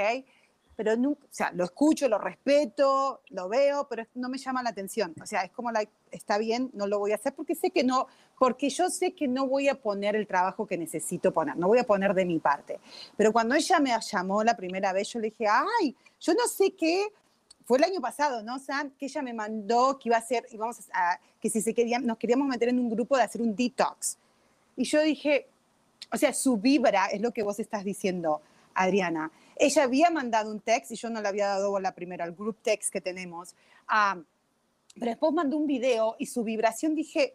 Pero 0.77 0.97
nunca, 0.97 1.27
o 1.27 1.29
sea, 1.31 1.53
lo 1.53 1.63
escucho, 1.63 2.09
lo 2.09 2.17
respeto, 2.17 3.21
lo 3.29 3.51
veo, 3.51 3.87
pero 3.87 4.03
no 4.15 4.31
me 4.31 4.39
llama 4.39 4.63
la 4.63 4.71
atención. 4.71 5.15
O 5.23 5.27
sea, 5.27 5.43
es 5.43 5.53
como, 5.53 5.71
la, 5.71 5.87
está 6.11 6.39
bien, 6.39 6.71
no 6.73 6.87
lo 6.87 6.99
voy 6.99 7.13
a 7.13 7.17
hacer 7.17 7.35
porque 7.35 7.55
sé 7.55 7.71
que 7.71 7.85
no, 7.85 8.09
porque 8.39 8.71
yo 8.71 8.89
sé 8.89 9.13
que 9.13 9.29
no 9.29 9.47
voy 9.47 9.69
a 9.69 9.75
poner 9.75 10.17
el 10.17 10.27
trabajo 10.27 10.67
que 10.67 10.79
necesito 10.79 11.33
poner, 11.33 11.55
no 11.59 11.69
voy 11.69 11.81
a 11.81 11.85
poner 11.85 12.15
de 12.15 12.25
mi 12.25 12.39
parte. 12.39 12.81
Pero 13.15 13.31
cuando 13.31 13.55
ella 13.55 13.79
me 13.79 13.93
llamó 14.01 14.43
la 14.43 14.57
primera 14.57 14.95
vez, 14.95 15.11
yo 15.11 15.21
le 15.21 15.29
dije, 15.29 15.47
ay, 15.47 15.95
yo 16.19 16.33
no 16.33 16.49
sé 16.49 16.75
qué, 16.75 17.09
fue 17.65 17.79
el 17.79 17.85
año 17.85 18.01
pasado, 18.01 18.43
¿no, 18.43 18.59
Sam? 18.59 18.91
Que 18.99 19.07
ella 19.07 19.23
me 19.23 19.33
mandó 19.33 19.99
que 19.99 20.11
iba 20.11 20.17
a 20.17 20.21
hacer, 20.21 20.47
íbamos 20.51 20.79
a, 20.93 21.19
que 21.41 21.49
si 21.49 21.63
se 21.63 21.73
querían, 21.73 22.07
nos 22.07 22.19
queríamos 22.19 22.47
meter 22.47 22.69
en 22.69 22.79
un 22.79 22.91
grupo 22.91 23.17
de 23.17 23.23
hacer 23.23 23.41
un 23.41 23.57
detox. 23.57 24.19
Y 24.77 24.85
yo 24.85 25.01
dije, 25.01 25.49
o 26.13 26.17
sea, 26.17 26.35
su 26.35 26.59
vibra 26.59 27.07
es 27.07 27.21
lo 27.21 27.33
que 27.33 27.43
vos 27.43 27.59
estás 27.59 27.85
diciendo, 27.85 28.43
Adriana. 28.75 29.31
ella 29.57 29.85
había 29.85 30.11
mandado 30.11 30.51
un 30.51 30.61
text 30.61 30.93
y 30.93 30.97
yo 30.97 31.09
no 31.09 31.23
le 31.23 31.29
había 31.29 31.47
dado 31.47 31.79
la 31.81 31.95
primera, 31.95 32.25
el 32.25 32.33
group 32.33 32.59
text 32.63 32.93
que 32.93 33.01
tenemos. 33.01 33.55
Ah, 33.89 34.19
pero 34.95 35.07
después 35.07 35.33
mandó 35.33 35.57
un 35.57 35.67
video 35.67 36.17
y 36.19 36.27
su 36.27 36.45
vibración 36.45 36.95
dije, 36.95 37.35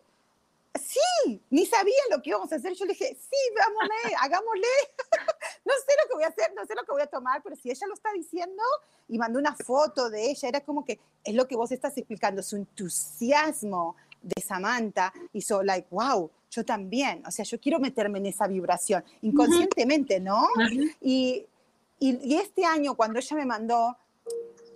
sí, 0.76 1.42
ni 1.50 1.66
sabía 1.66 1.96
lo 2.12 2.22
que 2.22 2.30
íbamos 2.30 2.52
a 2.52 2.56
hacer. 2.56 2.74
Yo 2.74 2.86
le 2.86 2.94
dije, 2.94 3.18
sí, 3.20 3.38
vámonos, 3.56 3.90
hagámosle. 4.22 4.68
no 5.66 5.74
sé 5.74 5.94
lo 6.02 6.10
que 6.10 6.16
voy 6.16 6.24
a 6.24 6.28
hacer, 6.28 6.54
no 6.56 6.66
sé 6.66 6.76
lo 6.76 6.84
que 6.84 6.92
voy 6.92 7.02
a 7.02 7.08
tomar, 7.08 7.42
pero 7.44 7.56
si 7.56 7.70
ella 7.70 7.88
lo 7.88 7.94
está 7.94 8.12
diciendo 8.14 8.64
y 9.08 9.18
mandó 9.18 9.40
una 9.40 9.56
foto 9.56 10.10
de 10.10 10.30
ella, 10.30 10.50
era 10.50 10.62
como 10.62 10.86
que 10.86 11.00
es 11.24 11.34
lo 11.34 11.48
que 11.48 11.56
vos 11.56 11.72
estás 11.72 11.98
explicando, 11.98 12.44
su 12.44 12.56
entusiasmo 12.56 13.96
de 14.22 14.42
Samantha 14.42 15.14
hizo 15.34 15.64
like, 15.64 15.88
wow, 15.92 16.30
yo 16.50 16.66
también, 16.66 17.24
o 17.26 17.32
sea, 17.32 17.46
yo 17.46 17.60
quiero 17.60 17.80
meterme 17.80 18.20
en 18.20 18.28
esa 18.28 18.48
vibración, 18.48 19.04
inconscientemente, 19.22 20.20
¿no? 20.20 20.48
y, 21.00 21.46
y, 22.00 22.36
este 22.36 22.66
año, 22.66 22.96
cuando 22.96 23.20
ella 23.20 23.36
me 23.36 23.46
mandó, 23.46 23.98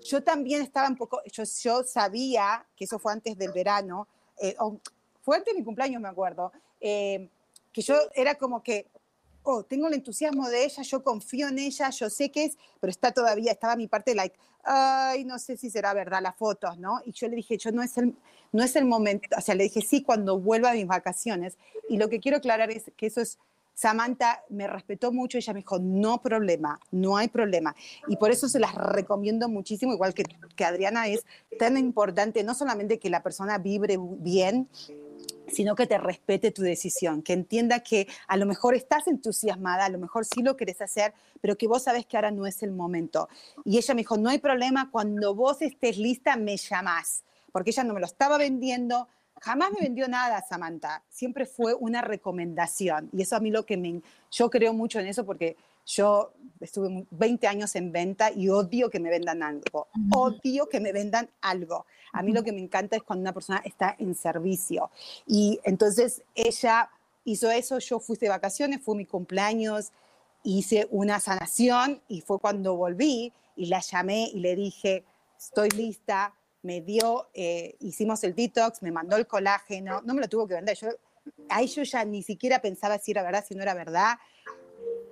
yo 0.04 0.24
también 0.24 0.62
estaba 0.62 0.88
un 0.88 0.98
poco, 0.98 1.22
yo, 1.32 1.44
yo 1.44 1.84
sabía 1.84 2.66
que 2.76 2.86
eso 2.86 3.00
fue 3.00 3.14
antes 3.14 3.38
del 3.38 3.52
verano, 3.52 4.08
eh, 4.40 4.56
fue 5.24 5.38
antes 5.38 5.54
de 5.54 5.60
mi 5.60 5.66
cumpleaños, 5.66 6.02
me 6.02 6.10
acuerdo, 6.10 6.52
eh, 6.82 7.30
que 7.72 7.82
yo 7.82 7.96
era 8.14 8.36
como 8.36 8.62
que, 8.62 8.88
oh, 9.44 9.64
tengo 9.64 9.88
el 9.88 9.94
entusiasmo 9.94 10.50
de 10.50 10.66
ella, 10.66 10.84
yo 10.84 11.04
confío 11.04 11.48
en 11.48 11.60
ella, 11.60 11.90
yo 11.90 12.10
sé 12.10 12.30
que 12.30 12.46
es, 12.46 12.58
pero 12.80 12.92
está 12.92 13.12
todavía, 13.12 13.52
estaba 13.52 13.76
mi 13.76 13.88
parte 13.88 14.14
like, 14.16 14.38
ay, 14.64 15.24
no 15.26 15.40
sé 15.40 15.58
si 15.58 15.70
será 15.70 15.94
verdad 15.94 16.22
las 16.22 16.36
fotos, 16.36 16.78
¿no? 16.78 17.02
Y 17.06 17.14
yo 17.14 17.28
le 17.28 17.38
dije, 17.38 17.58
yo 17.58 17.72
no 17.72 17.82
es 17.82 17.98
el, 17.98 18.16
no 18.52 18.64
es 18.64 18.76
el 18.76 18.86
momento, 18.86 19.28
o 19.38 19.42
sea, 19.42 19.56
le 19.56 19.64
dije, 19.64 19.82
sí, 19.82 20.04
cuando 20.04 20.40
vuelva 20.40 20.72
a 20.72 20.74
mis 20.74 20.88
vacaciones. 20.88 21.58
Y 21.90 21.98
lo 21.98 22.10
que 22.10 22.20
quiero 22.20 22.38
aclarar 22.38 22.70
es 22.70 22.92
que 22.96 23.08
eso 23.08 23.22
es, 23.22 23.40
Samantha 23.74 24.44
me 24.50 24.68
respetó 24.68 25.12
mucho, 25.12 25.38
ella 25.38 25.54
me 25.54 25.60
dijo, 25.60 25.80
no 25.80 26.22
problema, 26.22 26.80
no 26.92 27.18
hay 27.18 27.28
problema. 27.28 27.76
Y 28.08 28.18
por 28.18 28.32
eso 28.32 28.48
se 28.48 28.60
las 28.60 28.76
recomiendo 28.76 29.50
muchísimo, 29.50 29.94
igual 29.94 30.14
que, 30.14 30.24
que 30.56 30.66
Adriana, 30.66 31.08
es 31.08 31.26
tan 31.58 31.78
importante 31.78 32.44
no 32.44 32.54
solamente 32.54 33.00
que 33.00 33.10
la 33.10 33.24
persona 33.24 33.58
vibre 33.58 33.98
bien, 34.00 34.70
sino 35.48 35.76
que 35.76 35.88
te 35.88 35.98
respete 35.98 36.52
tu 36.52 36.62
decisión, 36.62 37.22
que 37.22 37.34
entienda 37.34 37.82
que 37.82 38.08
a 38.28 38.38
lo 38.38 38.46
mejor 38.46 38.76
estás 38.76 39.08
entusiasmada, 39.08 39.86
a 39.86 39.90
lo 39.90 40.00
mejor 40.00 40.26
sí 40.26 40.42
lo 40.42 40.58
querés 40.58 40.82
hacer, 40.82 41.14
pero 41.42 41.58
que 41.58 41.68
vos 41.68 41.84
sabes 41.84 42.06
que 42.06 42.18
ahora 42.18 42.32
no 42.32 42.46
es 42.46 42.64
el 42.64 42.72
momento. 42.72 43.30
Y 43.66 43.78
ella 43.78 43.94
me 43.94 44.02
dijo, 44.02 44.18
no 44.18 44.30
hay 44.30 44.40
problema, 44.40 44.90
cuando 44.92 45.36
vos 45.36 45.62
estés 45.62 45.98
lista 45.98 46.36
me 46.36 46.58
llamás, 46.58 47.24
porque 47.52 47.72
ella 47.72 47.84
no 47.84 47.94
me 47.94 48.00
lo 48.00 48.06
estaba 48.06 48.38
vendiendo, 48.38 49.08
jamás 49.42 49.72
me 49.72 49.82
vendió 49.82 50.08
nada 50.08 50.42
Samantha, 50.48 51.04
siempre 51.10 51.46
fue 51.46 51.74
una 51.74 52.02
recomendación. 52.02 53.10
Y 53.12 53.22
eso 53.22 53.36
a 53.36 53.40
mí 53.40 53.52
lo 53.52 53.66
que 53.66 53.78
me, 53.78 54.02
yo 54.32 54.50
creo 54.50 54.74
mucho 54.74 55.00
en 55.00 55.08
eso 55.08 55.26
porque 55.26 55.58
yo 55.86 56.34
estuve 56.60 57.06
20 57.12 57.48
años 57.48 57.76
en 57.76 57.92
venta 57.92 58.32
y 58.32 58.50
odio 58.50 58.90
que 58.90 59.00
me 59.00 59.10
vendan 59.10 59.44
algo, 59.44 59.88
odio 60.12 60.70
que 60.70 60.80
me 60.80 60.92
vendan 60.92 61.30
algo. 61.42 61.86
A 62.14 62.22
mí 62.22 62.32
lo 62.32 62.44
que 62.44 62.52
me 62.52 62.62
encanta 62.62 62.96
es 62.96 63.04
cuando 63.04 63.22
una 63.22 63.34
persona 63.34 63.62
está 63.66 63.96
en 64.00 64.16
servicio. 64.16 64.90
Y 65.28 65.60
entonces 65.64 66.24
ella 66.36 66.90
hizo 67.26 67.50
eso, 67.52 67.80
yo 67.80 68.00
fui 68.00 68.18
de 68.18 68.30
vacaciones, 68.30 68.82
fue 68.82 68.96
mi 68.96 69.06
cumpleaños, 69.06 69.92
hice 70.44 70.88
una 70.92 71.20
sanación 71.20 72.02
y 72.08 72.22
fue 72.22 72.40
cuando 72.40 72.76
volví 72.76 73.34
y 73.56 73.66
la 73.68 73.80
llamé 73.80 74.30
y 74.34 74.40
le 74.40 74.56
dije, 74.56 75.04
estoy 75.38 75.70
lista, 75.70 76.34
me 76.62 76.82
dio, 76.82 77.30
eh, 77.34 77.76
hicimos 77.80 78.24
el 78.24 78.36
detox, 78.36 78.82
me 78.82 78.92
mandó 78.92 79.18
el 79.18 79.28
colágeno, 79.28 80.02
no 80.04 80.14
me 80.14 80.22
lo 80.22 80.30
tuvo 80.30 80.48
que 80.48 80.56
vender, 80.56 80.78
yo, 80.78 80.90
ahí 81.50 81.68
yo 81.68 81.84
ya 81.84 82.04
ni 82.06 82.24
siquiera 82.24 82.62
pensaba 82.62 82.98
si 83.00 83.12
era 83.12 83.24
verdad, 83.24 83.44
si 83.48 83.56
no 83.56 83.64
era 83.64 83.74
verdad, 83.74 84.16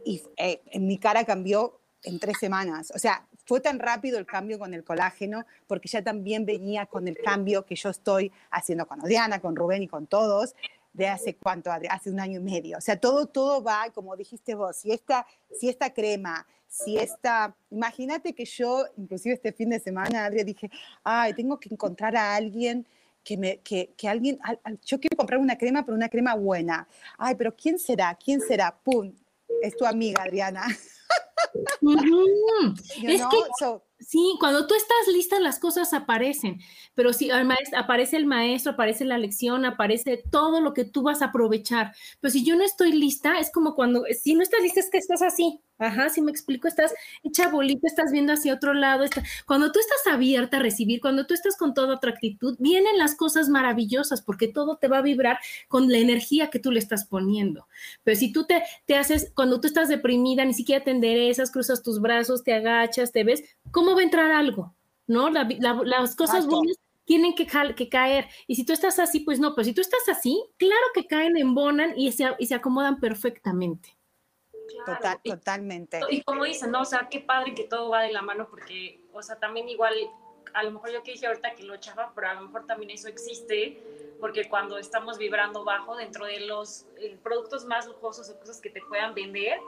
y 0.05 0.23
eh, 0.37 0.61
en 0.67 0.87
mi 0.87 0.97
cara 0.97 1.23
cambió 1.25 1.79
en 2.03 2.19
tres 2.19 2.37
semanas. 2.39 2.91
O 2.95 2.99
sea, 2.99 3.27
fue 3.45 3.59
tan 3.59 3.79
rápido 3.79 4.17
el 4.17 4.25
cambio 4.25 4.59
con 4.59 4.73
el 4.73 4.83
colágeno, 4.83 5.45
porque 5.67 5.87
ya 5.87 6.03
también 6.03 6.45
venía 6.45 6.85
con 6.85 7.07
el 7.07 7.17
cambio 7.17 7.65
que 7.65 7.75
yo 7.75 7.89
estoy 7.89 8.31
haciendo 8.49 8.87
con 8.87 9.01
Adriana, 9.01 9.39
con 9.39 9.55
Rubén 9.55 9.83
y 9.83 9.87
con 9.87 10.07
todos, 10.07 10.55
de 10.93 11.07
hace 11.07 11.35
cuánto, 11.35 11.71
hace 11.71 12.09
un 12.09 12.19
año 12.19 12.39
y 12.39 12.43
medio. 12.43 12.77
O 12.77 12.81
sea, 12.81 12.99
todo, 12.99 13.25
todo 13.25 13.63
va, 13.63 13.89
como 13.93 14.15
dijiste 14.15 14.55
vos, 14.55 14.77
si 14.77 14.91
esta, 14.91 15.25
si 15.59 15.69
esta 15.69 15.93
crema, 15.93 16.45
si 16.67 16.97
esta, 16.97 17.55
imagínate 17.69 18.33
que 18.33 18.45
yo, 18.45 18.85
inclusive 18.97 19.35
este 19.35 19.51
fin 19.53 19.69
de 19.69 19.79
semana, 19.79 20.25
Adriana, 20.25 20.45
dije, 20.45 20.69
ay, 21.03 21.33
tengo 21.33 21.59
que 21.59 21.69
encontrar 21.71 22.15
a 22.15 22.35
alguien 22.35 22.85
que, 23.23 23.37
me, 23.37 23.57
que, 23.59 23.93
que 23.95 24.07
alguien, 24.07 24.39
yo 24.83 24.99
quiero 24.99 25.15
comprar 25.15 25.39
una 25.39 25.57
crema, 25.57 25.83
pero 25.85 25.95
una 25.95 26.09
crema 26.09 26.35
buena. 26.35 26.87
Ay, 27.17 27.35
pero 27.35 27.55
¿quién 27.55 27.77
será? 27.79 28.15
¿Quién 28.15 28.41
será? 28.41 28.75
¡Pum! 28.83 29.13
Es 29.61 29.75
tu 29.75 29.85
amiga, 29.85 30.23
Adriana. 30.23 30.63
es 33.03 33.21
que, 33.21 33.37
sí, 33.99 34.35
cuando 34.39 34.67
tú 34.67 34.73
estás 34.73 35.13
lista, 35.13 35.39
las 35.39 35.59
cosas 35.59 35.93
aparecen, 35.93 36.59
pero 36.93 37.13
si 37.13 37.29
aparece 37.31 38.17
el 38.17 38.25
maestro, 38.25 38.73
aparece 38.73 39.05
la 39.05 39.17
lección, 39.17 39.65
aparece 39.65 40.23
todo 40.31 40.61
lo 40.61 40.73
que 40.73 40.85
tú 40.85 41.03
vas 41.03 41.21
a 41.21 41.25
aprovechar. 41.25 41.93
Pero 42.19 42.31
si 42.31 42.43
yo 42.43 42.55
no 42.55 42.63
estoy 42.63 42.93
lista, 42.93 43.39
es 43.39 43.51
como 43.51 43.75
cuando, 43.75 44.03
si 44.21 44.35
no 44.35 44.43
estás 44.43 44.61
lista, 44.61 44.79
es 44.79 44.89
que 44.89 44.97
estás 44.97 45.21
así, 45.21 45.61
Ajá, 45.81 46.09
si 46.09 46.21
me 46.21 46.29
explico, 46.29 46.67
estás 46.67 46.93
hecha 47.23 47.49
bolita, 47.49 47.87
estás 47.87 48.11
viendo 48.11 48.33
hacia 48.33 48.53
otro 48.53 48.75
lado. 48.75 49.03
Cuando 49.47 49.71
tú 49.71 49.79
estás 49.79 50.13
abierta 50.13 50.57
a 50.57 50.59
recibir, 50.59 51.01
cuando 51.01 51.25
tú 51.25 51.33
estás 51.33 51.57
con 51.57 51.73
toda 51.73 51.95
otra 51.95 52.11
actitud, 52.11 52.55
vienen 52.59 52.99
las 52.99 53.15
cosas 53.15 53.49
maravillosas 53.49 54.21
porque 54.21 54.47
todo 54.47 54.77
te 54.77 54.87
va 54.87 54.99
a 54.99 55.01
vibrar 55.01 55.39
con 55.67 55.91
la 55.91 55.97
energía 55.97 56.51
que 56.51 56.59
tú 56.59 56.71
le 56.71 56.77
estás 56.77 57.05
poniendo. 57.05 57.67
Pero 58.03 58.15
si 58.15 58.31
tú 58.31 58.45
te, 58.45 58.61
te 58.85 58.95
haces, 58.95 59.31
cuando 59.33 59.59
tú 59.59 59.65
estás 59.65 59.89
deprimida, 59.89 60.45
ni 60.45 60.53
siquiera 60.53 60.83
te 60.83 60.91
enderezas, 60.91 61.49
cruzas 61.49 61.81
tus 61.81 61.99
brazos, 61.99 62.43
te 62.43 62.53
agachas, 62.53 63.11
te 63.11 63.23
ves, 63.23 63.43
¿cómo 63.71 63.95
va 63.95 64.01
a 64.01 64.03
entrar 64.03 64.31
algo? 64.31 64.75
¿No? 65.07 65.31
las 65.31 66.15
cosas 66.15 66.45
buenas 66.45 66.77
tienen 67.05 67.33
que, 67.33 67.47
que, 67.75 67.89
caer. 67.89 68.27
Y 68.45 68.55
si 68.55 68.65
tú 68.65 68.71
estás 68.71 68.99
así, 68.99 69.21
pues 69.21 69.39
no, 69.39 69.55
pero 69.55 69.65
si 69.65 69.73
tú 69.73 69.81
estás 69.81 70.07
así, 70.09 70.45
claro 70.57 70.85
que 70.93 71.07
caen, 71.07 71.37
embonan 71.37 71.97
y 71.97 72.11
se, 72.11 72.25
y 72.37 72.45
se 72.45 72.53
acomodan 72.53 72.99
perfectamente. 72.99 73.97
Total, 74.85 75.19
totalmente. 75.23 75.99
Y 76.09 76.23
como 76.23 76.45
dicen, 76.45 76.71
¿no? 76.71 76.81
O 76.81 76.85
sea, 76.85 77.07
qué 77.09 77.19
padre 77.19 77.53
que 77.53 77.63
todo 77.63 77.89
va 77.89 78.03
de 78.03 78.11
la 78.11 78.21
mano 78.21 78.47
porque, 78.49 79.01
o 79.13 79.21
sea, 79.21 79.37
también 79.37 79.69
igual, 79.69 79.93
a 80.53 80.63
lo 80.63 80.71
mejor 80.71 80.91
yo 80.91 81.03
que 81.03 81.11
dije 81.11 81.27
ahorita 81.27 81.55
que 81.55 81.63
lo 81.63 81.77
chafa, 81.77 82.11
pero 82.15 82.29
a 82.29 82.33
lo 82.35 82.41
mejor 82.41 82.65
también 82.65 82.91
eso 82.91 83.07
existe 83.07 83.81
porque 84.19 84.47
cuando 84.47 84.77
estamos 84.77 85.17
vibrando 85.17 85.63
bajo 85.63 85.95
dentro 85.95 86.25
de 86.25 86.41
los 86.41 86.85
eh, 86.97 87.17
productos 87.23 87.65
más 87.65 87.87
lujosos 87.87 88.29
o 88.29 88.39
cosas 88.39 88.61
que 88.61 88.69
te 88.69 88.81
puedan 88.81 89.15
vender, 89.15 89.59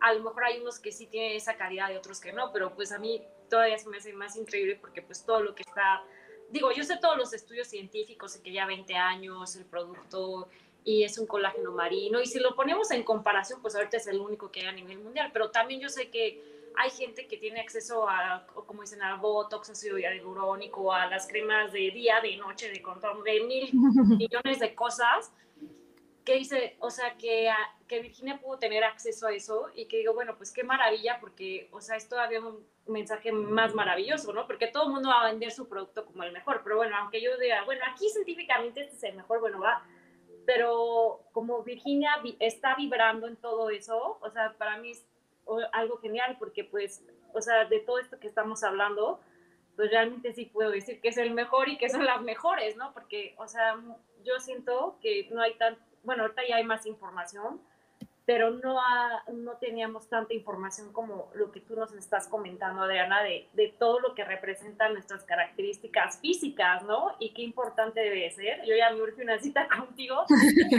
a 0.00 0.14
lo 0.14 0.24
mejor 0.24 0.44
hay 0.44 0.60
unos 0.60 0.78
que 0.78 0.90
sí 0.90 1.06
tienen 1.06 1.36
esa 1.36 1.56
calidad 1.56 1.90
y 1.90 1.96
otros 1.96 2.20
que 2.20 2.32
no, 2.32 2.50
pero 2.52 2.74
pues 2.74 2.92
a 2.92 2.98
mí 2.98 3.22
todavía 3.50 3.78
se 3.78 3.88
me 3.88 3.98
hace 3.98 4.12
más 4.14 4.36
increíble 4.36 4.76
porque 4.76 5.02
pues 5.02 5.24
todo 5.24 5.40
lo 5.42 5.54
que 5.54 5.62
está, 5.62 6.02
digo, 6.48 6.72
yo 6.72 6.82
sé 6.84 6.96
todos 6.96 7.18
los 7.18 7.34
estudios 7.34 7.68
científicos, 7.68 8.32
sé 8.32 8.42
que 8.42 8.52
ya 8.52 8.64
20 8.64 8.94
años 8.96 9.54
el 9.56 9.66
producto 9.66 10.48
y 10.84 11.04
es 11.04 11.18
un 11.18 11.26
colágeno 11.26 11.72
marino. 11.72 12.20
Y 12.20 12.26
si 12.26 12.38
lo 12.38 12.54
ponemos 12.54 12.90
en 12.90 13.02
comparación, 13.02 13.60
pues 13.60 13.74
ahorita 13.74 13.96
es 13.96 14.06
el 14.06 14.20
único 14.20 14.50
que 14.50 14.60
hay 14.60 14.66
a 14.66 14.72
nivel 14.72 14.98
mundial, 14.98 15.30
pero 15.32 15.50
también 15.50 15.80
yo 15.80 15.88
sé 15.88 16.10
que 16.10 16.42
hay 16.76 16.90
gente 16.90 17.26
que 17.26 17.36
tiene 17.36 17.60
acceso 17.60 18.08
a, 18.08 18.46
como 18.66 18.82
dicen, 18.82 19.02
al 19.02 19.18
Botox, 19.18 19.70
ácido 19.70 19.98
hialurónico, 19.98 20.92
a 20.92 21.06
las 21.06 21.26
cremas 21.26 21.72
de 21.72 21.90
día, 21.90 22.20
de 22.20 22.36
noche, 22.36 22.70
de 22.70 22.80
control, 22.80 23.22
de 23.24 23.40
mil 23.40 23.70
millones 24.18 24.60
de 24.60 24.74
cosas, 24.74 25.32
que 26.24 26.34
dice, 26.34 26.76
o 26.80 26.90
sea, 26.90 27.16
que, 27.16 27.50
que 27.88 28.00
Virginia 28.00 28.38
pudo 28.38 28.58
tener 28.58 28.84
acceso 28.84 29.26
a 29.26 29.32
eso 29.32 29.68
y 29.74 29.86
que 29.86 29.98
digo, 29.98 30.14
bueno, 30.14 30.36
pues 30.36 30.52
qué 30.52 30.62
maravilla, 30.62 31.18
porque, 31.20 31.68
o 31.72 31.80
sea, 31.80 31.96
es 31.96 32.08
todavía 32.08 32.40
un 32.40 32.64
mensaje 32.86 33.32
más 33.32 33.74
maravilloso, 33.74 34.32
¿no? 34.32 34.46
Porque 34.46 34.66
todo 34.66 34.84
el 34.84 34.92
mundo 34.92 35.08
va 35.08 35.22
a 35.22 35.30
vender 35.30 35.50
su 35.50 35.68
producto 35.68 36.04
como 36.04 36.22
el 36.22 36.32
mejor, 36.32 36.60
pero 36.62 36.76
bueno, 36.76 36.96
aunque 36.96 37.20
yo 37.20 37.36
diga, 37.38 37.64
bueno, 37.64 37.82
aquí 37.90 38.08
científicamente 38.08 38.82
este 38.82 38.96
es 38.96 39.02
el 39.04 39.16
mejor, 39.16 39.40
bueno, 39.40 39.60
va, 39.60 39.82
pero 40.52 41.20
como 41.30 41.62
Virginia 41.62 42.10
está 42.40 42.74
vibrando 42.74 43.28
en 43.28 43.36
todo 43.36 43.70
eso, 43.70 44.18
o 44.20 44.30
sea, 44.30 44.52
para 44.58 44.78
mí 44.78 44.90
es 44.90 45.06
algo 45.72 45.98
genial 45.98 46.34
porque 46.40 46.64
pues, 46.64 47.06
o 47.32 47.40
sea, 47.40 47.66
de 47.66 47.78
todo 47.78 48.00
esto 48.00 48.18
que 48.18 48.26
estamos 48.26 48.64
hablando, 48.64 49.20
pues 49.76 49.92
realmente 49.92 50.32
sí 50.32 50.46
puedo 50.46 50.70
decir 50.70 51.00
que 51.00 51.10
es 51.10 51.18
el 51.18 51.34
mejor 51.34 51.68
y 51.68 51.78
que 51.78 51.88
son 51.88 52.04
las 52.04 52.20
mejores, 52.22 52.76
¿no? 52.76 52.92
Porque, 52.92 53.36
o 53.38 53.46
sea, 53.46 53.80
yo 54.24 54.40
siento 54.40 54.98
que 55.00 55.28
no 55.30 55.40
hay 55.40 55.54
tan, 55.54 55.78
bueno, 56.02 56.24
ahorita 56.24 56.42
ya 56.48 56.56
hay 56.56 56.64
más 56.64 56.84
información, 56.84 57.62
pero 58.26 58.50
no, 58.50 58.78
no 59.32 59.52
teníamos 59.56 60.08
tanta 60.08 60.34
información 60.34 60.92
como 60.92 61.30
lo 61.34 61.50
que 61.50 61.60
tú 61.60 61.74
nos 61.74 61.92
estás 61.92 62.28
comentando, 62.28 62.82
Adriana, 62.82 63.22
de, 63.22 63.48
de, 63.54 63.74
todo 63.78 64.00
lo 64.00 64.14
que 64.14 64.24
representan 64.24 64.92
nuestras 64.92 65.24
características 65.24 66.18
físicas, 66.20 66.82
¿no? 66.84 67.16
Y 67.18 67.30
qué 67.30 67.42
importante 67.42 68.00
debe 68.00 68.30
ser. 68.30 68.64
Yo 68.64 68.76
ya 68.76 68.90
me 68.90 69.02
urge 69.02 69.22
una 69.22 69.38
cita 69.38 69.66
contigo, 69.76 70.24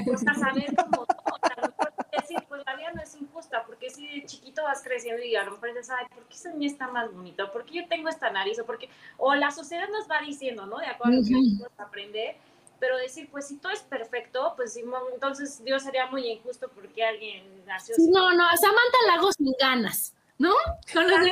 pues 0.06 0.28
a 0.28 0.34
saber 0.34 0.74
cómo, 0.76 1.04
o 1.04 1.48
sea, 1.48 1.92
decir, 2.20 2.38
pues 2.48 2.62
la 2.66 2.76
vida 2.76 2.92
no 2.94 3.02
es 3.02 3.16
injusta, 3.16 3.64
porque 3.66 3.90
si 3.90 4.08
de 4.08 4.26
chiquito 4.26 4.64
vas 4.64 4.84
creciendo 4.84 5.24
y 5.24 5.36
a 5.36 5.44
lo 5.44 5.52
mejor 5.52 5.70
dices, 5.70 5.90
ay, 5.90 6.06
¿por 6.14 6.24
qué 6.26 6.36
ese 6.36 6.54
niño 6.54 6.68
está 6.68 6.88
más 6.88 7.12
bonito? 7.12 7.52
¿Por 7.52 7.66
qué 7.66 7.82
yo 7.82 7.88
tengo 7.88 8.10
esta 8.10 8.30
nariz? 8.30 8.60
O, 8.60 8.66
porque, 8.66 8.90
o 9.18 9.34
la 9.36 9.52
sociedad 9.52 9.90
nos 9.90 10.10
va 10.10 10.22
diciendo, 10.22 10.66
¿no? 10.66 10.78
De 10.78 10.88
acuerdo 10.88 11.18
a 11.18 11.20
lo 11.22 11.26
que 11.26 11.34
vamos 11.34 11.80
a 11.80 11.84
aprender 11.84 12.36
pero 12.82 12.98
decir, 12.98 13.30
pues 13.32 13.48
si 13.48 13.58
todo 13.58 13.72
es 13.72 13.82
perfecto, 13.82 14.54
pues 14.58 14.76
entonces 15.14 15.64
Dios 15.64 15.84
sería 15.84 16.08
muy 16.08 16.28
injusto 16.28 16.68
porque 16.74 17.06
alguien 17.06 17.64
nació. 17.66 17.96
No, 18.10 18.32
no, 18.34 18.44
Samantha 18.58 18.98
la 19.08 19.14
hago 19.14 19.32
sin 19.32 19.54
ganas. 19.58 20.14
¿no? 20.40 20.54
Con 20.92 21.08
los 21.08 21.20
de 21.20 21.32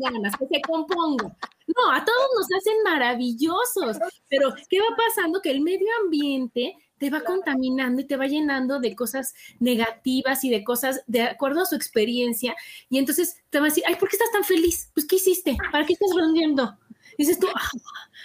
ganas, 0.00 0.34
que 0.38 0.46
se 0.46 0.62
componga. 0.62 1.36
No, 1.66 1.92
a 1.92 2.02
todos 2.02 2.28
nos 2.34 2.46
hacen 2.58 2.82
maravillosos, 2.82 3.98
pero 4.30 4.54
¿qué 4.70 4.80
va 4.80 4.96
pasando? 4.96 5.42
Que 5.42 5.50
el 5.50 5.60
medio 5.60 5.86
ambiente 6.02 6.78
te 6.96 7.10
va 7.10 7.20
contaminando 7.20 8.00
y 8.00 8.06
te 8.06 8.16
va 8.16 8.26
llenando 8.26 8.80
de 8.80 8.96
cosas 8.96 9.34
negativas 9.60 10.44
y 10.44 10.50
de 10.50 10.64
cosas 10.64 11.02
de 11.06 11.24
acuerdo 11.24 11.60
a 11.60 11.66
su 11.66 11.74
experiencia. 11.74 12.56
Y 12.88 12.96
entonces 12.96 13.42
te 13.50 13.58
va 13.58 13.66
a 13.66 13.68
decir, 13.68 13.84
ay, 13.86 13.96
¿por 13.96 14.08
qué 14.08 14.16
estás 14.16 14.32
tan 14.32 14.44
feliz? 14.44 14.90
Pues, 14.94 15.06
¿qué 15.06 15.16
hiciste? 15.16 15.58
¿Para 15.70 15.84
qué 15.84 15.92
estás 15.92 16.10
rondiendo? 16.16 16.74
Dices 17.18 17.40
tú, 17.40 17.48
ah". 17.52 17.70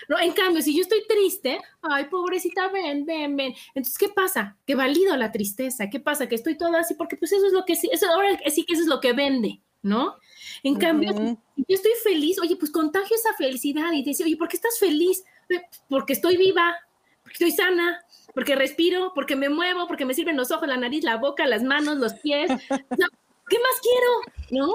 no, 0.08 0.20
en 0.20 0.32
cambio, 0.34 0.62
si 0.62 0.76
yo 0.76 0.84
estoy 0.84 1.04
triste, 1.08 1.60
ay, 1.82 2.06
pobrecita, 2.06 2.70
ven, 2.70 3.06
ven, 3.06 3.36
ven. 3.36 3.56
Entonces, 3.74 3.98
¿qué 3.98 4.08
pasa? 4.08 4.56
Que 4.68 4.76
valido 4.76 5.18
la 5.18 5.32
tristeza. 5.32 5.90
¿Qué 5.90 6.00
pasa? 6.00 6.30
Que 6.30 6.36
estoy 6.36 6.56
toda 6.56 6.80
así, 6.80 6.94
porque 6.94 7.18
pues 7.18 7.32
eso 7.34 7.48
es 7.48 7.54
lo 7.54 7.66
que 7.66 7.76
sí, 7.76 7.90
eso 7.92 8.08
ahora 8.10 8.38
sí 8.54 8.64
que 8.64 8.74
eso 8.74 8.84
es 8.84 8.88
lo 8.88 9.00
que 9.00 9.14
vende, 9.14 9.62
¿no? 9.82 10.16
En 10.62 10.76
cambio, 10.76 11.12
si 11.12 11.66
yo 11.68 11.76
estoy 11.76 11.92
feliz, 12.04 12.40
oye, 12.40 12.56
pues 12.56 12.72
contagio 12.72 13.16
esa 13.16 13.34
felicidad 13.36 13.92
y 13.92 14.04
te 14.04 14.12
dice, 14.12 14.24
oye, 14.24 14.38
¿por 14.38 14.48
qué 14.48 14.58
estás 14.58 14.78
feliz? 14.80 15.24
Porque 15.90 16.14
estoy 16.14 16.38
viva, 16.38 16.76
porque 17.24 17.46
estoy 17.46 17.52
sana, 17.52 18.00
porque 18.36 18.56
respiro, 18.56 19.12
porque 19.16 19.36
me 19.36 19.50
muevo, 19.50 19.88
porque 19.88 20.06
me 20.06 20.14
sirven 20.14 20.38
los 20.38 20.52
ojos, 20.52 20.68
la 20.68 20.78
nariz, 20.78 21.04
la 21.04 21.18
boca, 21.18 21.48
las 21.48 21.64
manos, 21.64 21.98
los 21.98 22.14
pies. 22.14 22.50
¿Qué 22.70 23.60
más 23.60 23.82
quiero? 23.82 24.22
¿No? 24.52 24.74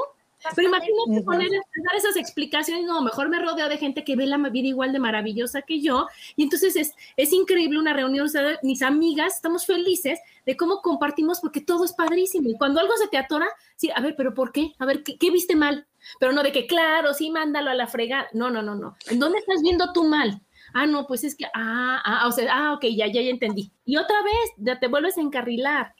Pero 0.54 0.68
imagínate 0.68 1.24
poner 1.24 1.50
dar 1.50 1.96
esas 1.96 2.16
explicaciones, 2.16 2.84
no, 2.84 3.02
mejor 3.02 3.28
me 3.28 3.38
rodeo 3.38 3.68
de 3.68 3.76
gente 3.76 4.04
que 4.04 4.16
ve 4.16 4.26
la 4.26 4.36
vida 4.36 4.68
igual 4.68 4.92
de 4.92 4.98
maravillosa 4.98 5.62
que 5.62 5.80
yo, 5.80 6.06
y 6.36 6.44
entonces 6.44 6.76
es, 6.76 6.94
es 7.16 7.32
increíble 7.32 7.78
una 7.78 7.92
reunión, 7.92 8.28
mis 8.62 8.82
amigas, 8.82 9.36
estamos 9.36 9.66
felices 9.66 10.20
de 10.46 10.56
cómo 10.56 10.80
compartimos 10.80 11.40
porque 11.40 11.60
todo 11.60 11.84
es 11.84 11.92
padrísimo, 11.92 12.48
y 12.48 12.56
cuando 12.56 12.80
algo 12.80 12.96
se 12.96 13.08
te 13.08 13.18
atora, 13.18 13.48
sí, 13.76 13.90
a 13.94 14.00
ver, 14.00 14.14
pero 14.16 14.32
¿por 14.32 14.52
qué? 14.52 14.72
A 14.78 14.86
ver, 14.86 15.02
¿qué, 15.02 15.18
qué 15.18 15.30
viste 15.30 15.56
mal? 15.56 15.86
Pero 16.20 16.32
no 16.32 16.42
de 16.42 16.52
que, 16.52 16.66
claro, 16.66 17.14
sí, 17.14 17.30
mándalo 17.30 17.70
a 17.70 17.74
la 17.74 17.88
fregada, 17.88 18.28
no, 18.32 18.50
no, 18.50 18.62
no, 18.62 18.74
no, 18.74 18.96
¿en 19.10 19.18
dónde 19.18 19.38
estás 19.38 19.60
viendo 19.62 19.92
tú 19.92 20.04
mal? 20.04 20.40
ah, 20.74 20.86
no, 20.86 21.06
pues 21.06 21.24
es 21.24 21.34
que, 21.34 21.46
ah, 21.46 22.00
ah, 22.04 22.26
o 22.26 22.32
sea, 22.32 22.46
ah, 22.52 22.74
ok, 22.74 22.84
ya, 22.94 23.06
ya, 23.06 23.22
ya 23.22 23.30
entendí. 23.30 23.72
Y 23.84 23.96
otra 23.96 24.22
vez, 24.22 24.50
ya 24.58 24.78
te 24.78 24.88
vuelves 24.88 25.16
a 25.16 25.20
encarrilar. 25.20 25.94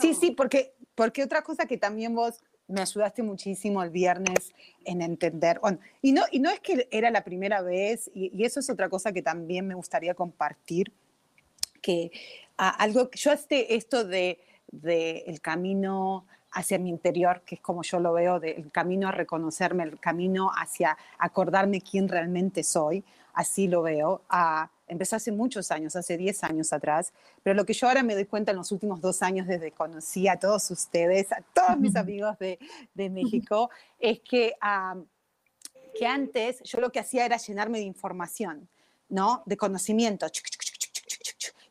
Sí, 0.00 0.14
sí, 0.14 0.30
porque, 0.30 0.74
porque 0.94 1.22
otra 1.22 1.42
cosa 1.42 1.66
que 1.66 1.76
también 1.76 2.14
vos 2.14 2.40
me 2.68 2.82
ayudaste 2.82 3.22
muchísimo 3.22 3.82
el 3.82 3.90
viernes 3.90 4.52
en 4.84 5.02
entender, 5.02 5.58
bueno, 5.60 5.78
y, 6.02 6.12
no, 6.12 6.22
y 6.30 6.38
no 6.38 6.50
es 6.50 6.60
que 6.60 6.86
era 6.90 7.10
la 7.10 7.24
primera 7.24 7.62
vez, 7.62 8.10
y, 8.14 8.44
eso 8.44 8.60
es 8.60 8.70
otra 8.70 8.88
cosa 8.88 9.12
que 9.12 9.22
también 9.22 9.66
me 9.66 9.74
gustaría 9.74 10.14
compartir, 10.14 10.92
que 11.80 12.10
ah, 12.58 12.70
algo, 12.70 13.10
yo 13.12 13.32
este, 13.32 13.74
esto 13.74 14.04
de, 14.04 14.38
de 14.70 15.24
el 15.26 15.40
camino 15.40 16.26
hacia 16.52 16.78
mi 16.78 16.90
interior, 16.90 17.42
que 17.44 17.56
es 17.56 17.60
como 17.60 17.82
yo 17.82 18.00
lo 18.00 18.12
veo, 18.12 18.40
del 18.40 18.70
camino 18.70 19.08
a 19.08 19.12
reconocerme, 19.12 19.84
el 19.84 19.98
camino 19.98 20.50
hacia 20.54 20.96
acordarme 21.18 21.80
quién 21.80 22.08
realmente 22.08 22.62
soy, 22.62 23.04
así 23.34 23.68
lo 23.68 23.82
veo. 23.82 24.22
Ah, 24.28 24.70
empezó 24.88 25.16
hace 25.16 25.32
muchos 25.32 25.70
años, 25.70 25.96
hace 25.96 26.16
10 26.16 26.44
años 26.44 26.72
atrás, 26.72 27.12
pero 27.42 27.54
lo 27.54 27.64
que 27.64 27.72
yo 27.72 27.88
ahora 27.88 28.02
me 28.02 28.14
doy 28.14 28.24
cuenta 28.24 28.50
en 28.52 28.56
los 28.56 28.72
últimos 28.72 29.00
dos 29.00 29.22
años 29.22 29.46
desde 29.46 29.70
que 29.70 29.76
conocí 29.76 30.28
a 30.28 30.38
todos 30.38 30.70
ustedes, 30.70 31.30
a 31.32 31.42
todos 31.52 31.78
mis 31.78 31.96
amigos 31.96 32.38
de, 32.38 32.58
de 32.94 33.10
México, 33.10 33.70
es 33.98 34.20
que, 34.20 34.54
que 35.98 36.06
antes 36.06 36.62
yo 36.62 36.80
lo 36.80 36.90
que 36.90 37.00
hacía 37.00 37.24
era 37.24 37.36
llenarme 37.36 37.78
de 37.78 37.84
información, 37.84 38.68
¿no? 39.08 39.42
De 39.46 39.56
conocimiento 39.56 40.26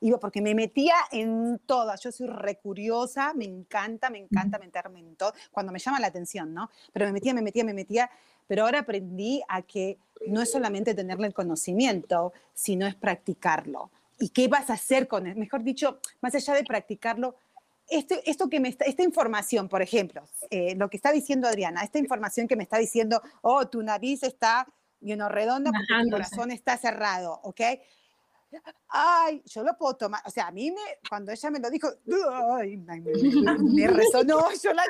iba 0.02 0.20
porque 0.20 0.42
me 0.42 0.56
metía 0.56 0.96
en 1.12 1.60
todas. 1.66 2.02
Yo 2.02 2.12
soy 2.12 2.28
recuriosa, 2.28 3.34
me 3.34 3.46
encanta, 3.46 4.10
me 4.10 4.20
encanta 4.20 4.60
meterme 4.60 5.00
en 5.00 5.16
todo, 5.16 5.34
cuando 5.52 5.72
me 5.72 5.80
llama 5.80 6.00
la 6.00 6.08
atención, 6.08 6.54
¿no? 6.54 6.70
Pero 6.94 7.06
me 7.06 7.14
metía, 7.14 7.34
me 7.34 7.42
metía, 7.42 7.64
me 7.64 7.74
metía. 7.74 8.10
Pero 8.48 8.64
ahora 8.64 8.80
aprendí 8.80 9.42
a 9.50 9.62
que 9.62 9.98
no 10.28 10.42
es 10.42 10.52
solamente 10.52 10.94
tenerle 10.94 11.28
el 11.28 11.34
conocimiento, 11.34 12.34
sino 12.54 12.88
es 12.88 12.96
practicarlo. 12.96 13.92
¿Y 14.20 14.30
qué 14.30 14.48
vas 14.48 14.70
a 14.70 14.74
hacer 14.74 15.08
con 15.08 15.28
él? 15.28 15.36
Mejor 15.36 15.64
dicho, 15.64 16.00
más 16.22 16.34
allá 16.34 16.54
de 16.54 16.64
practicarlo, 16.64 17.36
este, 17.90 18.30
esto 18.30 18.50
que 18.50 18.60
me 18.60 18.70
está, 18.70 18.86
esta 18.86 19.04
información, 19.04 19.70
por 19.70 19.82
ejemplo, 19.82 20.28
eh, 20.50 20.76
lo 20.76 20.90
que 20.90 20.98
está 20.98 21.12
diciendo 21.12 21.48
Adriana, 21.48 21.84
esta 21.84 22.00
información 22.00 22.48
que 22.48 22.56
me 22.56 22.64
está 22.64 22.78
diciendo, 22.78 23.22
oh, 23.42 23.68
tu 23.68 23.82
nariz 23.82 24.24
está 24.24 24.68
you 25.02 25.16
know, 25.16 25.30
redonda 25.30 25.72
porque 25.72 26.04
tu 26.04 26.10
corazón 26.10 26.52
está 26.52 26.78
cerrado, 26.78 27.40
¿ok? 27.44 27.62
Ay, 28.90 29.42
yo 29.46 29.64
lo 29.64 29.78
puedo 29.78 29.96
tomar. 29.96 30.22
O 30.26 30.30
sea, 30.30 30.48
a 30.48 30.52
mí 30.52 30.72
me, 30.72 30.82
cuando 31.10 31.32
ella 31.32 31.52
me 31.52 31.60
lo 31.60 31.70
dijo, 31.70 31.90
ay, 32.52 32.78
me, 32.78 33.88
resonó, 33.88 34.50
yo 34.62 34.74
la, 34.74 34.84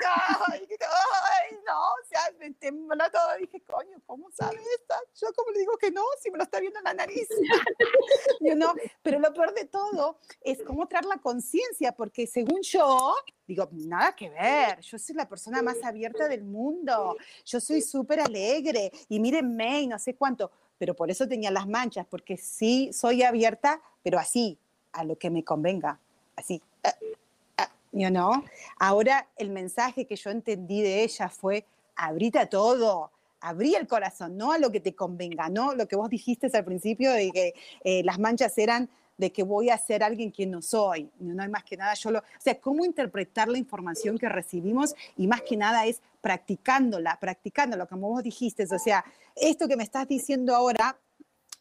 ay, 0.52 0.68
ay, 0.70 1.58
no, 1.66 1.80
o 1.80 2.06
sea, 2.08 2.22
me 2.40 2.52
tembló 2.52 3.04
todo. 3.12 3.38
Dije, 3.40 3.62
coño, 3.62 4.02
¿cómo 4.06 4.30
sabe 4.32 4.60
esta? 4.80 4.96
Yo 5.20 5.28
como 5.36 5.52
le 5.52 5.60
digo 5.60 5.78
que 5.78 5.92
no, 5.92 6.04
si 6.22 6.32
me 6.32 6.38
lo 6.38 6.44
está 6.44 6.60
viendo 6.60 6.80
en 6.80 6.86
la 6.86 6.94
nariz. 6.94 7.28
you 8.42 8.54
know? 8.54 8.74
Pero 9.02 9.20
lo 9.20 9.34
peor 9.34 9.54
de 9.54 9.66
todo 9.66 10.20
es 10.42 10.62
cómo 10.64 10.88
traer 10.88 11.06
la 11.06 11.18
conciencia, 11.18 11.92
porque 11.92 12.28
según 12.28 12.62
yo, 12.62 13.16
digo, 13.48 13.68
nada 13.72 14.16
que 14.16 14.30
ver, 14.30 14.80
yo 14.82 14.98
soy 14.98 15.16
la 15.16 15.28
persona 15.28 15.62
más 15.62 15.84
abierta 15.84 16.28
del 16.28 16.44
mundo, 16.44 17.16
yo 17.46 17.60
soy 17.60 17.82
súper 17.82 18.20
alegre 18.20 18.92
y 19.10 19.20
mírenme 19.20 19.82
y 19.82 19.88
no 19.88 20.00
sé 20.00 20.16
cuánto 20.16 20.52
pero 20.78 20.94
por 20.94 21.10
eso 21.12 21.28
tenía 21.28 21.52
las 21.52 21.68
manchas, 21.68 22.06
porque 22.10 22.38
sí 22.38 22.92
soy 22.94 23.24
abierta, 23.24 23.82
pero 24.04 24.20
así, 24.20 24.58
a 24.92 25.04
lo 25.04 25.18
que 25.18 25.30
me 25.30 25.44
convenga, 25.44 26.00
así. 26.36 26.62
Uh, 26.84 27.64
you 27.92 28.10
know? 28.10 28.44
Ahora 28.80 29.28
el 29.38 29.50
mensaje 29.50 30.06
que 30.06 30.16
yo 30.16 30.30
entendí 30.30 30.82
de 30.82 31.04
ella 31.04 31.30
fue, 31.30 31.66
abrite 31.96 32.40
a 32.40 32.50
todo, 32.50 33.12
abrí 33.40 33.76
el 33.76 33.88
corazón, 33.88 34.38
no 34.38 34.52
a 34.52 34.58
lo 34.58 34.72
que 34.72 34.80
te 34.80 34.96
convenga, 34.96 35.50
no 35.50 35.74
lo 35.74 35.88
que 35.88 35.96
vos 35.96 36.10
dijiste 36.10 36.50
al 36.54 36.66
principio 36.66 37.12
de 37.12 37.32
que 37.32 37.54
eh, 37.84 38.04
las 38.04 38.20
manchas 38.20 38.58
eran 38.58 38.90
de 39.18 39.32
que 39.32 39.44
voy 39.44 39.70
a 39.70 39.78
ser 39.78 40.04
alguien 40.04 40.32
que 40.32 40.46
no 40.46 40.62
soy. 40.62 41.10
No 41.20 41.42
hay 41.42 41.50
más 41.50 41.64
que 41.64 41.78
nada, 41.78 41.94
yo 41.96 42.12
lo, 42.12 42.20
o 42.20 42.24
sea, 42.40 42.60
cómo 42.60 42.86
interpretar 42.86 43.48
la 43.48 43.58
información 43.58 44.18
que 44.18 44.30
recibimos 44.30 44.96
y 45.16 45.28
más 45.28 45.42
que 45.42 45.58
nada 45.58 45.86
es 45.86 46.02
practicándola, 46.22 47.18
practicándola, 47.20 47.86
como 47.86 48.10
vos 48.10 48.24
dijiste. 48.24 48.64
O 48.64 48.80
sea, 48.80 49.04
esto 49.36 49.68
que 49.68 49.76
me 49.76 49.84
estás 49.84 50.08
diciendo 50.08 50.56
ahora, 50.56 50.98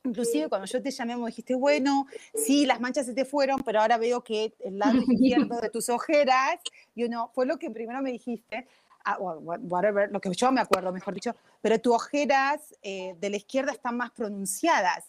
Inclusive 0.07 0.49
cuando 0.49 0.67
yo 0.67 0.81
te 0.81 0.91
llamé 0.91 1.17
me 1.17 1.27
dijiste, 1.27 1.57
bueno, 1.57 2.07
sí, 2.33 2.65
las 2.65 2.81
manchas 2.81 3.07
se 3.07 3.13
te 3.13 3.25
fueron, 3.25 3.61
pero 3.63 3.81
ahora 3.81 3.99
veo 3.99 4.23
que 4.23 4.55
el 4.61 4.79
lado 4.79 4.99
izquierdo 5.09 5.61
de 5.61 5.69
tus 5.69 5.89
ojeras, 5.89 6.61
you 6.95 7.09
know, 7.09 7.29
fue 7.35 7.45
lo 7.45 7.59
que 7.59 7.71
primero 7.71 8.01
me 8.03 8.13
dijiste, 8.13 8.69
ah, 9.05 9.19
whatever, 9.19 10.11
lo 10.13 10.21
que 10.21 10.31
yo 10.33 10.53
me 10.53 10.61
acuerdo, 10.61 10.93
mejor 10.93 11.15
dicho, 11.15 11.35
pero 11.61 11.81
tus 11.81 11.95
ojeras 11.95 12.75
eh, 12.83 13.17
de 13.19 13.31
la 13.31 13.37
izquierda 13.37 13.73
están 13.73 13.97
más 13.97 14.13
pronunciadas. 14.13 15.05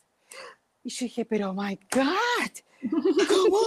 Y 0.88 0.89
yo 0.89 1.03
dije, 1.03 1.25
pero 1.25 1.53
my 1.53 1.77
God, 1.91 2.53
¿cómo? 3.27 3.59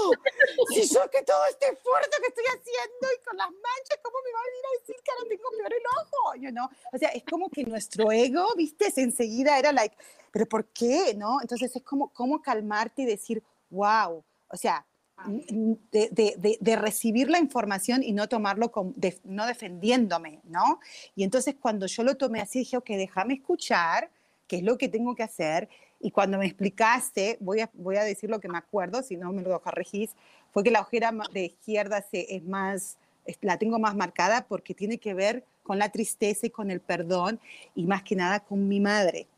Si 0.73 0.89
yo 0.89 1.01
que 1.11 1.23
todo 1.23 1.45
este 1.51 1.67
esfuerzo 1.67 2.11
que 2.19 2.29
estoy 2.29 2.45
haciendo 2.47 3.09
y 3.15 3.23
con 3.23 3.37
las 3.37 3.51
manchas, 3.51 3.99
¿cómo 4.03 4.17
me 4.25 4.33
va 4.33 4.39
a 4.39 4.45
venir 4.45 4.65
a 4.65 4.81
decir 4.81 4.97
que 5.05 5.11
ahora 5.11 5.25
tengo 5.29 5.51
peor 5.51 5.71
el 5.71 5.83
ojo? 6.01 6.35
You 6.37 6.51
know? 6.51 6.67
O 6.95 6.97
sea, 6.97 7.11
es 7.11 7.23
como 7.25 7.51
que 7.51 7.65
nuestro 7.65 8.11
ego, 8.11 8.47
viste, 8.57 8.91
enseguida 8.97 9.59
era 9.59 9.71
like, 9.71 9.95
pero 10.31 10.47
¿por 10.47 10.65
qué? 10.69 11.13
¿No? 11.15 11.43
Entonces 11.43 11.77
es 11.77 11.83
como, 11.83 12.11
cómo 12.11 12.41
calmarte 12.41 13.03
y 13.03 13.05
decir, 13.05 13.43
wow, 13.69 14.25
o 14.49 14.57
sea, 14.57 14.87
de, 15.27 16.09
de, 16.11 16.57
de, 16.59 16.77
recibir 16.77 17.29
la 17.29 17.39
información 17.39 18.03
y 18.03 18.13
no 18.13 18.31
tomarlo 18.31 18.73
como 18.73 18.95
no 19.25 19.47
defendiéndome, 19.47 20.41
¿no? 20.45 20.81
Y 21.15 21.25
entonces 21.25 21.57
cuando 21.61 21.85
yo 21.85 22.03
lo 22.03 22.17
tomé 22.17 22.41
así, 22.41 22.61
dije, 22.61 22.79
ok, 22.79 22.89
déjame 22.93 23.35
escuchar, 23.35 24.11
qué 24.47 24.57
es 24.57 24.63
lo 24.63 24.79
que 24.79 24.89
tengo 24.89 25.15
que 25.15 25.23
hacer, 25.23 25.69
y 26.01 26.11
cuando 26.11 26.39
me 26.39 26.47
explicaste, 26.47 27.37
voy 27.41 27.61
a, 27.61 27.71
voy 27.75 27.97
a 27.97 28.05
decir 28.05 28.31
lo 28.31 28.41
que 28.41 28.49
me 28.49 28.59
acuerdo, 28.59 29.03
si 29.03 29.17
no 29.17 29.33
me 29.33 29.43
lo 29.43 29.61
corregís, 29.61 30.17
fue 30.51 30.65
que 30.65 30.71
la 30.71 30.81
ojera 30.81 31.13
de 31.33 31.45
izquierda 31.45 32.03
se, 32.03 32.35
es 32.35 32.43
más, 32.43 32.99
la 33.43 33.59
tengo 33.59 33.79
más 33.79 33.95
marcada 33.95 34.47
porque 34.49 34.75
tiene 34.75 34.99
que 34.99 35.13
ver 35.13 35.45
con 35.63 35.79
la 35.79 35.91
tristeza 35.91 36.47
y 36.47 36.51
con 36.51 36.71
el 36.71 36.81
perdón 36.81 37.39
y 37.75 37.87
más 37.87 38.03
que 38.03 38.17
nada 38.17 38.41
con 38.41 38.67
mi 38.67 38.81
madre. 38.81 39.29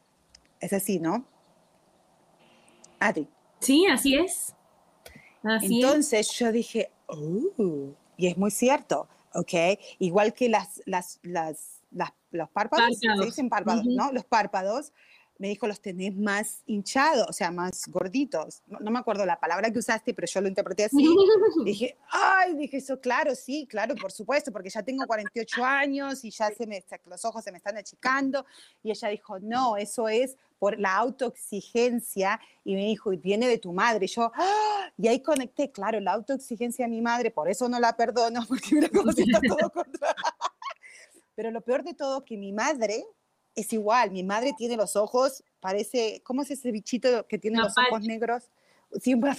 Es 0.60 0.72
así, 0.72 1.00
¿no? 1.00 1.24
Adri. 3.00 3.28
Sí, 3.58 3.86
así 3.86 4.14
es. 4.14 4.54
Entonces 5.42 6.30
yo 6.30 6.52
dije, 6.52 6.90
oh, 7.06 7.92
y 8.16 8.28
es 8.28 8.38
muy 8.38 8.52
cierto, 8.52 9.08
¿ok? 9.34 9.78
Igual 9.98 10.32
que 10.32 10.48
las, 10.48 10.80
las, 10.86 11.18
las, 11.22 11.80
los 12.30 12.48
párpados, 12.50 12.96
se 12.98 13.24
dicen 13.24 13.48
párpados, 13.48 13.84
¿no? 13.84 14.12
Los 14.12 14.24
párpados 14.24 14.92
me 15.42 15.48
dijo, 15.48 15.66
los 15.66 15.80
tenés 15.80 16.14
más 16.14 16.62
hinchados, 16.66 17.26
o 17.28 17.32
sea, 17.32 17.50
más 17.50 17.88
gorditos. 17.88 18.62
No, 18.68 18.92
me 18.92 19.00
acuerdo 19.00 19.26
la 19.26 19.40
palabra 19.40 19.72
que 19.72 19.80
usaste, 19.80 20.14
pero 20.14 20.28
yo 20.28 20.40
lo 20.40 20.46
interpreté 20.46 20.84
así. 20.84 20.96
dije, 21.64 21.96
ay, 22.12 22.54
dije 22.54 22.76
eso, 22.76 23.00
claro, 23.00 23.34
sí, 23.34 23.66
claro, 23.68 23.96
por 23.96 24.12
supuesto, 24.12 24.52
porque 24.52 24.70
ya 24.70 24.84
tengo 24.84 25.04
48 25.04 25.64
años 25.64 26.24
y 26.24 26.30
ya 26.30 26.52
se 26.52 26.64
me, 26.64 26.84
los 27.06 27.24
ojos 27.24 27.42
se 27.42 27.50
me 27.50 27.56
están 27.56 27.76
achicando. 27.76 28.46
Y 28.84 28.92
ella 28.92 29.08
dijo, 29.08 29.40
no, 29.40 29.76
eso 29.76 30.08
es 30.08 30.36
por 30.60 30.78
la 30.78 30.94
autoexigencia. 30.94 32.38
Y 32.62 32.76
me 32.76 32.84
dijo, 32.84 33.12
y 33.12 33.16
viene 33.16 33.48
de 33.48 33.58
tu 33.58 33.72
madre. 33.72 34.04
Y 34.04 34.10
yo, 34.10 34.30
¡Ah! 34.36 34.92
y 34.96 35.08
ahí 35.08 35.20
conecté, 35.24 35.72
claro, 35.72 35.98
la 35.98 36.12
autoexigencia 36.12 36.84
de 36.84 36.90
mi 36.92 37.02
madre, 37.02 37.32
por 37.32 37.48
eso 37.48 37.68
no 37.68 37.80
la 37.80 37.96
perdono, 37.96 38.42
porque 38.48 38.76
mira 38.76 38.88
cómo 38.88 39.10
está 39.10 39.40
todo 39.40 39.70
contra... 39.74 40.14
Pero 41.34 41.50
lo 41.50 41.62
peor 41.62 41.82
de 41.82 41.94
todo, 41.94 42.24
que 42.24 42.36
mi 42.36 42.52
madre 42.52 43.04
es 43.54 43.72
igual, 43.72 44.10
mi 44.10 44.22
madre 44.22 44.52
tiene 44.56 44.76
los 44.76 44.96
ojos, 44.96 45.44
parece, 45.60 46.22
¿cómo 46.24 46.42
es 46.42 46.50
ese 46.50 46.70
bichito 46.70 47.26
que 47.26 47.38
tiene 47.38 47.58
los 47.58 47.74
ojos 47.76 48.02
negros? 48.02 48.50
Siempre. 49.00 49.32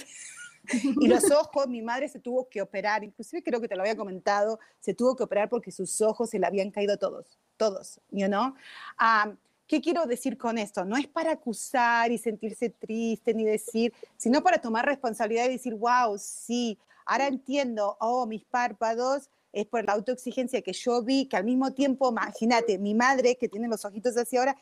y 1.00 1.08
los 1.08 1.30
ojos, 1.30 1.68
mi 1.68 1.82
madre 1.82 2.08
se 2.08 2.20
tuvo 2.20 2.48
que 2.48 2.62
operar, 2.62 3.04
inclusive 3.04 3.42
creo 3.42 3.60
que 3.60 3.68
te 3.68 3.76
lo 3.76 3.82
había 3.82 3.96
comentado, 3.96 4.58
se 4.80 4.94
tuvo 4.94 5.14
que 5.16 5.22
operar 5.22 5.48
porque 5.48 5.70
sus 5.70 6.00
ojos 6.00 6.30
se 6.30 6.38
le 6.38 6.46
habían 6.46 6.70
caído 6.70 6.96
todos, 6.96 7.38
todos, 7.56 8.00
you 8.10 8.26
know? 8.26 8.54
¿Qué 9.66 9.80
quiero 9.80 10.04
decir 10.04 10.36
con 10.36 10.58
esto? 10.58 10.84
No 10.84 10.96
es 10.96 11.06
para 11.06 11.32
acusar 11.32 12.12
y 12.12 12.18
sentirse 12.18 12.68
triste 12.68 13.32
ni 13.32 13.44
decir, 13.44 13.94
sino 14.18 14.42
para 14.42 14.58
tomar 14.58 14.84
responsabilidad 14.84 15.46
y 15.46 15.52
decir, 15.52 15.74
wow, 15.74 16.18
sí, 16.18 16.78
ahora 17.06 17.28
entiendo, 17.28 17.96
oh, 17.98 18.26
mis 18.26 18.44
párpados 18.44 19.30
es 19.54 19.66
por 19.66 19.84
la 19.84 19.92
autoexigencia 19.92 20.62
que 20.62 20.72
yo 20.72 21.02
vi, 21.02 21.26
que 21.26 21.36
al 21.36 21.44
mismo 21.44 21.72
tiempo, 21.72 22.10
imagínate, 22.10 22.78
mi 22.78 22.94
madre, 22.94 23.36
que 23.36 23.48
tiene 23.48 23.68
los 23.68 23.84
ojitos 23.84 24.16
así 24.16 24.36
ahora, 24.36 24.56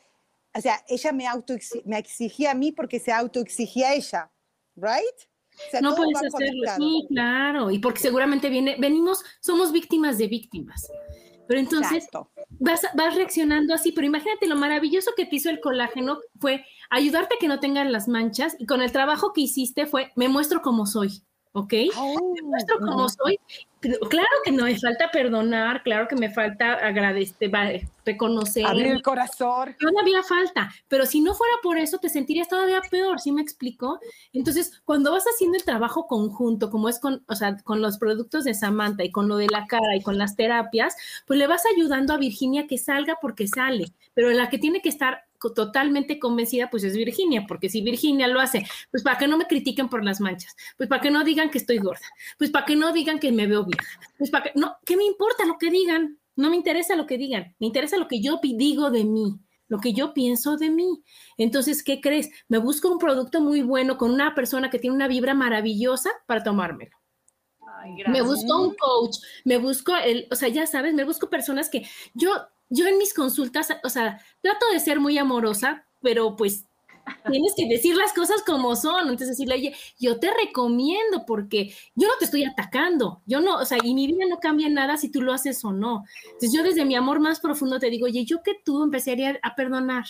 o 0.55 0.61
sea, 0.61 0.83
ella 0.87 1.11
me, 1.11 1.27
auto 1.27 1.55
me 1.85 1.97
exigía 1.97 2.51
a 2.51 2.53
mí 2.53 2.71
porque 2.71 2.99
se 2.99 3.11
autoexigía 3.11 3.89
a 3.89 3.93
ella, 3.95 4.31
¿right? 4.75 5.81
no 5.81 5.95
puedes 5.95 6.17
hacerlo, 6.17 6.63
sí, 6.77 7.05
claro, 7.09 7.69
y 7.69 7.79
porque 7.79 7.99
seguramente 7.99 8.49
viene, 8.49 8.75
venimos, 8.79 9.23
somos 9.39 9.71
víctimas 9.71 10.17
de 10.17 10.27
víctimas. 10.27 10.89
Pero 11.47 11.59
entonces 11.59 12.07
vas, 12.51 12.81
vas, 12.95 13.15
reaccionando 13.15 13.73
así, 13.73 13.91
pero 13.91 14.07
imagínate 14.07 14.47
lo 14.47 14.55
maravilloso 14.55 15.11
que 15.15 15.25
te 15.25 15.35
hizo 15.35 15.49
el 15.49 15.59
colágeno 15.59 16.19
fue 16.39 16.65
ayudarte 16.89 17.35
a 17.35 17.37
que 17.37 17.49
no 17.49 17.59
tengan 17.59 17.91
las 17.91 18.07
manchas 18.07 18.55
y 18.59 18.65
con 18.65 18.81
el 18.81 18.91
trabajo 18.93 19.33
que 19.33 19.41
hiciste 19.41 19.85
fue 19.85 20.11
me 20.15 20.29
muestro 20.29 20.61
como 20.61 20.85
soy. 20.85 21.21
¿ok? 21.53 21.73
me 21.73 22.41
muestro 22.41 22.79
como 22.79 23.07
soy. 23.09 23.39
Claro 24.09 24.27
que 24.45 24.51
no 24.51 24.63
me 24.63 24.79
falta 24.79 25.11
perdonar, 25.11 25.83
claro 25.83 26.07
que 26.07 26.15
me 26.15 26.29
falta 26.29 26.73
agradecer, 26.75 27.51
reconocer. 28.05 28.65
Abrir 28.65 28.87
el 28.87 29.01
corazón. 29.01 29.75
Todavía 29.77 30.23
falta, 30.23 30.71
pero 30.87 31.05
si 31.05 31.19
no 31.19 31.33
fuera 31.33 31.53
por 31.61 31.77
eso 31.77 31.97
te 31.97 32.07
sentirías 32.07 32.47
todavía 32.47 32.81
peor, 32.89 33.19
¿sí 33.19 33.31
me 33.31 33.41
explico? 33.41 33.99
Entonces, 34.31 34.81
cuando 34.85 35.11
vas 35.11 35.25
haciendo 35.25 35.57
el 35.57 35.65
trabajo 35.65 36.07
conjunto, 36.07 36.69
como 36.69 36.87
es 36.87 36.99
con, 36.99 37.23
o 37.27 37.35
sea, 37.35 37.57
con 37.63 37.81
los 37.81 37.97
productos 37.97 38.45
de 38.45 38.53
Samantha 38.53 39.03
y 39.03 39.11
con 39.11 39.27
lo 39.27 39.35
de 39.37 39.47
la 39.47 39.67
cara 39.67 39.95
y 39.95 40.01
con 40.01 40.17
las 40.17 40.35
terapias, 40.35 40.95
pues 41.27 41.37
le 41.37 41.47
vas 41.47 41.63
ayudando 41.75 42.13
a 42.13 42.17
Virginia 42.17 42.67
que 42.67 42.77
salga 42.77 43.17
porque 43.21 43.47
sale, 43.47 43.91
pero 44.13 44.31
la 44.31 44.49
que 44.49 44.59
tiene 44.59 44.81
que 44.81 44.89
estar 44.89 45.25
totalmente 45.51 46.19
convencida, 46.19 46.69
pues 46.69 46.83
es 46.83 46.95
Virginia, 46.95 47.45
porque 47.47 47.69
si 47.69 47.81
Virginia 47.81 48.27
lo 48.27 48.39
hace, 48.39 48.65
pues 48.91 49.03
para 49.03 49.17
que 49.17 49.27
no 49.27 49.37
me 49.37 49.45
critiquen 49.45 49.89
por 49.89 50.03
las 50.05 50.21
manchas, 50.21 50.55
pues 50.77 50.87
para 50.87 51.01
que 51.01 51.11
no 51.11 51.23
digan 51.23 51.49
que 51.49 51.57
estoy 51.57 51.79
gorda, 51.79 52.05
pues 52.37 52.49
para 52.49 52.65
que 52.65 52.75
no 52.75 52.93
digan 52.93 53.19
que 53.19 53.31
me 53.31 53.47
veo 53.47 53.65
bien, 53.65 53.79
pues 54.17 54.29
para 54.29 54.45
que, 54.45 54.51
no, 54.55 54.77
¿qué 54.85 54.95
me 54.95 55.03
importa 55.03 55.45
lo 55.45 55.57
que 55.57 55.69
digan? 55.69 56.19
No 56.35 56.49
me 56.49 56.55
interesa 56.55 56.95
lo 56.95 57.05
que 57.05 57.17
digan, 57.17 57.55
me 57.59 57.67
interesa 57.67 57.97
lo 57.97 58.07
que 58.07 58.21
yo 58.21 58.39
digo 58.41 58.89
de 58.89 59.03
mí, 59.03 59.39
lo 59.67 59.79
que 59.79 59.93
yo 59.93 60.13
pienso 60.13 60.57
de 60.57 60.69
mí. 60.69 61.03
Entonces, 61.37 61.83
¿qué 61.83 62.01
crees? 62.01 62.29
Me 62.47 62.57
busco 62.57 62.91
un 62.91 62.99
producto 62.99 63.41
muy 63.41 63.61
bueno 63.61 63.97
con 63.97 64.11
una 64.11 64.35
persona 64.35 64.69
que 64.69 64.79
tiene 64.79 64.95
una 64.95 65.07
vibra 65.07 65.33
maravillosa 65.33 66.11
para 66.27 66.43
tomármelo. 66.43 66.95
me 68.07 68.21
busco 68.21 68.61
un 68.61 68.75
coach, 68.75 69.17
me 69.45 69.57
busco 69.57 69.95
el, 69.95 70.27
o 70.31 70.35
sea, 70.35 70.49
ya 70.49 70.67
sabes, 70.67 70.93
me 70.93 71.03
busco 71.03 71.29
personas 71.29 71.69
que 71.69 71.87
yo 72.13 72.31
yo 72.73 72.87
en 72.87 72.97
mis 72.97 73.13
consultas, 73.13 73.69
o 73.83 73.89
sea, 73.89 74.19
trato 74.41 74.65
de 74.71 74.79
ser 74.79 74.99
muy 74.99 75.17
amorosa, 75.17 75.85
pero 76.01 76.35
pues 76.35 76.65
tienes 77.29 77.53
que 77.55 77.67
decir 77.67 77.95
las 77.95 78.13
cosas 78.13 78.41
como 78.43 78.75
son. 78.75 79.01
Entonces 79.01 79.29
decirle, 79.29 79.55
oye, 79.55 79.75
yo 79.99 80.19
te 80.19 80.31
recomiendo 80.33 81.25
porque 81.25 81.73
yo 81.95 82.07
no 82.07 82.13
te 82.17 82.25
estoy 82.25 82.43
atacando. 82.43 83.21
Yo 83.25 83.41
no, 83.41 83.57
o 83.57 83.65
sea, 83.65 83.77
y 83.83 83.93
mi 83.93 84.07
vida 84.07 84.25
no 84.27 84.39
cambia 84.39 84.69
nada 84.69 84.97
si 84.97 85.09
tú 85.09 85.21
lo 85.21 85.33
haces 85.33 85.63
o 85.63 85.71
no. 85.71 86.03
Entonces 86.25 86.53
yo 86.53 86.63
desde 86.63 86.85
mi 86.85 86.95
amor 86.95 87.19
más 87.19 87.39
profundo 87.39 87.79
te 87.79 87.89
digo, 87.89 88.05
oye, 88.05 88.25
yo 88.25 88.41
que 88.41 88.55
tú 88.63 88.83
empezaría 88.83 89.39
a 89.43 89.55
perdonar. 89.55 90.05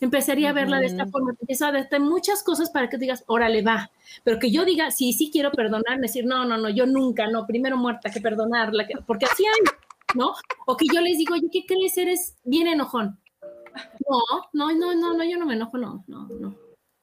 Empezaría 0.00 0.50
a 0.50 0.52
verla 0.52 0.80
de 0.80 0.86
esta 0.86 1.06
forma, 1.06 1.30
empiezo 1.38 1.64
a 1.64 1.70
darte 1.70 2.00
muchas 2.00 2.42
cosas 2.42 2.70
para 2.70 2.88
que 2.88 2.98
digas, 2.98 3.22
órale, 3.28 3.62
va. 3.62 3.92
Pero 4.24 4.40
que 4.40 4.50
yo 4.50 4.64
diga, 4.64 4.90
sí, 4.90 5.12
sí 5.12 5.30
quiero 5.30 5.52
perdonar, 5.52 6.00
decir, 6.00 6.24
no, 6.24 6.44
no, 6.44 6.56
no, 6.56 6.68
yo 6.70 6.86
nunca, 6.86 7.28
no, 7.28 7.46
primero 7.46 7.76
muerta 7.76 8.10
que 8.10 8.20
perdonarla, 8.20 8.84
porque 9.06 9.26
así 9.26 9.44
hay 9.46 9.60
¿no? 10.14 10.34
O 10.66 10.76
que 10.76 10.86
yo 10.92 11.00
les 11.00 11.18
digo, 11.18 11.34
oye, 11.34 11.48
¿qué 11.52 11.64
crees? 11.66 11.96
Eres 11.98 12.36
bien 12.44 12.66
enojón. 12.66 13.18
No, 14.08 14.20
no, 14.52 14.72
no, 14.74 14.94
no, 14.94 15.14
no, 15.14 15.24
yo 15.24 15.38
no 15.38 15.46
me 15.46 15.54
enojo, 15.54 15.78
no, 15.78 16.04
no, 16.06 16.28
no. 16.40 16.54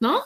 ¿No? 0.02 0.22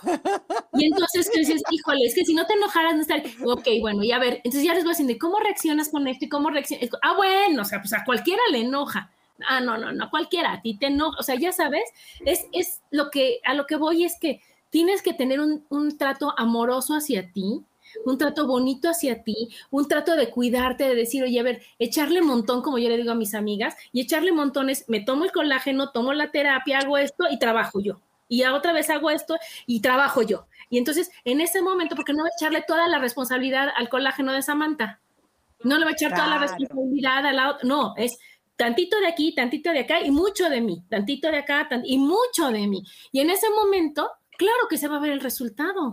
Y 0.74 0.86
entonces 0.86 1.32
tú 1.32 1.40
dices, 1.40 1.64
híjole, 1.72 2.06
es 2.06 2.14
que 2.14 2.24
si 2.26 2.36
no 2.36 2.46
te 2.46 2.54
enojaras, 2.54 2.96
no 2.96 3.02
estaría. 3.02 3.32
Ok, 3.46 3.68
bueno, 3.82 4.04
y 4.04 4.12
a 4.12 4.20
ver, 4.20 4.36
entonces 4.44 4.64
ya 4.64 4.74
les 4.76 4.84
voy 4.84 4.94
a 4.94 4.98
decir, 4.98 5.18
¿cómo 5.18 5.40
reaccionas 5.40 5.90
con 5.90 6.08
esto 6.08 6.26
y 6.26 6.30
cómo 6.30 6.52
reaccionas? 6.52 6.90
Ah, 7.02 7.16
bueno, 7.16 7.64
o 7.64 7.66
sea, 7.66 7.80
pues 7.82 7.94
a 7.94 8.04
cualquiera 8.06 8.42
le 8.52 8.60
enoja. 8.62 9.12
Ah, 9.48 9.62
no, 9.62 9.78
no, 9.80 9.92
no, 9.92 10.12
cualquiera, 10.12 10.54
a 10.54 10.62
ti 10.62 10.78
te 10.78 10.88
enoja. 10.88 11.18
O 11.20 11.24
sea, 11.24 11.36
ya 11.36 11.52
sabes, 11.52 11.84
es, 12.24 12.46
es 12.52 12.82
lo 12.92 13.10
que, 13.10 13.40
a 13.46 13.56
lo 13.56 13.66
que 13.66 13.76
voy 13.78 14.04
es 14.04 14.20
que 14.20 14.42
tienes 14.70 15.02
que 15.02 15.14
tener 15.14 15.40
un, 15.40 15.66
un 15.70 15.98
trato 15.98 16.34
amoroso 16.38 16.94
hacia 16.94 17.32
ti, 17.32 17.64
un 18.06 18.18
trato 18.18 18.48
bonito 18.48 18.90
hacia 18.90 19.24
ti, 19.24 19.50
un 19.72 19.88
trato 19.88 20.16
de 20.16 20.30
cuidarte, 20.30 20.86
de 20.86 20.96
decir, 20.96 21.24
oye, 21.24 21.40
a 21.40 21.44
ver, 21.44 21.62
echarle 21.80 22.22
montón, 22.22 22.62
como 22.62 22.78
yo 22.78 22.90
le 22.90 22.98
digo 22.98 23.12
a 23.12 23.16
mis 23.16 23.34
amigas, 23.34 23.76
y 23.92 24.02
echarle 24.02 24.32
montones, 24.32 24.86
me 24.88 25.00
tomo 25.00 25.26
el 25.26 25.32
colágeno, 25.32 25.92
tomo 25.92 26.14
la 26.14 26.32
terapia, 26.32 26.80
hago 26.80 26.98
esto 26.98 27.26
y 27.30 27.40
trabajo 27.40 27.80
yo. 27.80 28.00
Y 28.28 28.44
otra 28.46 28.74
vez 28.74 28.90
hago 28.90 29.12
esto 29.12 29.36
y 29.68 29.82
trabajo 29.82 30.22
yo. 30.22 30.48
Y 30.70 30.78
entonces, 30.78 31.12
en 31.24 31.42
ese 31.42 31.62
momento, 31.62 31.96
porque 31.96 32.14
no 32.14 32.24
echarle 32.26 32.64
toda 32.68 32.88
la 32.88 32.98
responsabilidad 32.98 33.70
al 33.76 33.90
colágeno 33.90 34.32
de 34.32 34.42
Samantha? 34.42 35.00
No 35.64 35.78
le 35.78 35.86
voy 35.86 35.94
a 35.94 35.96
echar 35.96 36.14
toda 36.14 36.28
la 36.28 36.40
responsabilidad 36.40 37.26
a 37.26 37.32
la 37.32 37.52
otra. 37.52 37.68
No, 37.68 37.94
es 37.96 38.18
tantito 38.56 39.00
de 39.00 39.08
aquí, 39.08 39.34
tantito 39.36 39.72
de 39.72 39.80
acá 39.80 40.02
y 40.02 40.12
mucho 40.12 40.50
de 40.50 40.62
mí, 40.62 40.84
tantito 40.90 41.30
de 41.30 41.38
acá 41.38 41.68
y 41.84 41.98
mucho 41.98 42.50
de 42.52 42.68
mí. 42.68 42.84
Y 43.12 43.20
en 43.20 43.30
ese 43.30 43.50
momento, 43.50 44.10
claro 44.38 44.68
que 44.70 44.78
se 44.78 44.88
va 44.88 44.98
a 44.98 45.00
ver 45.00 45.12
el 45.12 45.22
resultado. 45.22 45.92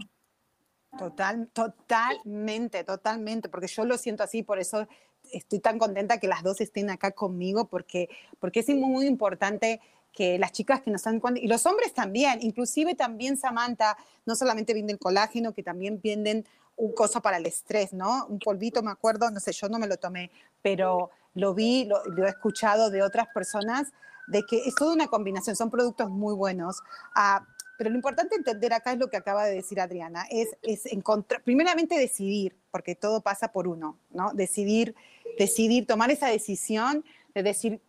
Total, 0.98 1.48
totalmente, 1.52 2.84
totalmente, 2.84 3.48
porque 3.48 3.68
yo 3.68 3.84
lo 3.84 3.96
siento 3.96 4.24
así, 4.24 4.42
por 4.42 4.58
eso 4.58 4.88
estoy 5.32 5.60
tan 5.60 5.78
contenta 5.78 6.18
que 6.18 6.26
las 6.26 6.42
dos 6.42 6.60
estén 6.60 6.90
acá 6.90 7.12
conmigo, 7.12 7.66
porque, 7.68 8.08
porque 8.40 8.60
es 8.60 8.68
muy, 8.70 9.06
importante 9.06 9.80
que 10.12 10.38
las 10.38 10.50
chicas 10.50 10.80
que 10.80 10.90
nos 10.90 11.06
están 11.06 11.20
y 11.36 11.46
los 11.46 11.64
hombres 11.66 11.94
también, 11.94 12.40
inclusive 12.42 12.96
también 12.96 13.36
Samantha, 13.36 13.96
no 14.26 14.34
solamente 14.34 14.74
venden 14.74 14.96
colágeno, 14.96 15.54
que 15.54 15.62
también 15.62 16.00
venden 16.02 16.44
un 16.76 16.92
coso 16.92 17.20
para 17.22 17.36
el 17.36 17.46
estrés, 17.46 17.92
¿no? 17.92 18.26
Un 18.26 18.40
polvito, 18.40 18.82
me 18.82 18.90
acuerdo, 18.90 19.30
no 19.30 19.38
sé, 19.38 19.52
yo 19.52 19.68
no 19.68 19.78
me 19.78 19.86
lo 19.86 19.98
tomé, 19.98 20.32
pero 20.62 21.10
lo 21.34 21.54
vi, 21.54 21.84
lo, 21.84 22.04
lo 22.06 22.26
he 22.26 22.30
escuchado 22.30 22.90
de 22.90 23.02
otras 23.02 23.28
personas, 23.32 23.92
de 24.26 24.44
que 24.44 24.58
es 24.58 24.74
toda 24.74 24.94
una 24.94 25.06
combinación, 25.06 25.54
son 25.54 25.70
productos 25.70 26.10
muy 26.10 26.34
buenos. 26.34 26.80
Ah, 27.14 27.46
pero 27.80 27.88
lo 27.88 27.96
importante 27.96 28.36
entender 28.36 28.74
acá 28.74 28.92
es 28.92 28.98
lo 28.98 29.08
que 29.08 29.16
acaba 29.16 29.46
de 29.46 29.54
decir 29.54 29.80
Adriana, 29.80 30.26
es, 30.30 30.50
es 30.60 30.84
encontrar, 30.84 31.42
primeramente 31.42 31.98
decidir, 31.98 32.54
porque 32.70 32.94
todo 32.94 33.22
pasa 33.22 33.52
por 33.52 33.66
uno, 33.66 33.96
¿no? 34.10 34.34
Decidir, 34.34 34.94
decidir, 35.38 35.86
tomar 35.86 36.10
esa 36.10 36.28
decisión 36.28 37.02
de 37.34 37.42
decir, 37.42 37.80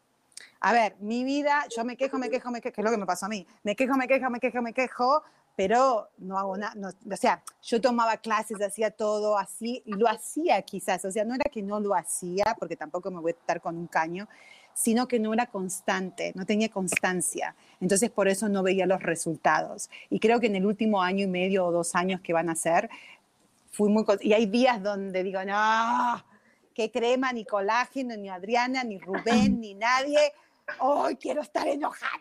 a 0.62 0.72
ver, 0.72 0.96
mi 1.02 1.26
vida, 1.26 1.66
yo 1.76 1.84
me 1.84 1.98
quejo, 1.98 2.18
me 2.18 2.30
quejo, 2.30 2.52
me 2.52 2.62
quejo, 2.62 2.74
que 2.74 2.80
es 2.80 2.86
lo 2.86 2.90
que 2.90 2.98
me 2.98 3.06
pasó 3.06 3.26
a 3.26 3.30
mí, 3.30 3.46
me 3.64 3.76
quejo, 3.76 3.98
me 3.98 4.08
quejo, 4.08 4.30
me 4.30 4.40
quejo, 4.40 4.62
me 4.62 4.72
quejo, 4.72 5.24
pero 5.58 6.10
no 6.20 6.40
hago 6.40 6.56
nada, 6.56 6.74
o 7.12 7.18
sea, 7.18 7.44
yo 7.62 7.82
tomaba 7.82 8.16
clases, 8.16 8.62
hacía 8.62 8.92
todo 8.92 9.38
así, 9.38 9.84
y 9.86 9.92
lo 9.96 10.08
hacía 10.08 10.62
quizás, 10.62 11.04
o 11.04 11.12
sea, 11.12 11.26
no 11.26 11.36
era 11.36 11.52
que 11.52 11.62
no 11.62 11.82
lo 11.82 11.96
hacía, 11.96 12.56
porque 12.58 12.78
tampoco 12.78 13.12
me 13.12 13.20
voy 13.20 13.34
a 13.34 13.36
estar 13.36 13.60
con 13.60 13.76
un 13.76 13.88
caño, 13.88 14.30
sino 14.74 15.08
que 15.08 15.20
no 15.20 15.34
era 15.34 15.48
constante, 15.48 16.32
no 16.36 16.46
tenía 16.46 16.70
constancia. 16.70 17.56
Entonces 17.80 18.10
por 18.10 18.28
eso 18.28 18.50
no 18.50 18.64
veía 18.64 18.86
los 18.86 19.02
resultados. 19.02 19.90
Y 20.10 20.20
creo 20.20 20.40
que 20.40 20.48
en 20.48 20.56
el 20.56 20.66
último 20.66 21.02
año 21.02 21.26
y 21.26 21.28
medio 21.28 21.66
o 21.66 21.72
dos 21.72 21.96
años 21.96 22.22
que 22.22 22.34
van 22.34 22.50
a 22.50 22.56
ser, 22.56 22.90
fui 23.72 23.90
muy... 23.90 24.06
Y 24.22 24.34
hay 24.34 24.46
días 24.46 24.82
donde 24.82 25.24
digo, 25.24 25.44
no, 25.44 26.24
qué 26.74 26.92
crema, 26.92 27.34
ni 27.34 27.46
colágeno, 27.46 28.16
ni 28.18 28.30
Adriana, 28.30 28.84
ni 28.84 28.98
Rubén, 29.00 29.60
ni 29.60 29.74
nadie. 29.74 30.34
Hoy 30.80 31.16
quiero 31.16 31.42
estar 31.42 31.68
enojada. 31.68 32.12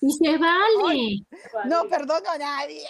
Y 0.00 0.12
se 0.12 0.36
vale. 0.36 1.26
No 1.66 1.88
perdono 1.88 2.30
a 2.30 2.38
nadie. 2.38 2.84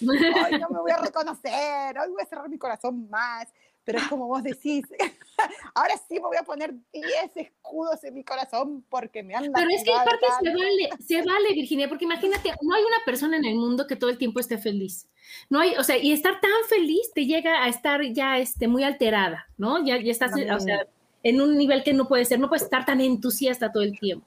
Hoy 0.00 0.58
no 0.58 0.68
me 0.70 0.80
voy 0.80 0.90
a 0.90 0.98
reconocer. 0.98 1.98
Hoy 1.98 2.10
voy 2.10 2.22
a 2.22 2.26
cerrar 2.26 2.48
mi 2.48 2.58
corazón 2.58 3.08
más 3.08 3.46
pero 3.86 4.00
es 4.00 4.08
como 4.08 4.26
vos 4.26 4.42
decís, 4.42 4.84
ahora 5.74 5.94
sí 6.08 6.14
me 6.14 6.20
voy 6.22 6.36
a 6.36 6.42
poner 6.42 6.74
10 6.92 7.06
escudos 7.36 8.02
en 8.02 8.14
mi 8.14 8.24
corazón 8.24 8.84
porque 8.90 9.22
me 9.22 9.36
han 9.36 9.52
Pero 9.52 9.70
es 9.70 9.84
que 9.84 9.92
aparte 9.92 10.26
se 10.42 10.50
vale, 10.50 10.90
se 10.98 11.22
vale, 11.22 11.54
Virginia, 11.54 11.88
porque 11.88 12.04
imagínate, 12.04 12.52
no 12.62 12.74
hay 12.74 12.82
una 12.82 13.04
persona 13.04 13.36
en 13.36 13.44
el 13.44 13.54
mundo 13.54 13.86
que 13.86 13.94
todo 13.94 14.10
el 14.10 14.18
tiempo 14.18 14.40
esté 14.40 14.58
feliz. 14.58 15.08
No 15.48 15.60
hay, 15.60 15.76
o 15.76 15.84
sea, 15.84 15.96
y 15.96 16.10
estar 16.10 16.40
tan 16.40 16.50
feliz 16.68 17.12
te 17.14 17.26
llega 17.26 17.62
a 17.62 17.68
estar 17.68 18.02
ya 18.12 18.38
este, 18.38 18.66
muy 18.66 18.82
alterada, 18.82 19.46
¿no? 19.56 19.84
Ya, 19.84 20.02
ya 20.02 20.10
estás, 20.10 20.32
o 20.32 20.60
sea, 20.60 20.88
en 21.22 21.40
un 21.40 21.56
nivel 21.56 21.84
que 21.84 21.92
no 21.92 22.08
puede 22.08 22.24
ser, 22.24 22.40
no 22.40 22.48
puedes 22.48 22.64
estar 22.64 22.84
tan 22.84 23.00
entusiasta 23.00 23.70
todo 23.70 23.84
el 23.84 23.96
tiempo. 23.96 24.26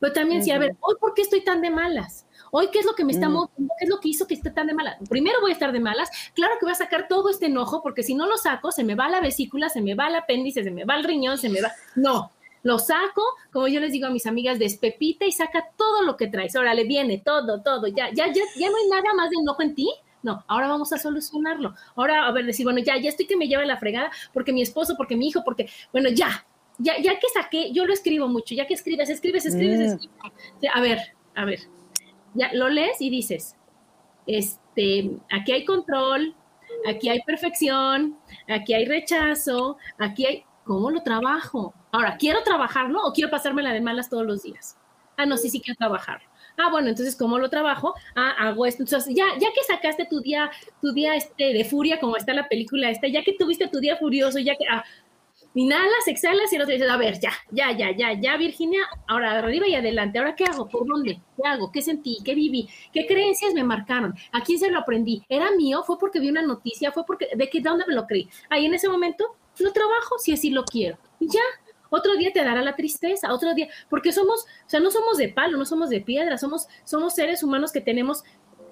Pero 0.00 0.14
también, 0.14 0.42
sí, 0.42 0.50
a 0.50 0.58
ver, 0.58 0.74
hoy, 0.80 0.94
¿por 0.98 1.12
qué 1.12 1.20
estoy 1.20 1.44
tan 1.44 1.60
de 1.60 1.68
malas? 1.68 2.23
Hoy, 2.56 2.68
¿qué 2.70 2.78
es 2.78 2.86
lo 2.86 2.94
que 2.94 3.04
me 3.04 3.10
está 3.10 3.28
mm. 3.28 3.48
¿Qué 3.56 3.84
es 3.84 3.88
lo 3.88 3.98
que 3.98 4.10
hizo 4.10 4.28
que 4.28 4.34
esté 4.34 4.48
tan 4.48 4.68
de 4.68 4.74
malas? 4.74 4.96
Primero 5.08 5.40
voy 5.40 5.50
a 5.50 5.54
estar 5.54 5.72
de 5.72 5.80
malas. 5.80 6.08
Claro 6.34 6.54
que 6.60 6.66
voy 6.66 6.70
a 6.72 6.76
sacar 6.76 7.08
todo 7.08 7.28
este 7.28 7.46
enojo, 7.46 7.82
porque 7.82 8.04
si 8.04 8.14
no 8.14 8.28
lo 8.28 8.36
saco, 8.36 8.70
se 8.70 8.84
me 8.84 8.94
va 8.94 9.08
la 9.08 9.20
vesícula, 9.20 9.68
se 9.68 9.80
me 9.80 9.96
va 9.96 10.06
el 10.06 10.14
apéndice, 10.14 10.62
se 10.62 10.70
me 10.70 10.84
va 10.84 10.94
el 10.94 11.02
riñón, 11.02 11.36
se 11.36 11.48
me 11.48 11.60
va. 11.60 11.72
No, 11.96 12.30
lo 12.62 12.78
saco, 12.78 13.24
como 13.52 13.66
yo 13.66 13.80
les 13.80 13.90
digo 13.90 14.06
a 14.06 14.10
mis 14.10 14.26
amigas, 14.26 14.60
despepita 14.60 15.26
y 15.26 15.32
saca 15.32 15.68
todo 15.76 16.02
lo 16.02 16.16
que 16.16 16.28
traes. 16.28 16.54
Ahora 16.54 16.74
le 16.74 16.84
viene 16.84 17.18
todo, 17.18 17.60
todo. 17.60 17.88
Ya, 17.88 18.10
ya, 18.14 18.28
ya, 18.28 18.42
ya 18.56 18.70
no 18.70 18.76
hay 18.76 18.88
nada 18.88 19.14
más 19.16 19.30
de 19.30 19.36
enojo 19.40 19.60
en 19.60 19.74
ti. 19.74 19.90
No, 20.22 20.44
ahora 20.46 20.68
vamos 20.68 20.92
a 20.92 20.98
solucionarlo. 20.98 21.74
Ahora, 21.96 22.24
a 22.24 22.30
ver, 22.30 22.46
decir, 22.46 22.64
bueno, 22.64 22.78
ya, 22.78 22.96
ya 22.98 23.08
estoy 23.08 23.26
que 23.26 23.36
me 23.36 23.48
lleva 23.48 23.64
la 23.64 23.78
fregada 23.78 24.12
porque 24.32 24.52
mi 24.52 24.62
esposo, 24.62 24.94
porque 24.96 25.16
mi 25.16 25.26
hijo, 25.26 25.42
porque, 25.44 25.68
bueno, 25.90 26.08
ya, 26.08 26.46
ya, 26.78 26.98
ya 27.02 27.18
que 27.18 27.26
saqué, 27.34 27.72
yo 27.72 27.84
lo 27.84 27.92
escribo 27.92 28.28
mucho, 28.28 28.54
ya 28.54 28.64
que 28.68 28.74
escribes, 28.74 29.10
escribes, 29.10 29.44
escribes, 29.44 29.80
mm. 29.80 29.82
escribes. 29.82 30.72
A 30.72 30.80
ver, 30.80 31.00
a 31.34 31.44
ver, 31.44 31.60
ya 32.34 32.52
lo 32.52 32.68
lees 32.68 33.00
y 33.00 33.10
dices, 33.10 33.56
este, 34.26 35.10
aquí 35.30 35.52
hay 35.52 35.64
control, 35.64 36.34
aquí 36.88 37.08
hay 37.08 37.20
perfección, 37.22 38.18
aquí 38.48 38.74
hay 38.74 38.84
rechazo, 38.84 39.78
aquí 39.98 40.26
hay, 40.26 40.44
¿cómo 40.64 40.90
lo 40.90 41.02
trabajo? 41.02 41.74
Ahora, 41.92 42.16
¿quiero 42.16 42.42
trabajarlo 42.42 43.02
o 43.04 43.12
quiero 43.12 43.30
pasármela 43.30 43.72
de 43.72 43.80
malas 43.80 44.08
todos 44.08 44.26
los 44.26 44.42
días? 44.42 44.76
Ah, 45.16 45.26
no, 45.26 45.36
sí, 45.36 45.48
sí 45.48 45.60
quiero 45.60 45.76
trabajarlo. 45.78 46.28
Ah, 46.56 46.70
bueno, 46.70 46.88
entonces, 46.88 47.16
¿cómo 47.16 47.38
lo 47.38 47.50
trabajo? 47.50 47.94
Ah, 48.14 48.30
hago 48.38 48.66
esto. 48.66 48.82
Entonces, 48.82 49.14
ya, 49.14 49.24
ya 49.40 49.48
que 49.52 49.62
sacaste 49.66 50.06
tu 50.06 50.20
día, 50.20 50.50
tu 50.80 50.92
día 50.92 51.16
este 51.16 51.52
de 51.52 51.64
furia, 51.64 51.98
como 51.98 52.16
está 52.16 52.32
la 52.32 52.48
película 52.48 52.90
esta, 52.90 53.08
ya 53.08 53.22
que 53.24 53.32
tuviste 53.32 53.68
tu 53.68 53.80
día 53.80 53.96
furioso, 53.96 54.38
ya 54.38 54.54
que, 54.54 54.64
ah, 54.70 54.84
inhalas, 55.54 56.06
exhalas 56.06 56.52
y 56.52 56.56
el 56.56 56.62
otro 56.62 56.74
dice, 56.74 56.88
a 56.88 56.96
ver, 56.96 57.18
ya, 57.20 57.32
ya, 57.50 57.70
ya, 57.72 57.96
ya, 57.96 58.12
ya, 58.12 58.36
Virginia, 58.36 58.80
ahora 59.06 59.38
arriba 59.38 59.68
y 59.68 59.74
adelante, 59.74 60.18
ahora 60.18 60.34
qué 60.34 60.44
hago, 60.44 60.68
por 60.68 60.86
dónde, 60.86 61.20
qué 61.36 61.48
hago, 61.48 61.70
qué 61.70 61.80
sentí, 61.80 62.18
qué 62.24 62.34
viví, 62.34 62.68
qué 62.92 63.06
creencias 63.06 63.54
me 63.54 63.62
marcaron, 63.62 64.14
a 64.32 64.42
quién 64.42 64.58
se 64.58 64.70
lo 64.70 64.78
aprendí, 64.78 65.22
era 65.28 65.50
mío, 65.52 65.82
fue 65.84 65.98
porque 65.98 66.20
vi 66.20 66.28
una 66.28 66.42
noticia, 66.42 66.92
fue 66.92 67.04
porque, 67.06 67.28
de 67.34 67.48
qué, 67.48 67.60
dónde 67.60 67.84
me 67.86 67.94
lo 67.94 68.06
creí, 68.06 68.28
ahí 68.50 68.66
en 68.66 68.74
ese 68.74 68.88
momento 68.88 69.36
lo 69.58 69.72
trabajo 69.72 70.18
si 70.18 70.32
así 70.32 70.50
lo 70.50 70.64
quiero, 70.64 70.98
y 71.20 71.28
ya, 71.28 71.42
otro 71.90 72.16
día 72.16 72.32
te 72.32 72.42
dará 72.42 72.60
la 72.62 72.74
tristeza, 72.74 73.32
otro 73.32 73.54
día, 73.54 73.68
porque 73.88 74.10
somos, 74.10 74.44
o 74.66 74.68
sea, 74.68 74.80
no 74.80 74.90
somos 74.90 75.16
de 75.16 75.28
palo, 75.28 75.56
no 75.56 75.64
somos 75.64 75.90
de 75.90 76.00
piedra, 76.00 76.36
somos, 76.38 76.66
somos 76.84 77.14
seres 77.14 77.44
humanos 77.44 77.70
que 77.70 77.80
tenemos 77.80 78.24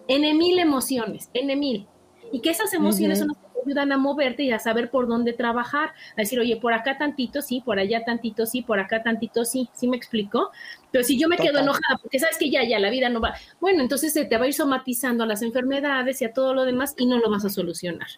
en 0.09 0.37
mil 0.37 0.59
emociones, 0.59 1.31
en 1.33 1.57
mil, 1.59 1.87
y 2.33 2.41
que 2.41 2.51
esas 2.51 2.75
emociones 2.75 3.21
son 3.21 3.29
las 3.29 3.52
ayudan 3.65 3.93
a 3.93 3.99
moverte 3.99 4.43
y 4.43 4.53
a 4.53 4.59
saber 4.59 4.91
por 4.91 5.07
dónde 5.07 5.33
trabajar, 5.33 5.93
a 6.17 6.21
decir, 6.21 6.39
oye, 6.39 6.57
por 6.57 6.73
acá 6.73 6.99
tantito 6.99 7.43
sí, 7.43 7.61
por 7.61 7.79
allá 7.79 8.05
tantito 8.05 8.47
sí, 8.47 8.63
por 8.63 8.81
acá 8.81 9.03
tantito 9.03 9.45
sí, 9.45 9.69
¿sí 9.75 9.89
me 9.89 9.97
explico? 9.97 10.51
Pero 10.91 11.05
si 11.05 11.19
yo 11.19 11.29
me 11.29 11.37
quedo 11.37 11.59
enojada 11.59 11.99
porque 12.01 12.19
sabes 12.19 12.39
que 12.39 12.51
ya, 12.51 12.63
ya, 12.65 12.79
la 12.79 12.91
vida 12.91 13.09
no 13.09 13.21
va, 13.21 13.35
bueno, 13.61 13.83
entonces 13.83 14.13
se 14.13 14.25
te 14.25 14.37
va 14.37 14.45
a 14.45 14.49
ir 14.49 14.55
somatizando 14.55 15.25
a 15.25 15.27
las 15.27 15.43
enfermedades 15.43 16.21
y 16.23 16.25
a 16.25 16.33
todo 16.33 16.55
lo 16.55 16.65
demás 16.65 16.95
y 16.99 17.07
no 17.07 17.19
lo 17.19 17.31
vas 17.31 17.45
a 17.45 17.51
solucionar. 17.51 18.09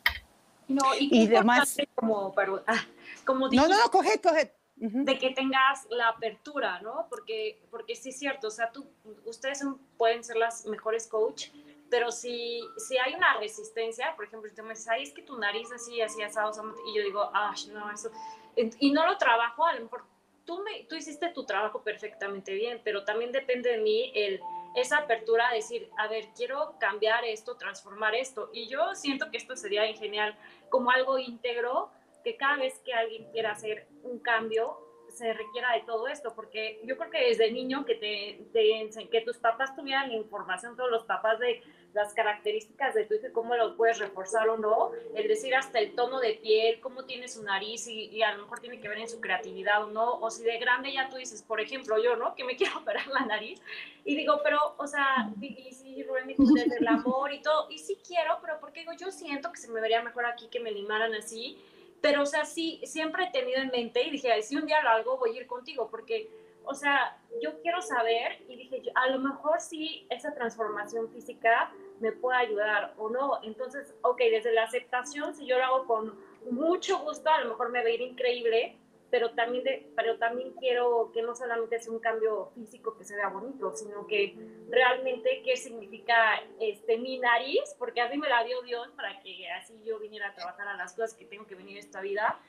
No, 0.67 0.83
y, 0.99 1.27
además, 1.27 1.77
como, 1.95 2.35
pero, 2.35 2.63
ah, 2.67 2.85
como 3.25 3.49
no, 3.49 3.69
no, 3.69 3.77
no, 3.77 3.91
coge, 3.91 4.21
coge. 4.21 4.55
de 4.77 5.19
que 5.19 5.31
tengas 5.31 5.87
la 5.91 6.09
apertura, 6.09 6.81
¿no? 6.81 7.07
Porque, 7.11 7.61
porque 7.71 7.95
sí 7.97 8.09
es 8.09 8.19
cierto, 8.19 8.49
o 8.49 8.51
sea, 8.51 8.73
tú, 8.73 8.87
ustedes 9.27 9.63
pueden 9.99 10.25
ser 10.25 10.37
las 10.37 10.65
mejores 10.67 11.07
coach, 11.07 11.49
pero 11.91 12.11
si, 12.11 12.61
si 12.77 12.99
hay 12.99 13.15
una 13.15 13.39
resistencia, 13.39 14.15
por 14.17 14.25
ejemplo, 14.25 14.49
si 14.49 14.57
tú 14.57 14.63
me 14.63 14.71
dices, 14.71 14.89
ay, 14.89 15.03
es 15.03 15.13
que 15.13 15.23
tu 15.23 15.39
nariz 15.39 15.71
así, 15.73 16.01
así, 16.01 16.23
asado, 16.23 16.51
y 16.89 16.97
yo 16.97 17.03
digo, 17.03 17.31
ah, 17.33 17.55
no, 17.73 17.91
eso, 17.91 18.11
y 18.57 18.91
no 18.91 19.07
lo 19.07 19.19
trabajo, 19.19 19.67
a 19.67 19.75
lo 19.75 19.83
mejor 19.83 20.05
tú, 20.45 20.63
me, 20.63 20.85
tú 20.85 20.97
hiciste 20.97 21.29
tu 21.31 21.45
trabajo 21.45 21.83
perfectamente 21.83 22.55
bien, 22.55 22.81
pero 22.85 23.05
también 23.05 23.33
depende 23.33 23.71
de 23.71 23.79
mí 23.79 24.13
el, 24.15 24.41
esa 24.75 24.99
apertura 24.99 25.49
a 25.49 25.55
decir, 25.55 25.91
a 25.97 26.09
ver, 26.09 26.29
quiero 26.37 26.77
cambiar 26.79 27.25
esto, 27.25 27.57
transformar 27.57 28.15
esto, 28.15 28.51
y 28.53 28.69
yo 28.69 28.95
siento 28.95 29.31
que 29.31 29.37
esto 29.37 29.57
sería 29.57 29.85
genial 29.95 30.37
como 30.69 30.91
algo 30.91 31.19
íntegro, 31.19 31.91
que 32.23 32.37
cada 32.37 32.57
vez 32.57 32.79
que 32.81 32.95
alguien 32.95 33.31
quiera 33.33 33.53
hacer 33.53 33.87
un 34.03 34.19
cambio, 34.19 34.79
se 35.15 35.33
requiera 35.33 35.73
de 35.73 35.81
todo 35.81 36.09
esto, 36.09 36.35
porque 36.35 36.81
yo 36.85 36.97
creo 36.97 37.11
que 37.11 37.29
desde 37.29 37.51
niño 37.51 37.85
que 37.85 37.95
te, 37.95 38.41
te 38.53 39.09
que 39.09 39.21
tus 39.21 39.39
papás 39.39 39.75
tuvieran 39.77 40.13
información, 40.13 40.77
todos 40.77 40.91
los 40.91 41.05
papás 41.05 41.39
de 41.39 41.63
las 41.95 42.13
características 42.13 42.95
de 42.95 43.05
tu 43.05 43.15
hijo 43.15 43.29
cómo 43.33 43.55
lo 43.55 43.77
puedes 43.77 44.01
reforzar 44.01 44.49
o 44.49 44.59
no, 44.59 44.91
el 45.15 45.29
decir 45.29 45.55
hasta 45.55 45.79
el 45.79 45.95
tono 45.95 46.19
de 46.19 46.35
piel, 46.35 46.81
cómo 46.81 47.05
tiene 47.05 47.29
su 47.29 47.43
nariz 47.43 47.87
y, 47.87 48.21
a 48.23 48.35
lo 48.35 48.43
mejor 48.43 48.61
tiene 48.61 48.81
que 48.81 48.89
ver 48.89 48.99
en 48.99 49.09
su 49.09 49.21
creatividad 49.21 49.85
o 49.85 49.91
no, 49.91 50.19
o 50.19 50.31
si 50.31 50.43
de 50.43 50.59
grande 50.59 50.93
ya 50.93 51.09
tú 51.09 51.17
dices, 51.17 51.43
por 51.43 51.61
ejemplo, 51.61 52.03
yo, 52.03 52.17
¿no? 52.17 52.35
Que 52.35 52.45
me 52.45 52.57
quiero 52.57 52.79
operar 52.79 53.07
la 53.07 53.25
nariz 53.25 53.63
y 54.05 54.17
digo, 54.17 54.41
pero, 54.43 54.75
o 54.77 54.87
sea, 54.87 55.31
y 55.41 55.73
sí, 55.73 56.03
Rubén 56.03 56.27
dijo 56.27 56.43
desde 56.53 56.79
el 56.79 56.89
amor 56.89 57.33
y 57.33 57.41
todo, 57.41 57.71
y 57.71 57.79
sí 57.79 57.97
quiero, 58.07 58.39
pero 58.43 58.59
porque 58.61 58.81
digo, 58.81 58.93
yo 58.93 59.11
siento 59.13 59.53
que 59.53 59.59
se 59.59 59.71
me 59.71 59.81
vería 59.81 60.03
mejor 60.03 60.27
aquí 60.27 60.49
que 60.49 60.61
me 60.61 60.73
limaran 60.73 61.15
así, 61.15 61.59
pero, 62.05 62.21
o 62.21 62.27
sea, 62.27 62.45
sí, 62.45 62.83
siempre 62.85 63.25
he 63.25 63.31
tenido 63.31 63.63
en 63.63 63.71
mente 63.71 64.03
y 64.03 64.11
dije, 64.11 64.43
si 64.43 64.57
un 64.57 64.67
día 64.67 64.83
lo 64.83 64.91
hago, 64.91 65.17
voy 65.17 65.31
a 65.31 65.41
ir 65.41 65.47
contigo, 65.47 65.89
porque, 65.91 66.29
o 66.67 66.75
sea, 66.75 67.17
yo 67.41 67.63
quiero 67.63 67.81
saber 67.81 68.43
y 68.47 68.57
dije, 68.57 68.83
a 68.95 69.09
lo 69.09 69.21
mejor 69.21 69.59
sí 69.59 70.07
esa 70.11 70.35
transformación 70.35 71.09
física 71.09 71.73
me 72.01 72.13
puede 72.13 72.37
ayudar 72.37 72.93
o 72.99 73.09
no. 73.09 73.41
Entonces, 73.43 73.95
ok, 74.03 74.19
desde 74.19 74.53
la 74.53 74.65
aceptación, 74.65 75.35
si 75.35 75.47
yo 75.47 75.57
lo 75.57 75.65
hago 75.65 75.87
con 75.87 76.19
mucho 76.51 76.99
gusto, 76.99 77.31
a 77.31 77.41
lo 77.41 77.49
mejor 77.49 77.71
me 77.71 77.83
va 77.83 77.89
a 77.89 77.93
ir 77.93 78.03
increíble, 78.03 78.77
pero 79.11 79.31
también, 79.31 79.65
de, 79.65 79.91
pero 79.95 80.19
también 80.19 80.53
quiero 80.53 81.11
que 81.13 81.23
no 81.23 81.35
solamente 81.37 81.79
sea 81.81 81.93
un 81.93 82.01
cambio 82.01 82.51
físico 82.55 82.97
que 82.97 83.05
se 83.05 83.15
vea 83.15 83.29
bonito, 83.29 83.75
sino 83.75 84.07
que 84.07 84.37
realmente 84.69 85.43
qué 85.45 85.57
significa 85.57 86.43
este, 86.61 86.99
mi 86.99 87.19
nariz, 87.19 87.77
porque 87.79 88.01
así 88.01 88.19
me 88.19 88.29
la 88.29 88.43
dio 88.45 88.61
Dios 88.63 88.89
para 88.97 89.21
que 89.21 89.49
así 89.51 89.81
yo 89.85 89.99
viniera 89.99 90.29
a 90.29 90.35
trabajar 90.35 90.67
a 90.69 90.77
las 90.77 90.95
cosas 90.95 91.15
que 91.15 91.25
tengo 91.25 91.47
que 91.47 91.55
venir 91.55 91.79
esta 91.79 92.01
vida, 92.01 92.41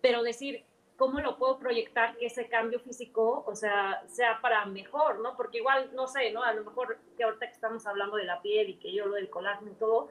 pero 0.00 0.22
decir, 0.22 0.64
¿cómo 0.96 1.20
lo 1.20 1.36
puedo 1.36 1.58
proyectar 1.58 2.16
que 2.16 2.26
ese 2.26 2.48
cambio 2.48 2.78
físico, 2.78 3.42
o 3.46 3.56
sea, 3.56 4.04
sea 4.06 4.40
para 4.40 4.64
mejor, 4.66 5.18
¿no? 5.18 5.36
Porque 5.36 5.58
igual, 5.58 5.90
no 5.94 6.06
sé, 6.06 6.30
¿no? 6.30 6.42
A 6.44 6.52
lo 6.52 6.64
mejor 6.64 6.98
que 7.16 7.24
ahorita 7.24 7.46
que 7.46 7.52
estamos 7.54 7.86
hablando 7.86 8.16
de 8.16 8.24
la 8.24 8.40
piel 8.40 8.70
y 8.70 8.76
que 8.76 8.92
yo 8.92 9.06
lo 9.06 9.14
del 9.14 9.28
colágeno 9.28 9.72
y 9.72 9.74
todo, 9.74 10.08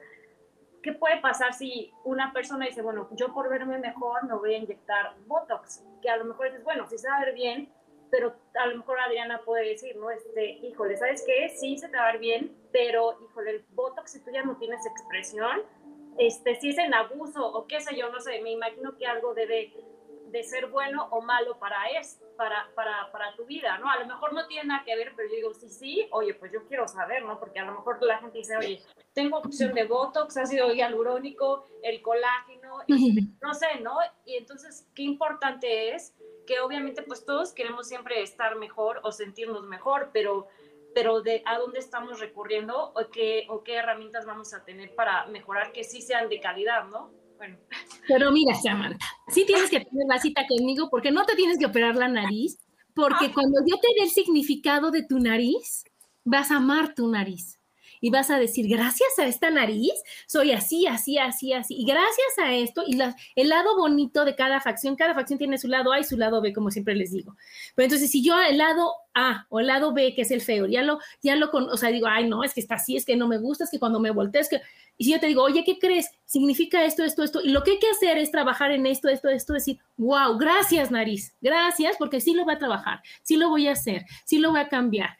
¿qué 0.82 0.92
puede 0.92 1.20
pasar 1.20 1.54
si 1.54 1.92
una 2.04 2.32
persona 2.32 2.66
dice, 2.66 2.82
bueno, 2.82 3.08
yo 3.12 3.32
por 3.32 3.48
verme 3.48 3.78
mejor 3.78 4.24
me 4.24 4.34
voy 4.34 4.54
a 4.54 4.58
inyectar 4.58 5.14
Botox? 5.26 5.84
Que 6.00 6.10
a 6.10 6.16
lo 6.16 6.24
mejor 6.24 6.46
dices, 6.46 6.64
bueno, 6.64 6.86
sí 6.88 6.98
se 6.98 7.08
va 7.08 7.16
a 7.16 7.24
ver 7.24 7.34
bien, 7.34 7.72
pero 8.10 8.34
a 8.60 8.66
lo 8.66 8.76
mejor 8.76 9.00
Adriana 9.00 9.40
puede 9.44 9.70
decir, 9.70 9.96
¿no? 9.96 10.10
Este, 10.10 10.44
híjole, 10.66 10.96
¿sabes 10.96 11.24
qué? 11.26 11.48
Sí 11.48 11.78
se 11.78 11.88
te 11.88 11.96
va 11.96 12.08
a 12.08 12.12
ver 12.12 12.20
bien, 12.20 12.54
pero, 12.72 13.16
híjole, 13.22 13.50
el 13.52 13.64
Botox, 13.70 14.12
si 14.12 14.20
tú 14.20 14.30
ya 14.30 14.42
no 14.42 14.56
tienes 14.58 14.84
expresión, 14.84 15.62
este, 16.18 16.56
si 16.56 16.70
es 16.70 16.78
en 16.78 16.92
abuso 16.92 17.46
o 17.46 17.66
qué 17.66 17.80
sé 17.80 17.96
yo, 17.96 18.10
no 18.10 18.20
sé, 18.20 18.42
me 18.42 18.50
imagino 18.50 18.96
que 18.98 19.06
algo 19.06 19.32
debe 19.32 19.72
de 20.26 20.42
ser 20.42 20.66
bueno 20.66 21.08
o 21.10 21.22
malo 21.22 21.58
para, 21.58 21.86
es, 21.98 22.20
para, 22.42 22.68
para, 22.74 23.12
para, 23.12 23.36
tu 23.36 23.46
vida, 23.46 23.78
¿no? 23.78 23.88
A 23.88 24.00
lo 24.00 24.06
mejor 24.08 24.32
no 24.32 24.48
tiene 24.48 24.66
nada 24.66 24.82
que 24.84 24.96
ver, 24.96 25.12
pero 25.14 25.28
yo 25.28 25.36
digo, 25.36 25.54
sí, 25.54 25.68
sí, 25.68 26.08
oye, 26.10 26.34
pues 26.34 26.50
yo 26.52 26.66
quiero 26.66 26.88
saber, 26.88 27.24
¿no? 27.24 27.38
Porque 27.38 27.60
a 27.60 27.64
lo 27.64 27.70
mejor 27.70 28.02
la 28.02 28.18
gente 28.18 28.38
dice, 28.38 28.56
oye, 28.56 28.82
tengo 29.12 29.38
opción 29.38 29.72
de 29.74 29.84
Botox, 29.84 30.36
ácido 30.36 30.74
hialurónico, 30.74 31.64
el 31.84 32.02
colágeno, 32.02 32.78
no 33.40 33.54
sé, 33.54 33.78
¿no? 33.80 33.96
Y 34.24 34.38
entonces, 34.38 34.88
qué 34.92 35.04
importante 35.04 35.94
es 35.94 36.16
que 36.44 36.58
obviamente 36.58 37.02
pues 37.02 37.24
todos 37.24 37.52
queremos 37.52 37.86
siempre 37.86 38.20
estar 38.20 38.56
mejor 38.56 38.98
o 39.04 39.12
sentirnos 39.12 39.62
mejor, 39.62 40.10
pero 40.12 40.48
pero 40.94 41.22
de 41.22 41.42
a 41.46 41.58
dónde 41.58 41.78
estamos 41.78 42.18
recurriendo 42.20 42.92
o 42.94 43.08
qué, 43.10 43.46
o 43.48 43.62
qué 43.62 43.76
herramientas 43.76 44.26
vamos 44.26 44.52
a 44.52 44.62
tener 44.64 44.94
para 44.94 45.24
mejorar 45.26 45.72
que 45.72 45.84
sí 45.84 46.02
sean 46.02 46.28
de 46.28 46.38
calidad, 46.38 46.84
¿no? 46.88 47.10
Pero 48.08 48.30
mira, 48.32 48.54
Samantha, 48.54 49.04
sí 49.28 49.44
tienes 49.46 49.70
que 49.70 49.80
tener 49.80 50.06
la 50.08 50.18
cita 50.18 50.46
conmigo 50.46 50.88
porque 50.90 51.10
no 51.10 51.24
te 51.24 51.36
tienes 51.36 51.58
que 51.58 51.66
operar 51.66 51.96
la 51.96 52.08
nariz, 52.08 52.58
porque 52.94 53.26
ah. 53.26 53.30
cuando 53.32 53.60
yo 53.66 53.76
te 53.76 53.88
dé 53.96 54.04
el 54.04 54.10
significado 54.10 54.90
de 54.90 55.04
tu 55.04 55.18
nariz, 55.18 55.84
vas 56.24 56.50
a 56.50 56.56
amar 56.56 56.94
tu 56.94 57.08
nariz 57.08 57.58
y 58.02 58.10
vas 58.10 58.30
a 58.30 58.38
decir, 58.38 58.68
gracias 58.68 59.16
a 59.18 59.26
esta 59.26 59.50
nariz, 59.50 59.92
soy 60.26 60.50
así, 60.50 60.88
así, 60.88 61.18
así, 61.18 61.52
así. 61.52 61.76
Y 61.76 61.86
gracias 61.86 62.38
a 62.42 62.52
esto, 62.52 62.82
y 62.84 62.98
el 63.36 63.48
lado 63.48 63.76
bonito 63.76 64.24
de 64.24 64.34
cada 64.34 64.60
facción, 64.60 64.96
cada 64.96 65.14
facción 65.14 65.38
tiene 65.38 65.56
su 65.56 65.68
lado 65.68 65.92
A 65.92 66.00
y 66.00 66.04
su 66.04 66.16
lado 66.18 66.42
B, 66.42 66.52
como 66.52 66.72
siempre 66.72 66.96
les 66.96 67.12
digo. 67.12 67.36
Pero 67.76 67.84
entonces, 67.84 68.10
si 68.10 68.20
yo 68.20 68.34
el 68.42 68.58
lado 68.58 68.92
A 69.14 69.46
o 69.50 69.60
el 69.60 69.68
lado 69.68 69.94
B, 69.94 70.14
que 70.16 70.22
es 70.22 70.32
el 70.32 70.40
feo, 70.40 70.66
ya 70.66 70.82
lo, 70.82 70.98
ya 71.22 71.36
lo, 71.36 71.52
con, 71.52 71.70
o 71.70 71.76
sea, 71.76 71.90
digo, 71.90 72.08
ay, 72.08 72.28
no, 72.28 72.42
es 72.42 72.54
que 72.54 72.60
está 72.60 72.74
así, 72.74 72.96
es 72.96 73.06
que 73.06 73.14
no 73.14 73.28
me 73.28 73.38
gusta, 73.38 73.64
es 73.64 73.70
que 73.70 73.78
cuando 73.78 74.00
me 74.00 74.10
volteo, 74.10 74.40
es 74.40 74.48
que, 74.48 74.60
Y 75.02 75.04
si 75.04 75.10
yo 75.10 75.18
te 75.18 75.26
digo, 75.26 75.42
oye, 75.42 75.64
¿qué 75.64 75.80
crees? 75.80 76.08
Significa 76.26 76.84
esto, 76.84 77.02
esto, 77.02 77.24
esto. 77.24 77.40
Y 77.42 77.48
lo 77.48 77.64
que 77.64 77.72
hay 77.72 77.78
que 77.80 77.90
hacer 77.90 78.18
es 78.18 78.30
trabajar 78.30 78.70
en 78.70 78.86
esto, 78.86 79.08
esto, 79.08 79.28
esto, 79.28 79.52
decir, 79.52 79.80
wow, 79.96 80.38
gracias 80.38 80.92
nariz, 80.92 81.34
gracias, 81.40 81.96
porque 81.98 82.20
sí 82.20 82.34
lo 82.34 82.44
voy 82.44 82.54
a 82.54 82.58
trabajar, 82.58 83.02
sí 83.24 83.36
lo 83.36 83.48
voy 83.48 83.66
a 83.66 83.72
hacer, 83.72 84.04
sí 84.24 84.38
lo 84.38 84.52
voy 84.52 84.60
a 84.60 84.68
cambiar. 84.68 85.18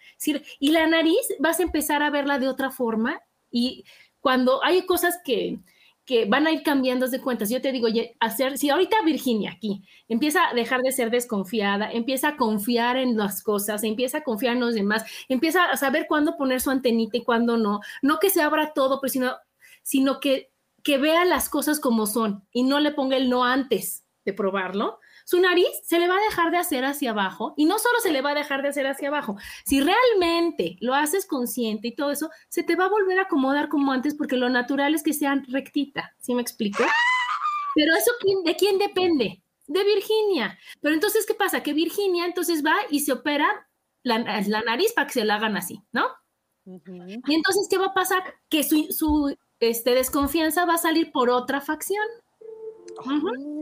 y 0.60 0.70
la 0.70 0.86
nariz 0.86 1.18
vas 1.40 1.58
a 1.58 1.64
empezar 1.64 2.00
a 2.04 2.10
verla 2.10 2.38
de 2.38 2.46
otra 2.46 2.70
forma 2.70 3.20
y 3.50 3.84
cuando 4.20 4.62
hay 4.62 4.86
cosas 4.86 5.18
que, 5.24 5.58
que 6.04 6.26
van 6.26 6.46
a 6.46 6.52
ir 6.52 6.62
cambiando 6.62 7.08
de 7.08 7.20
cuentas. 7.20 7.50
Yo 7.50 7.60
te 7.60 7.72
digo, 7.72 7.86
oye, 7.86 8.16
hacer, 8.20 8.58
si 8.58 8.70
ahorita 8.70 9.02
Virginia 9.02 9.52
aquí 9.52 9.82
empieza 10.08 10.48
a 10.48 10.54
dejar 10.54 10.80
de 10.82 10.92
ser 10.92 11.10
desconfiada, 11.10 11.90
empieza 11.90 12.28
a 12.28 12.36
confiar 12.36 12.96
en 12.96 13.16
las 13.16 13.42
cosas, 13.42 13.82
empieza 13.82 14.18
a 14.18 14.22
confiar 14.22 14.54
en 14.54 14.60
los 14.60 14.74
demás, 14.74 15.04
empieza 15.28 15.64
a 15.64 15.76
saber 15.76 16.06
cuándo 16.08 16.36
poner 16.36 16.60
su 16.60 16.70
antenita 16.70 17.16
y 17.16 17.24
cuándo 17.24 17.56
no, 17.56 17.80
no 18.00 18.18
que 18.20 18.30
se 18.30 18.42
abra 18.42 18.72
todo, 18.74 19.00
pero 19.00 19.12
sino, 19.12 19.32
sino 19.82 20.20
que, 20.20 20.52
que 20.82 20.98
vea 20.98 21.24
las 21.24 21.48
cosas 21.48 21.80
como 21.80 22.06
son 22.06 22.46
y 22.52 22.62
no 22.64 22.80
le 22.80 22.92
ponga 22.92 23.16
el 23.16 23.28
no 23.28 23.44
antes 23.44 24.04
de 24.24 24.32
probarlo, 24.32 25.00
su 25.24 25.40
nariz 25.40 25.68
se 25.84 25.98
le 25.98 26.08
va 26.08 26.16
a 26.16 26.22
dejar 26.22 26.50
de 26.50 26.58
hacer 26.58 26.84
hacia 26.84 27.10
abajo 27.10 27.54
y 27.56 27.64
no 27.64 27.78
solo 27.78 27.98
se 28.00 28.12
le 28.12 28.22
va 28.22 28.30
a 28.30 28.34
dejar 28.34 28.62
de 28.62 28.68
hacer 28.68 28.86
hacia 28.86 29.08
abajo, 29.08 29.36
si 29.64 29.80
realmente 29.80 30.76
lo 30.80 30.94
haces 30.94 31.26
consciente 31.26 31.88
y 31.88 31.94
todo 31.94 32.10
eso, 32.10 32.30
se 32.48 32.62
te 32.62 32.76
va 32.76 32.86
a 32.86 32.90
volver 32.90 33.18
a 33.18 33.22
acomodar 33.22 33.68
como 33.68 33.92
antes 33.92 34.14
porque 34.14 34.36
lo 34.36 34.48
natural 34.48 34.94
es 34.94 35.02
que 35.02 35.12
sean 35.12 35.44
rectita, 35.48 36.14
¿sí 36.18 36.34
me 36.34 36.42
explico? 36.42 36.84
Pero 37.74 37.94
eso 37.94 38.10
de 38.44 38.56
quién 38.56 38.78
depende? 38.78 39.42
De 39.66 39.84
Virginia. 39.84 40.58
Pero 40.80 40.94
entonces, 40.94 41.24
¿qué 41.26 41.34
pasa? 41.34 41.62
Que 41.62 41.72
Virginia 41.72 42.26
entonces 42.26 42.64
va 42.64 42.74
y 42.90 43.00
se 43.00 43.12
opera 43.12 43.48
la, 44.02 44.18
nariz 44.18 44.92
para 44.92 45.06
que 45.06 45.14
se 45.14 45.24
la 45.24 45.36
hagan 45.36 45.56
así, 45.56 45.80
¿no? 45.92 46.06
Y 46.64 47.34
entonces, 47.34 47.66
¿qué 47.70 47.78
va 47.78 47.86
a 47.86 47.94
pasar? 47.94 48.22
Que 48.48 48.62
su, 48.62 48.86
su 48.90 49.34
este, 49.70 49.94
desconfianza 49.94 50.64
va 50.64 50.74
a 50.74 50.78
salir 50.78 51.12
por 51.12 51.30
otra 51.30 51.60
facción. 51.60 52.04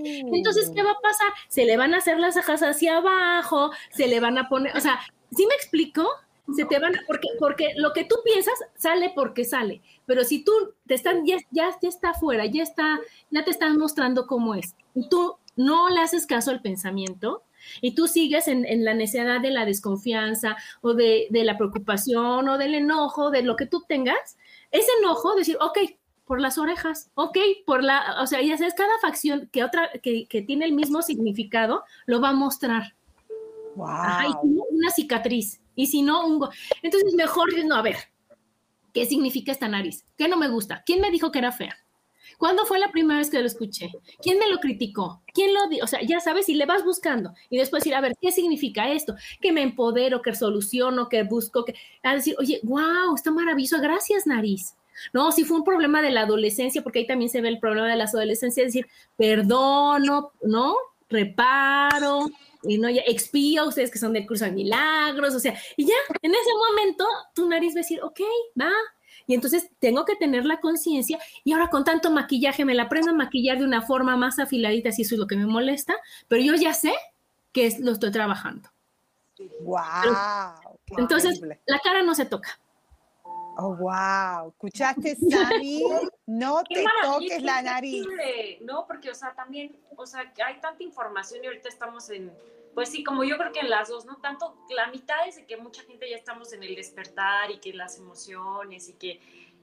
Entonces, 0.05 0.71
¿qué 0.75 0.83
va 0.83 0.93
a 0.93 1.01
pasar? 1.01 1.29
Se 1.49 1.65
le 1.65 1.77
van 1.77 1.95
a 1.95 1.99
hacer 1.99 2.19
las 2.19 2.35
cejas 2.35 2.63
hacia 2.63 2.99
abajo, 2.99 3.71
se 3.91 4.09
le 4.09 4.21
van 4.21 4.39
a 4.39 4.49
poner, 4.49 4.77
o 4.77 4.81
sea, 4.81 5.01
¿sí 5.35 5.47
me 5.47 5.55
explico? 5.55 6.09
Se 6.55 6.65
te 6.65 6.79
van, 6.81 6.95
porque, 7.07 7.29
porque 7.39 7.69
lo 7.77 7.93
que 7.93 8.05
tú 8.05 8.17
piensas 8.25 8.55
sale 8.75 9.13
porque 9.15 9.45
sale, 9.45 9.83
pero 10.05 10.25
si 10.25 10.43
tú 10.43 10.53
te 10.87 10.95
están, 10.95 11.25
ya, 11.25 11.37
ya, 11.53 11.71
está 11.83 12.11
afuera, 12.11 12.45
ya 12.47 12.63
está, 12.63 12.99
ya 13.31 13.45
te 13.45 13.53
están 13.53 13.79
mostrando 13.79 14.27
cómo 14.27 14.55
es, 14.55 14.75
y 14.95 15.09
tú 15.09 15.37
no 15.55 15.91
le 15.91 16.01
haces 16.01 16.27
caso 16.27 16.51
al 16.51 16.61
pensamiento, 16.61 17.45
y 17.83 17.95
tú 17.95 18.09
sigues 18.09 18.49
en, 18.49 18.85
la 18.85 18.95
necesidad 18.95 19.41
de 19.41 19.51
la 19.51 19.67
desconfianza 19.67 20.57
o 20.81 20.95
de, 20.95 21.29
de, 21.31 21.45
la 21.45 21.59
preocupación 21.59 22.49
o 22.49 22.59
del 22.59 22.75
enojo, 22.75 23.31
de 23.31 23.43
lo 23.43 23.55
que 23.55 23.67
tú 23.67 23.85
tengas, 23.87 24.39
ese 24.71 24.91
enojo, 25.01 25.35
decir, 25.35 25.57
ok, 25.61 25.79
por 26.25 26.41
las 26.41 26.59
orejas, 26.59 27.11
ok, 27.15 27.39
por 27.67 27.83
la, 27.83 28.23
o 28.23 28.27
sea, 28.27 28.41
ya 28.41 28.57
sabes, 28.57 28.75
cada 28.75 28.99
facción 29.01 29.49
que 29.53 29.65
otra, 29.65 29.91
que, 30.01 30.27
tiene 30.47 30.65
el 30.65 30.73
mismo 30.73 31.03
significado, 31.03 31.83
lo 32.07 32.21
va 32.21 32.29
a 32.29 32.35
mostrar. 32.35 32.95
Wow. 33.75 33.89
una 34.43 34.91
cicatriz, 34.91 35.61
y 35.75 35.87
si 35.87 36.03
no, 36.03 36.27
un... 36.27 36.49
Entonces, 36.83 37.15
mejor, 37.15 37.49
no, 37.65 37.75
a 37.75 37.83
ver, 37.83 37.97
¿qué 38.93 39.07
significa 39.07 39.53
esta 39.53 39.69
nariz? 39.69 40.05
¿Qué 40.17 40.29
no 40.29 40.37
me 40.37 40.49
gusta? 40.49 40.83
¿Quién 40.87 41.01
me 41.01 41.11
dijo 41.11 41.33
que 41.33 41.39
era 41.41 41.53
fea? 41.53 41.77
¿Cuándo 42.41 42.65
fue 42.65 42.79
la 42.79 42.91
primera 42.91 43.19
vez 43.19 43.29
que 43.29 43.39
lo 43.39 43.47
escuché? 43.47 43.91
¿Quién 44.23 44.39
me 44.39 44.49
lo 44.49 44.61
criticó? 44.61 45.21
¿Quién 45.35 45.53
lo 45.53 45.69
dio? 45.69 45.85
O 45.85 45.87
sea, 45.87 46.01
ya 46.01 46.21
sabes, 46.21 46.49
y 46.49 46.55
le 46.55 46.65
vas 46.65 46.83
buscando 46.83 47.35
y 47.51 47.59
después 47.59 47.83
decir, 47.83 47.95
a 47.95 48.01
ver, 48.01 48.17
¿qué 48.19 48.33
significa 48.33 48.91
esto? 48.91 49.15
Que 49.43 49.53
me 49.53 49.61
empodero, 49.61 50.23
que 50.23 50.35
soluciono, 50.35 51.11
que 51.11 51.23
busco, 51.23 51.67
que 51.67 51.75
a 52.03 52.15
decir, 52.15 52.35
oye, 52.39 52.59
wow, 52.63 53.15
está 53.15 53.31
maravilloso, 53.31 53.79
gracias, 53.83 54.27
nariz. 54.27 54.75
No, 55.13 55.33
si 55.33 55.45
fue 55.45 55.59
un 55.59 55.65
problema 55.65 56.01
de 56.01 56.13
la 56.13 56.23
adolescencia, 56.23 56.83
porque 56.83 57.01
ahí 57.01 57.07
también 57.07 57.29
se 57.29 57.43
ve 57.43 57.49
el 57.51 57.61
problema 57.61 57.89
de 57.89 57.97
las 57.97 58.15
adolescencias, 58.15 58.69
es 58.69 58.73
decir, 58.73 58.91
perdono, 59.19 60.33
¿no? 60.43 60.77
Reparo, 61.11 62.31
y 62.63 62.79
no, 62.79 62.89
ya 62.89 63.03
expío, 63.07 63.69
ustedes 63.69 63.91
que 63.91 63.99
son 63.99 64.15
del 64.15 64.27
curso 64.27 64.47
de 64.47 64.53
milagros, 64.53 65.35
o 65.35 65.41
sea, 65.41 65.55
y 65.77 65.85
ya, 65.85 65.95
en 66.23 66.31
ese 66.35 66.51
momento 66.69 67.05
tu 67.35 67.47
nariz 67.51 67.75
va 67.75 67.81
a 67.81 67.83
decir, 67.83 68.01
ok, 68.03 68.21
va. 68.59 68.73
Y 69.31 69.35
entonces 69.35 69.71
tengo 69.79 70.05
que 70.05 70.17
tener 70.17 70.45
la 70.45 70.59
conciencia, 70.59 71.17
y 71.45 71.53
ahora 71.53 71.71
con 71.71 71.85
tanto 71.85 72.11
maquillaje 72.11 72.65
me 72.65 72.75
la 72.75 72.83
aprendo 72.85 73.13
a 73.13 73.15
maquillar 73.15 73.59
de 73.59 73.65
una 73.65 73.81
forma 73.81 74.17
más 74.17 74.41
afiladita, 74.41 74.91
si 74.91 75.03
eso 75.03 75.15
es 75.15 75.21
lo 75.21 75.29
que 75.29 75.37
me 75.37 75.47
molesta, 75.47 75.95
pero 76.27 76.43
yo 76.43 76.57
ya 76.57 76.75
sé 76.75 76.93
que 77.53 77.73
lo 77.79 77.93
estoy 77.93 78.11
trabajando. 78.11 78.69
¡Wow! 79.61 79.79
entonces, 80.99 81.41
la 81.65 81.79
cara 81.79 82.03
no 82.03 82.17
se 82.17 82.25
toca. 82.25 82.59
Oh, 83.57 83.77
wow. 83.77 84.49
¿Escuchaste, 84.49 85.15
Sani? 85.15 85.85
No 86.27 86.65
te 86.65 86.85
toques 87.05 87.41
la 87.45 87.63
nariz. 87.63 88.05
No, 88.63 88.85
porque, 88.85 89.11
o 89.11 89.15
sea, 89.15 89.33
también, 89.33 89.77
o 89.97 90.07
sea, 90.07 90.23
hay 90.45 90.61
tanta 90.61 90.83
información 90.83 91.45
y 91.45 91.47
ahorita 91.47 91.69
estamos 91.69 92.11
en, 92.11 92.33
pues 92.75 92.91
sí, 92.91 93.03
como 93.03 93.25
yo 93.25 93.37
creo 93.37 93.53
que 93.53 93.61
en 93.61 93.71
las 93.71 93.89
dos, 93.89 94.05
¿no? 94.05 94.17
Tanto, 94.17 94.57
la 94.71 94.89
mitad 94.89 95.27
es 95.27 95.37
de 95.37 95.47
que 95.47 95.57
mucha 95.57 95.83
gente 95.83 96.09
ya 96.09 96.17
estamos 96.17 96.53
en 96.53 96.63
el 96.63 96.75
despertar 96.75 97.51
y 97.51 97.59
que 97.59 97.73
las 97.73 97.99
emociones 97.99 98.89
y 98.89 98.95
que 98.95 99.21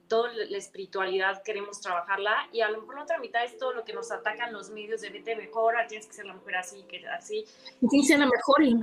toda 0.08 0.32
la 0.34 0.58
espiritualidad 0.58 1.44
queremos 1.44 1.82
trabajarla 1.82 2.48
y 2.52 2.62
a 2.62 2.70
lo 2.70 2.80
mejor 2.80 2.96
la 2.96 3.04
otra 3.04 3.20
mitad 3.20 3.44
es 3.44 3.58
todo 3.58 3.74
lo 3.74 3.84
que 3.84 3.94
nos 3.94 4.12
atacan 4.12 4.54
los 4.54 4.70
medios 4.70 5.02
de 5.02 5.10
vete 5.10 5.36
mejor, 5.36 5.76
tienes 5.88 6.08
que 6.08 6.14
ser 6.14 6.26
la 6.26 6.34
mujer 6.34 6.56
así, 6.56 6.84
que 6.84 7.06
así. 7.08 7.46
Tienes 7.90 8.08
que 8.08 8.14
ser 8.14 8.20
la 8.20 8.28
mejor 8.28 8.64
y... 8.64 8.76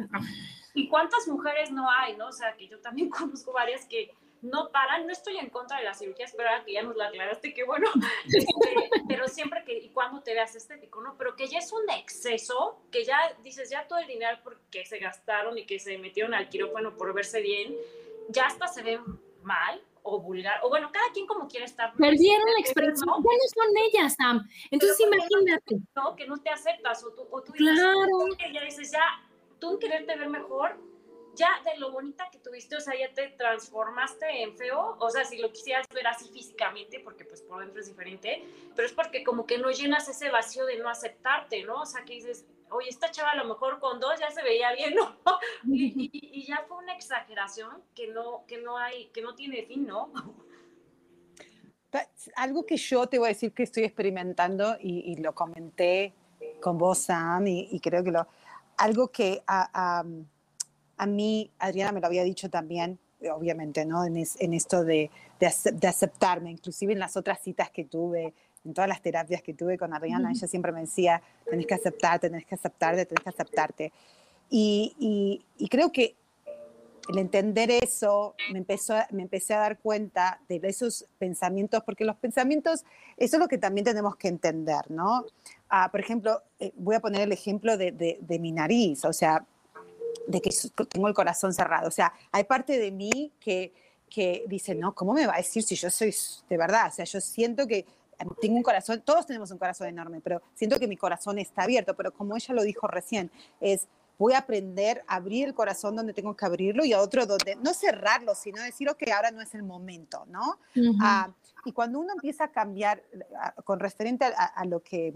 ¿Y 0.77 0.89
cuántas 0.89 1.29
mujeres 1.29 1.70
no 1.70 1.89
hay, 1.89 2.16
no? 2.16 2.27
O 2.29 2.33
sea, 2.33 2.57
que 2.57 2.66
yo 2.66 2.81
también 2.81 3.09
conozco 3.11 3.53
varias 3.53 3.87
que 3.87 4.12
no 4.45 4.70
paran, 4.70 5.07
no 5.07 5.12
estoy 5.12 5.38
en 5.38 5.49
contra 5.49 5.78
de 5.78 5.84
la 5.84 5.95
cirugía, 5.95 6.26
espero 6.26 6.51
que 6.66 6.74
ya 6.74 6.82
nos 6.82 6.97
la 6.97 7.07
aclaraste, 7.07 7.55
que 7.55 7.64
bueno, 7.64 7.88
este, 8.26 8.90
pero 9.09 9.26
siempre 9.26 9.64
que 9.64 9.78
y 9.78 9.88
cuando 9.88 10.22
te 10.22 10.34
veas 10.34 10.55
estético, 10.55 11.03
¿no? 11.03 11.16
Pero 11.16 11.34
que 11.34 11.47
ya 11.49 11.59
es 11.59 11.72
un 11.72 11.88
exceso, 11.90 12.82
que 12.92 13.05
ya 13.05 13.16
dices, 13.42 13.70
ya 13.70 13.86
todo 13.88 13.99
el 13.99 14.07
dinero 14.07 14.38
porque 14.45 14.84
se 14.84 14.99
gastaron 14.99 15.57
y 15.57 15.64
que 15.64 15.78
se 15.78 15.97
metieron 15.97 16.34
al 16.34 16.51
quirófano 16.51 16.95
por 16.95 17.14
verse 17.14 17.40
bien, 17.40 17.74
ya 18.28 18.47
hasta 18.47 18.68
se 18.68 18.82
ven 18.82 19.01
mal 19.42 19.82
o 20.03 20.20
vulgar, 20.20 20.61
o 20.62 20.68
bueno, 20.68 20.90
cada 20.92 21.11
quien 21.12 21.26
como 21.26 21.49
quiere 21.49 21.64
estar. 21.64 21.95
Perdieron 21.95 22.45
la 22.53 22.61
expresión, 22.61 23.07
¿no? 23.07 23.22
¿Cuáles 23.22 23.51
son 23.55 23.74
ellas, 23.88 24.14
Sam? 24.14 24.47
Entonces 24.70 25.01
imagínate. 25.01 25.76
No, 25.97 26.14
que 26.14 26.26
no 26.26 26.36
te 26.36 26.51
aceptas, 26.51 27.03
o 27.03 27.14
tú, 27.14 27.26
o 27.30 27.42
tú 27.42 27.53
claro. 27.55 28.26
dices, 28.26 28.53
ya 28.53 28.61
dices, 28.62 28.92
ya, 28.92 29.26
tú 29.59 29.72
en 29.72 29.78
quererte 29.78 30.16
ver 30.18 30.28
mejor, 30.28 30.76
ya 31.35 31.49
de 31.64 31.78
lo 31.78 31.91
bonita 31.93 32.28
que 32.30 32.39
tuviste, 32.39 32.76
o 32.76 32.80
sea, 32.80 32.99
ya 32.99 33.12
te 33.12 33.28
transformaste 33.28 34.43
en 34.43 34.57
feo, 34.57 34.97
o 34.99 35.11
sea, 35.11 35.24
si 35.24 35.39
lo 35.39 35.51
quisieras 35.53 35.87
ver 35.93 36.07
así 36.07 36.28
físicamente, 36.28 37.01
porque 37.01 37.24
pues 37.24 37.43
por 37.43 37.61
dentro 37.61 37.80
es 37.80 37.89
diferente, 37.89 38.45
pero 38.74 38.87
es 38.87 38.95
porque 38.95 39.24
como 39.24 39.47
que 39.47 39.59
no 39.59 39.70
llenas 39.70 40.09
ese 40.09 40.30
vacío 40.30 40.64
de 40.66 40.78
no 40.78 40.89
aceptarte, 40.89 41.64
¿no? 41.64 41.82
O 41.82 41.87
sea, 41.87 42.05
que 42.05 42.14
dices, 42.14 42.47
oye, 42.70 42.89
esta 42.89 43.11
chava 43.11 43.30
a 43.30 43.37
lo 43.37 43.45
mejor 43.45 43.78
con 43.80 44.01
dos 44.01 44.18
ya 44.18 44.30
se 44.30 44.43
veía 44.43 44.72
bien, 44.72 44.95
¿no? 44.95 45.16
Y, 45.66 46.45
ya 46.47 46.64
fue 46.68 46.76
una 46.76 46.95
exageración 46.95 47.82
que 47.95 48.09
no, 48.09 48.45
que 48.47 48.59
no 48.59 48.76
hay, 48.76 49.07
que 49.07 49.22
no 49.22 49.35
tiene 49.35 49.64
fin, 49.64 49.87
¿no? 49.87 50.12
Algo 52.37 52.66
que 52.66 52.76
yo 52.76 53.07
te 53.07 53.18
voy 53.18 53.26
a 53.26 53.28
decir 53.28 53.53
que 53.53 53.62
estoy 53.62 53.85
experimentando 53.85 54.76
y, 54.80 55.16
lo 55.22 55.35
comenté 55.35 56.12
con 56.61 56.76
vos, 56.76 56.99
Sam, 56.99 57.47
y, 57.47 57.80
creo 57.80 58.03
que 58.05 58.11
lo... 58.11 58.26
Algo 58.76 59.09
que... 59.09 59.43
A 60.97 61.07
mí, 61.07 61.51
Adriana 61.59 61.92
me 61.92 62.01
lo 62.01 62.07
había 62.07 62.24
dicho 62.24 62.49
también, 62.49 62.99
obviamente, 63.30 63.84
¿no? 63.84 64.05
En, 64.05 64.16
esto 64.16 64.84
de, 64.84 65.11
aceptarme, 65.86 66.51
inclusive 66.51 66.92
en 66.92 66.99
las 66.99 67.16
otras 67.16 67.40
citas 67.42 67.70
que 67.70 67.84
tuve, 67.84 68.34
en 68.64 68.74
todas 68.74 68.88
las 68.88 69.03
terapias 69.03 69.42
que 69.42 69.55
tuve 69.55 69.76
con 69.76 69.92
Adriana, 69.92 70.30
ella 70.30 70.49
siempre 70.49 70.72
me 70.72 70.80
decía, 70.80 71.22
tenés 71.49 71.66
que 71.66 71.74
aceptarte, 71.74 72.30
tenés 72.30 72.47
que 72.47 72.55
aceptarte, 72.55 73.07
tenés 73.07 73.22
que 73.22 73.30
aceptarte. 73.30 73.92
Y, 74.51 75.45
creo 75.70 75.90
que 75.92 76.16
el 77.09 77.18
entender 77.18 77.70
eso, 77.70 78.34
me, 78.51 78.59
empezó, 78.59 78.95
me 79.11 79.22
empecé 79.22 79.53
a 79.53 79.59
dar 79.59 79.78
cuenta 79.78 80.40
de 80.49 80.61
esos 80.62 81.07
pensamientos, 81.18 81.82
porque 81.84 82.05
los 82.05 82.16
pensamientos, 82.16 82.84
eso 83.18 83.36
es 83.36 83.40
lo 83.40 83.49
que 83.49 83.59
también 83.59 83.84
tenemos 83.84 84.16
que 84.16 84.28
entender, 84.28 84.90
¿no? 84.90 85.26
Ah, 85.68 85.90
por 85.90 86.01
ejemplo, 86.01 86.40
eh, 86.61 86.72
voy 86.76 86.95
a 86.95 87.01
poner 87.01 87.22
el 87.22 87.32
ejemplo 87.32 87.76
de, 87.76 87.92
de 87.92 88.38
mi 88.38 88.53
nariz, 88.53 89.05
o 89.05 89.12
sea, 89.12 89.45
de 90.27 90.41
que 90.41 90.51
tengo 90.89 91.09
el 91.09 91.14
corazón 91.14 91.53
cerrado. 91.53 91.89
O 91.89 91.91
sea, 91.91 92.12
hay 92.33 92.45
parte 92.45 92.79
de 92.79 92.91
mí 92.91 93.33
que, 93.41 93.72
que 94.09 94.45
dice, 94.49 94.75
no, 94.75 94.95
¿cómo 94.95 95.12
me 95.12 95.27
va 95.27 95.35
a 95.35 95.39
decir 95.39 95.62
si 95.62 95.75
yo 95.75 95.91
soy 95.91 96.14
de 96.49 96.57
verdad? 96.57 96.89
O 96.89 96.93
sea, 96.93 97.05
yo 97.05 97.20
siento 97.20 97.66
que 97.66 97.87
em, 98.18 98.29
tengo 98.41 98.57
un 98.57 98.62
corazón, 98.62 99.03
todos 99.05 99.27
tenemos 99.27 99.51
un 99.51 99.59
corazón 99.59 99.89
enorme, 99.89 100.20
pero 100.20 100.43
siento 100.55 100.79
que 100.79 100.89
mi 100.89 100.97
corazón 100.97 101.39
está 101.39 101.64
abierto, 101.64 101.95
pero 101.95 102.12
como 102.12 102.37
ella 102.37 102.55
lo 102.55 102.62
dijo 102.62 102.87
recién, 102.87 103.31
es 103.61 103.89
voy 104.18 104.33
a 104.35 104.39
aprender 104.39 105.03
a 105.09 105.16
abrir 105.16 105.49
el 105.49 105.55
corazón 105.55 105.97
donde 105.97 106.12
tengo 106.12 106.37
que 106.37 106.45
abrirlo 106.45 106.85
y 106.85 106.93
a 106.93 107.01
otro 107.01 107.27
donde, 107.27 107.57
no 107.57 107.75
cerrarlo, 107.75 108.35
sino 108.35 108.62
decir, 108.62 108.89
ok, 108.89 109.03
ahora 109.14 109.31
no 109.31 109.41
es 109.41 109.55
el 109.55 109.62
momento, 109.62 110.25
¿no? 110.29 110.59
Ah, 111.01 111.31
y 111.64 111.72
cuando 111.72 111.99
uno 111.99 112.12
empieza 112.12 112.45
a 112.45 112.49
cambiar 112.49 113.03
con 113.64 113.81
referente 113.81 114.25
a, 114.25 114.45
a, 114.45 114.64
lo 114.66 114.81
que, 114.81 115.14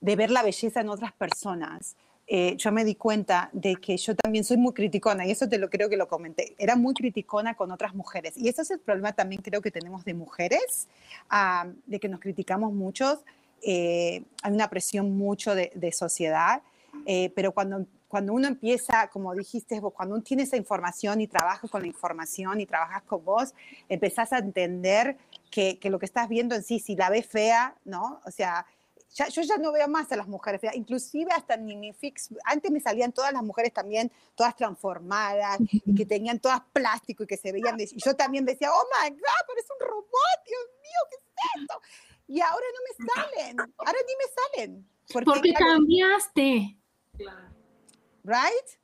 de 0.00 0.16
ver 0.16 0.30
la 0.30 0.42
belleza 0.42 0.80
en 0.80 0.90
otras 0.90 1.12
personas, 1.12 1.96
eh, 2.30 2.56
yo 2.58 2.70
me 2.72 2.84
di 2.84 2.94
cuenta 2.94 3.48
de 3.54 3.76
que 3.76 3.96
yo 3.96 4.14
también 4.14 4.44
soy 4.44 4.58
muy 4.58 4.74
criticona, 4.74 5.26
y 5.26 5.30
eso 5.30 5.48
te 5.48 5.56
lo 5.56 5.70
creo 5.70 5.88
que 5.88 5.96
lo 5.96 6.08
comenté, 6.08 6.54
era 6.58 6.76
muy 6.76 6.92
criticona 6.92 7.54
con 7.54 7.70
otras 7.70 7.94
mujeres. 7.94 8.34
Y 8.36 8.48
ese 8.48 8.62
es 8.62 8.70
el 8.70 8.80
problema 8.80 9.14
también 9.14 9.40
creo 9.40 9.62
que 9.62 9.70
tenemos 9.70 10.04
de 10.04 10.12
mujeres, 10.12 10.88
ah, 11.30 11.66
de 11.86 11.98
que 11.98 12.06
nos 12.06 12.20
criticamos 12.20 12.74
mucho, 12.74 13.22
eh, 13.62 14.22
hay 14.42 14.52
una 14.52 14.68
presión 14.68 15.16
mucho 15.16 15.54
de, 15.54 15.92
sociedad, 15.92 16.60
eh, 17.06 17.32
pero 17.34 17.52
cuando, 17.52 17.86
cuando 18.08 18.34
uno 18.34 18.46
empieza, 18.46 19.08
como 19.08 19.34
dijiste, 19.34 19.80
cuando 19.80 20.14
uno 20.14 20.22
tiene 20.22 20.42
esa 20.42 20.58
información 20.58 21.22
y 21.22 21.28
trabajas 21.28 21.70
con 21.70 21.80
la 21.80 21.88
información 21.88 22.60
y 22.60 22.66
trabajas 22.66 23.04
con 23.04 23.24
vos, 23.24 23.54
empezás 23.88 24.34
a 24.34 24.38
entender 24.38 25.16
que, 25.50 25.78
que 25.78 25.88
lo 25.88 25.98
que 25.98 26.04
estás 26.04 26.28
viendo 26.28 26.54
en 26.54 26.62
sí, 26.62 26.78
si 26.78 26.94
la 26.94 27.08
ves 27.08 27.26
fea, 27.26 27.74
¿no? 27.86 28.20
O 28.26 28.30
sea, 28.30 28.66
yo 29.30 29.42
ya 29.42 29.56
no 29.56 29.72
veo 29.72 29.88
más 29.88 30.10
a 30.12 30.16
las 30.16 30.28
mujeres 30.28 30.60
inclusive 30.74 31.32
hasta 31.32 31.54
en 31.54 31.80
mi 31.80 31.92
fix, 31.92 32.28
antes 32.44 32.70
me 32.70 32.80
salían 32.80 33.12
todas 33.12 33.32
las 33.32 33.42
mujeres 33.42 33.72
también, 33.72 34.12
todas 34.34 34.54
transformadas, 34.54 35.58
y 35.72 35.94
que 35.94 36.06
tenían 36.06 36.38
todas 36.38 36.60
plástico 36.72 37.24
y 37.24 37.26
que 37.26 37.36
se 37.36 37.52
veían, 37.52 37.78
y 37.80 37.86
yo 37.86 38.14
también 38.14 38.44
decía, 38.44 38.70
oh 38.72 38.86
my 39.02 39.10
God, 39.10 39.44
pero 39.46 39.60
es 39.60 39.66
un 39.70 39.86
robot, 39.86 40.38
Dios 40.46 40.60
mío, 40.82 41.00
¿qué 41.10 41.16
es 41.16 41.62
esto? 41.62 41.80
Y 42.28 42.40
ahora 42.40 42.66
no 42.74 42.80
me 42.84 43.12
salen, 43.12 43.56
ahora 43.78 43.98
ni 44.06 44.14
me 44.14 44.64
salen. 44.66 44.88
Porque, 45.10 45.24
porque 45.24 45.52
cambiaste. 45.54 46.76
Right? 48.24 48.78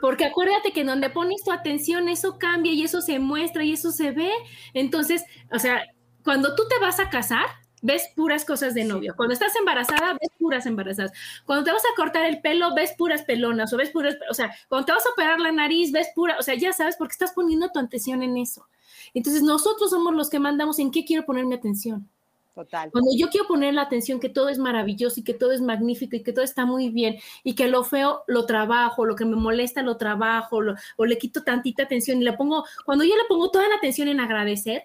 Porque 0.00 0.24
acuérdate 0.24 0.72
que 0.72 0.84
donde 0.84 1.10
pones 1.10 1.42
tu 1.44 1.52
atención, 1.52 2.08
eso 2.08 2.38
cambia 2.38 2.72
y 2.72 2.82
eso 2.82 3.00
se 3.00 3.18
muestra 3.18 3.64
y 3.64 3.72
eso 3.72 3.92
se 3.92 4.10
ve. 4.10 4.32
Entonces, 4.72 5.22
o 5.52 5.58
sea, 5.58 5.82
cuando 6.24 6.54
tú 6.54 6.66
te 6.68 6.78
vas 6.78 6.98
a 7.00 7.10
casar, 7.10 7.46
ves 7.84 8.10
puras 8.16 8.46
cosas 8.46 8.72
de 8.72 8.82
novio. 8.82 9.14
Cuando 9.14 9.34
estás 9.34 9.54
embarazada, 9.56 10.14
ves 10.14 10.30
puras 10.38 10.64
embarazadas. 10.64 11.12
Cuando 11.44 11.64
te 11.64 11.70
vas 11.70 11.82
a 11.84 11.94
cortar 11.96 12.24
el 12.24 12.40
pelo, 12.40 12.74
ves 12.74 12.94
puras 12.96 13.22
pelonas 13.22 13.72
o 13.74 13.76
ves 13.76 13.90
puras, 13.90 14.16
o 14.30 14.34
sea, 14.34 14.56
cuando 14.68 14.86
te 14.86 14.92
vas 14.92 15.04
a 15.04 15.10
operar 15.10 15.38
la 15.38 15.52
nariz, 15.52 15.92
ves 15.92 16.08
pura, 16.14 16.36
o 16.38 16.42
sea, 16.42 16.54
ya 16.54 16.72
sabes, 16.72 16.96
porque 16.96 17.12
estás 17.12 17.32
poniendo 17.32 17.68
tu 17.68 17.78
atención 17.78 18.22
en 18.22 18.38
eso. 18.38 18.66
Entonces, 19.12 19.42
nosotros 19.42 19.90
somos 19.90 20.14
los 20.14 20.30
que 20.30 20.38
mandamos 20.38 20.78
en 20.78 20.90
qué 20.90 21.04
quiero 21.04 21.26
poner 21.26 21.44
mi 21.44 21.54
atención. 21.54 22.08
Total. 22.54 22.90
Cuando 22.90 23.10
yo 23.14 23.28
quiero 23.28 23.46
poner 23.46 23.74
la 23.74 23.82
atención 23.82 24.18
que 24.18 24.30
todo 24.30 24.48
es 24.48 24.58
maravilloso 24.58 25.20
y 25.20 25.24
que 25.24 25.34
todo 25.34 25.52
es 25.52 25.60
magnífico 25.60 26.16
y 26.16 26.22
que 26.22 26.32
todo 26.32 26.44
está 26.44 26.64
muy 26.64 26.88
bien 26.88 27.16
y 27.42 27.54
que 27.54 27.68
lo 27.68 27.84
feo 27.84 28.22
lo 28.28 28.46
trabajo, 28.46 29.04
lo 29.04 29.16
que 29.16 29.24
me 29.26 29.36
molesta 29.36 29.82
lo 29.82 29.98
trabajo 29.98 30.60
o 30.96 31.04
le 31.04 31.18
quito 31.18 31.42
tantita 31.42 31.82
atención 31.82 32.22
y 32.22 32.24
le 32.24 32.32
pongo, 32.32 32.64
cuando 32.86 33.04
yo 33.04 33.14
le 33.16 33.24
pongo 33.28 33.50
toda 33.50 33.68
la 33.68 33.74
atención 33.74 34.06
en 34.06 34.20
agradecer, 34.20 34.84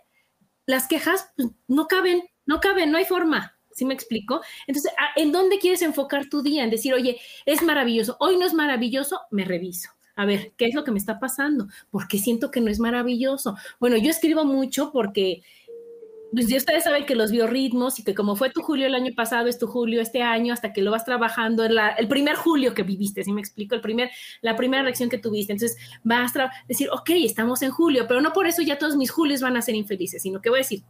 las 0.65 0.87
quejas 0.87 1.31
pues, 1.35 1.49
no 1.67 1.87
caben, 1.87 2.23
no 2.49 2.59
cabe, 2.59 2.87
no 2.87 2.97
hay 2.97 3.05
forma. 3.05 3.55
¿Sí 3.71 3.85
me 3.85 3.93
explico? 3.93 4.41
Entonces, 4.65 4.91
¿en 5.15 5.31
dónde 5.31 5.59
quieres 5.59 5.83
enfocar 5.83 6.27
tu 6.29 6.41
día? 6.41 6.63
En 6.63 6.71
decir, 6.71 6.95
oye, 6.95 7.21
es 7.45 7.61
maravilloso, 7.61 8.17
hoy 8.19 8.37
no 8.37 8.45
es 8.47 8.55
maravilloso, 8.55 9.21
me 9.29 9.45
reviso. 9.45 9.91
A 10.15 10.25
ver, 10.25 10.51
¿qué 10.57 10.65
es 10.65 10.73
lo 10.73 10.83
que 10.83 10.91
me 10.91 10.97
está 10.97 11.19
pasando? 11.19 11.67
¿Por 11.91 12.07
qué 12.07 12.17
siento 12.17 12.49
que 12.49 12.59
no 12.59 12.71
es 12.71 12.79
maravilloso? 12.79 13.55
Bueno, 13.79 13.97
yo 13.97 14.09
escribo 14.09 14.45
mucho 14.45 14.91
porque 14.91 15.43
pues 16.31 16.51
ustedes 16.51 16.83
saben 16.83 17.05
que 17.05 17.15
los 17.15 17.31
biorritmos 17.31 17.99
y 17.99 18.03
que 18.03 18.15
como 18.15 18.35
fue 18.35 18.49
tu 18.49 18.61
julio 18.61 18.87
el 18.87 18.95
año 18.95 19.13
pasado, 19.15 19.47
es 19.47 19.59
tu 19.59 19.67
julio 19.67 20.01
este 20.01 20.23
año, 20.23 20.51
hasta 20.51 20.73
que 20.73 20.81
lo 20.81 20.91
vas 20.91 21.05
trabajando, 21.05 21.63
el 21.63 22.07
primer 22.07 22.35
julio 22.35 22.73
que 22.73 22.83
viviste, 22.83 23.23
si 23.23 23.31
me 23.31 23.41
explico, 23.41 23.75
el 23.75 23.81
primer, 23.81 24.09
la 24.41 24.55
primera 24.55 24.83
reacción 24.83 25.09
que 25.09 25.19
tuviste. 25.19 25.53
Entonces 25.53 25.77
vas 26.03 26.35
a 26.35 26.51
decir, 26.67 26.89
ok, 26.91 27.11
estamos 27.23 27.61
en 27.61 27.69
julio, 27.71 28.05
pero 28.07 28.21
no 28.21 28.33
por 28.33 28.47
eso 28.47 28.63
ya 28.63 28.77
todos 28.79 28.95
mis 28.95 29.11
julios 29.11 29.41
van 29.41 29.55
a 29.55 29.61
ser 29.61 29.75
infelices, 29.75 30.23
sino 30.23 30.41
que 30.41 30.49
voy 30.49 30.59
a 30.59 30.61
decir, 30.61 30.83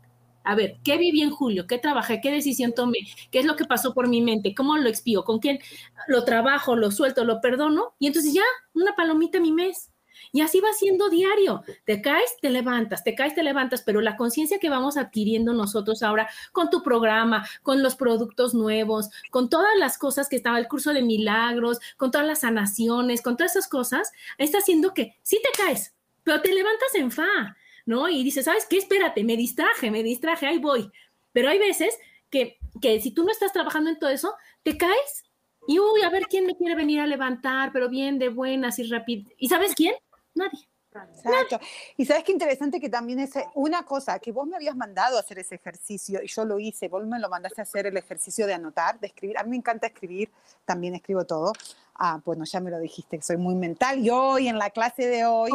a 0.50 0.56
ver, 0.56 0.78
¿qué 0.84 0.98
viví 0.98 1.22
en 1.22 1.30
julio? 1.30 1.68
¿Qué 1.68 1.78
trabajé? 1.78 2.22
¿Qué 2.22 2.32
decisión 2.32 2.74
tomé? 2.74 2.98
¿Qué 3.30 3.38
es 3.38 3.46
lo 3.46 3.56
que 3.56 3.66
pasó 3.66 3.94
por 3.94 4.08
mi 4.08 4.24
mente? 4.24 4.56
¿Cómo 4.56 4.76
lo 4.78 4.90
expío? 4.90 5.24
¿Con 5.24 5.38
quién 5.38 5.60
lo 6.08 6.26
trabajo? 6.26 6.76
¿Lo 6.76 6.90
suelto? 6.90 7.24
¿Lo 7.24 7.40
perdono? 7.40 7.94
Y 8.00 8.08
entonces 8.08 8.34
ya, 8.34 8.42
una 8.74 8.96
palomita 8.96 9.40
mi 9.40 9.52
mes. 9.52 9.92
Y 10.32 10.42
así 10.42 10.60
va 10.60 10.74
siendo 10.74 11.08
diario. 11.10 11.62
Te 11.86 12.02
caes, 12.02 12.36
te 12.42 12.50
levantas, 12.50 13.04
te 13.04 13.14
caes, 13.14 13.36
te 13.36 13.44
levantas, 13.44 13.84
pero 13.84 14.02
la 14.02 14.18
conciencia 14.18 14.58
que 14.58 14.72
vamos 14.72 14.98
adquiriendo 14.98 15.54
nosotros 15.54 16.02
ahora 16.02 16.28
con 16.52 16.72
tu 16.72 16.82
programa, 16.82 17.48
con 17.62 17.84
los 17.84 17.96
productos 17.96 18.56
nuevos, 18.56 19.12
con 19.30 19.52
todas 19.52 19.78
las 19.78 20.00
cosas 20.00 20.30
que 20.30 20.36
estaba 20.36 20.58
el 20.58 20.68
curso 20.68 20.94
de 20.94 21.04
milagros, 21.04 21.78
con 21.96 22.10
todas 22.10 22.26
las 22.26 22.40
sanaciones, 22.40 23.22
con 23.22 23.38
todas 23.38 23.56
esas 23.56 23.70
cosas, 23.70 24.12
está 24.40 24.58
haciendo 24.58 24.96
que 24.96 25.16
sí 25.22 25.40
te 25.44 25.64
caes, 25.64 25.94
pero 26.24 26.42
te 26.42 26.54
levantas 26.54 26.96
en 26.96 27.12
fa, 27.12 27.56
¿no? 27.90 28.08
Y 28.08 28.24
dices, 28.24 28.46
¿sabes 28.46 28.68
qué? 28.70 28.78
Espérate, 28.78 29.24
me 29.24 29.36
distraje, 29.36 29.90
me 29.90 30.04
distraje, 30.04 30.46
ahí 30.46 30.60
voy. 30.60 30.92
Pero 31.32 31.50
hay 31.50 31.58
veces 31.58 31.98
que, 32.30 32.60
que 32.80 33.02
si 33.02 33.10
tú 33.10 33.24
no 33.24 33.32
estás 33.32 33.52
trabajando 33.52 33.90
en 33.90 33.98
todo 33.98 34.12
eso, 34.12 34.36
te 34.62 34.78
caes 34.78 35.24
y 35.68 35.80
uy, 35.80 36.04
a 36.04 36.12
ver 36.12 36.28
quién 36.30 36.46
me 36.46 36.56
quiere 36.56 36.76
venir 36.76 37.00
a 37.00 37.08
levantar, 37.08 37.72
pero 37.74 37.90
bien 37.90 38.20
de 38.20 38.30
buenas 38.30 38.78
y 38.78 38.84
rápido. 38.84 39.32
¿Y 39.40 39.50
sabes 39.50 39.74
quién? 39.74 39.96
Nadie. 40.36 40.69
Exacto. 40.92 41.60
Y 41.98 42.06
sabes 42.06 42.24
qué 42.24 42.32
interesante 42.32 42.80
que 42.80 42.90
también 42.90 43.20
es 43.20 43.32
una 43.54 43.84
cosa, 43.84 44.18
que 44.20 44.32
vos 44.32 44.48
me 44.48 44.56
habías 44.56 44.76
mandado 44.76 45.18
a 45.18 45.20
hacer 45.20 45.38
ese 45.40 45.56
ejercicio 45.56 46.22
y 46.24 46.28
yo 46.28 46.46
lo 46.46 46.60
hice, 46.60 46.88
vos 46.88 47.06
me 47.06 47.20
lo 47.20 47.30
mandaste 47.30 47.62
a 47.62 47.64
hacer 47.64 47.86
el 47.86 47.98
ejercicio 47.98 48.48
de 48.48 48.54
anotar, 48.54 49.00
de 49.00 49.08
escribir. 49.08 49.38
A 49.38 49.44
mí 49.44 49.52
me 49.52 49.58
encanta 49.58 49.88
escribir, 49.88 50.32
también 50.66 50.96
escribo 50.96 51.26
todo. 51.26 51.54
Ah, 51.96 52.20
bueno, 52.24 52.46
ya 52.46 52.60
me 52.60 52.72
lo 52.72 52.80
dijiste, 52.80 53.18
que 53.18 53.24
soy 53.24 53.38
muy 53.38 53.56
mental. 53.56 54.00
Y 54.00 54.10
hoy, 54.10 54.48
en 54.48 54.58
la 54.58 54.70
clase 54.70 55.06
de 55.06 55.26
hoy, 55.26 55.52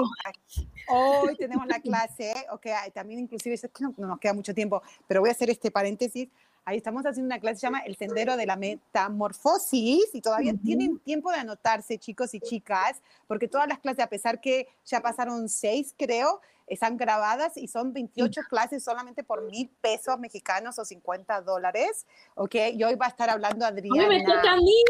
hoy 0.89 1.37
tenemos 1.37 1.67
la 1.67 1.81
clase, 1.81 2.35
ok, 2.51 2.67
también 2.93 3.21
inclusive, 3.21 3.55
es 3.55 3.63
que 3.63 3.83
no 3.83 3.95
nos 3.97 4.21
queda 4.21 4.35
mucho 4.35 4.55
tiempo, 4.55 4.83
pero 5.09 5.21
voy 5.21 5.31
a 5.31 5.33
hacer 5.33 5.51
este 5.51 5.71
paréntesis 5.71 6.29
Ahí 6.67 6.79
estamos 6.79 7.05
haciendo 7.05 7.27
una 7.27 7.41
clase 7.41 7.57
que 7.57 7.61
se 7.61 7.67
llama 7.67 7.81
El 7.81 7.97
Sendero 7.97 8.37
de 8.37 8.47
la 8.47 8.57
Metamorfosis 8.57 10.15
y 10.15 10.21
todavía 10.23 10.55
tienen 10.65 10.99
tiempo 11.01 11.31
de 11.31 11.39
anotarse, 11.39 11.99
chicos 11.99 12.33
y 12.33 12.41
chicas, 12.41 13.03
porque 13.27 13.49
todas 13.49 13.69
las 13.69 13.81
clases, 13.81 14.05
a 14.05 14.09
pesar 14.09 14.41
que 14.41 14.69
ya 14.87 15.01
pasaron 15.01 15.49
seis, 15.51 15.95
creo, 15.99 16.41
están 16.67 16.97
grabadas 16.97 17.57
y 17.57 17.69
son 17.69 17.93
28 17.93 18.41
clases 18.49 18.83
solamente 18.83 19.23
por 19.23 19.43
mil 19.51 19.69
pesos 19.83 20.19
mexicanos 20.19 20.79
o 20.79 20.85
50 20.85 21.43
dólares, 21.43 22.07
¿ok? 22.35 22.55
Y 22.73 22.83
hoy 22.85 22.95
va 22.95 23.07
a 23.07 23.11
estar 23.11 23.29
hablando 23.29 23.67
Adriana. 23.67 24.09
me 24.09 24.25
toca 24.25 24.53
a 24.53 24.57
mí! 24.57 24.83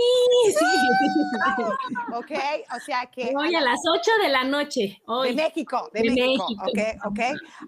¿Ok? 2.15 2.31
O 2.77 2.81
sea 2.87 3.07
que... 3.07 3.33
Hoy 3.37 3.55
a 3.55 3.61
las 3.61 3.81
8 3.93 4.11
de 4.23 4.29
la 4.29 4.45
noche. 4.45 5.03
Hoy. 5.07 5.31
De 5.31 5.35
México, 5.35 5.91
de, 5.93 6.03
México, 6.05 6.63
¿ok? 6.65 7.07
¿Ok? 7.07 7.21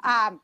Ah, 0.03 0.37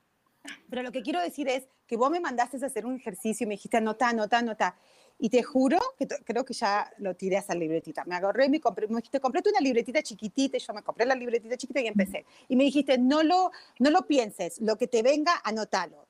pero 0.69 0.83
lo 0.83 0.93
que 0.93 1.03
quiero 1.03 1.21
decir 1.21 1.49
es 1.49 1.69
que 1.87 1.97
vos 1.97 2.11
me 2.11 2.21
mandaste 2.21 2.57
a 2.63 2.67
hacer 2.67 2.87
un 2.87 2.97
ejercicio 2.97 3.45
y 3.45 3.49
me 3.49 3.55
dijiste 3.55 3.77
anota, 3.77 4.09
anota, 4.09 4.39
anota. 4.39 4.77
Y 5.19 5.29
te 5.29 5.43
juro 5.43 5.79
que 5.97 6.09
creo 6.09 6.45
que 6.45 6.55
ya 6.55 6.91
lo 6.99 7.15
tiré 7.15 7.37
a 7.37 7.41
esa 7.41 7.55
libretita. 7.55 8.05
Me 8.07 8.17
agarré 8.17 8.47
y 8.47 8.49
me, 8.49 8.61
compré, 8.61 8.89
me 8.89 8.97
dijiste, 8.97 9.21
compré 9.21 9.43
una 9.49 9.61
libretita 9.61 10.03
chiquitita. 10.03 10.57
Y 10.57 10.61
yo 10.61 10.73
me 10.73 10.83
compré 10.83 11.07
la 11.07 11.15
libretita 11.15 11.57
chiquita 11.57 11.81
y 11.81 11.87
empecé. 11.87 12.27
Y 12.49 12.57
me 12.57 12.65
dijiste, 12.65 12.99
no 12.99 13.23
lo, 13.23 13.53
no 13.79 13.91
lo 13.91 14.07
pienses, 14.07 14.61
lo 14.61 14.77
que 14.77 14.89
te 14.89 15.03
venga, 15.03 15.41
anótalo. 15.45 16.09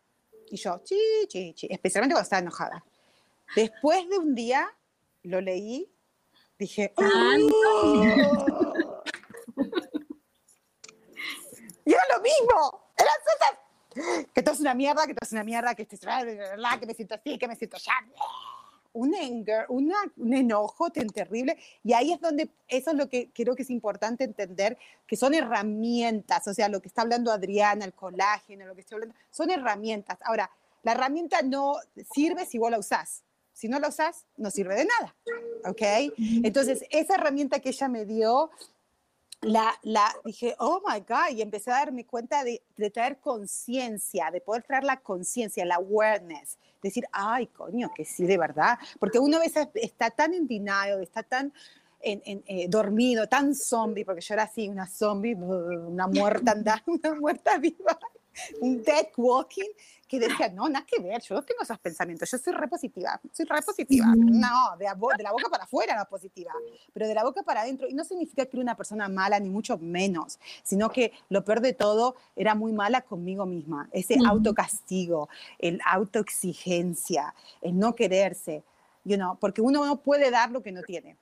Y 0.49 0.57
yo, 0.57 0.81
chi, 0.85 0.97
chi, 1.29 1.53
chi, 1.55 1.67
especialmente 1.71 2.15
cuando 2.15 2.25
estaba 2.25 2.41
enojada. 2.41 2.85
Después 3.55 4.09
de 4.09 4.19
un 4.19 4.35
día, 4.35 4.67
lo 5.25 5.41
leí, 5.41 5.91
dije, 6.59 6.95
¡Oh! 6.97 7.03
y 11.85 11.93
era 11.93 12.03
lo 12.17 12.23
mismo. 12.23 12.93
Eran 12.97 13.15
cosas 13.25 13.62
que 14.35 14.43
todo 14.43 14.55
es 14.55 14.61
una 14.61 14.75
mierda, 14.75 15.07
que 15.07 15.15
todo 15.15 15.27
es 15.27 15.33
una 15.33 15.45
mierda, 15.45 15.75
que, 15.75 15.83
estoy, 15.83 15.99
que 16.81 16.87
me 16.87 16.95
siento 16.95 17.15
así, 17.15 17.39
que 17.39 17.49
me 17.49 17.57
siento 17.57 17.77
ya. 17.79 17.93
Un 18.95 19.15
anger, 19.15 19.65
una, 19.71 19.97
un 20.19 20.35
enojo 20.35 20.91
tan 20.91 21.09
terrible. 21.09 21.57
Y 21.83 21.95
ahí 21.95 22.13
es 22.13 22.21
donde, 22.21 22.51
eso 22.69 22.91
es 22.91 22.97
lo 22.99 23.09
que 23.09 23.31
creo 23.33 23.57
que 23.57 23.63
es 23.63 23.71
importante 23.71 24.25
entender, 24.25 24.77
que 25.07 25.17
son 25.17 25.33
herramientas, 25.33 26.47
o 26.47 26.53
sea, 26.53 26.69
lo 26.69 26.83
que 26.83 26.89
está 26.89 27.01
hablando 27.01 27.33
Adriana, 27.33 27.87
el 27.87 27.95
colágeno, 27.95 28.67
lo 28.67 28.75
que 28.75 28.83
estoy 28.83 28.97
hablando, 28.97 29.15
son 29.31 29.51
herramientas. 29.51 30.19
Ahora, 30.27 30.51
la 30.83 30.93
herramienta 30.93 31.41
no 31.41 31.77
sirve 32.13 32.45
si 32.45 32.59
vos 32.59 32.71
la 32.71 32.79
usás. 32.79 33.23
Si 33.55 33.69
no 33.69 33.79
la 33.79 33.89
usás, 33.89 34.27
no 34.37 34.51
sirve 34.51 34.75
de 34.75 34.85
nada. 34.85 35.15
¿Ok? 35.65 36.13
Entonces, 36.43 36.85
esa 36.91 37.15
herramienta 37.15 37.61
que 37.61 37.69
ella 37.69 37.89
me 37.89 38.05
dio 38.05 38.51
la, 39.43 39.75
la, 39.83 40.15
dije, 40.25 40.55
oh 40.59 40.81
my 40.87 41.01
God, 41.01 41.37
y 41.37 41.43
empecé 41.43 41.71
a 41.71 41.75
darme 41.75 42.07
cuenta 42.07 42.45
de, 42.45 42.63
de 42.77 42.91
traer 42.91 43.19
conciencia, 43.19 44.31
de 44.31 44.41
poder 44.41 44.63
traer 44.63 44.85
la 44.85 45.01
conciencia, 45.01 45.65
la 45.65 45.77
awareness, 45.77 46.59
decir, 46.81 47.05
ay, 47.13 47.49
coño, 47.49 47.91
que 47.95 48.05
sí, 48.05 48.25
de 48.25 48.39
verdad, 48.39 48.79
porque 48.99 49.19
uno 49.19 49.39
a 49.39 49.41
veces 49.41 49.69
está 49.75 50.11
tan 50.11 50.33
en 50.35 50.47
está 51.01 51.23
tan 51.23 51.53
en, 52.01 52.43
eh, 52.47 52.67
dormido, 52.69 53.29
tan 53.29 53.55
zombie, 53.55 54.05
porque 54.05 54.21
yo 54.21 54.35
era 54.35 54.45
así, 54.45 54.69
una 54.69 54.87
zombie, 54.87 55.35
una 55.37 56.07
muerta 56.07 56.53
andando, 56.53 56.85
una 57.03 57.15
muerta 57.15 57.59
viva, 57.59 57.99
un 58.61 58.83
dead 58.83 59.09
walking, 59.17 59.71
que 60.13 60.21
decía, 60.21 60.51
no, 60.51 60.69
nada 60.69 60.85
que 60.85 61.01
ver, 61.01 61.23
yo 61.23 61.35
no 61.35 61.43
tengo 61.43 61.63
esos 61.63 61.79
pensamientos, 61.79 62.31
yo 62.31 62.37
soy 62.37 62.53
repositiva, 62.53 63.19
soy 63.33 63.47
repositiva. 63.47 64.05
No, 64.15 64.77
de 64.79 64.85
la, 64.85 64.95
de 65.17 65.23
la 65.23 65.33
boca 65.33 65.49
para 65.51 65.65
afuera 65.65 65.97
no 65.97 66.05
positiva, 66.05 66.53
pero 66.93 67.09
de 67.09 67.15
la 67.15 67.25
boca 67.25 67.43
para 67.43 67.63
adentro. 67.63 67.89
Y 67.89 67.95
no 67.95 68.05
significa 68.05 68.45
que 68.45 68.59
era 68.59 68.63
una 68.63 68.77
persona 68.77 69.09
mala, 69.09 69.41
ni 69.41 69.49
mucho 69.49 69.79
menos, 69.79 70.39
sino 70.63 70.91
que 70.91 71.13
lo 71.31 71.47
peor 71.47 71.63
de 71.63 71.73
todo 71.73 72.15
era 72.37 72.55
muy 72.55 72.75
mala 72.75 73.01
conmigo 73.01 73.47
misma. 73.47 73.89
Ese 73.91 74.19
autocastigo, 74.27 75.31
el 75.59 75.81
autoexigencia, 75.87 77.35
el 77.63 77.79
no 77.79 77.95
quererse, 77.95 78.65
you 79.05 79.17
know, 79.17 79.39
porque 79.39 79.63
uno 79.63 79.87
no 79.87 80.03
puede 80.03 80.31
dar 80.31 80.51
lo 80.51 80.63
que 80.63 80.73
no 80.73 80.83
tiene. 80.83 81.17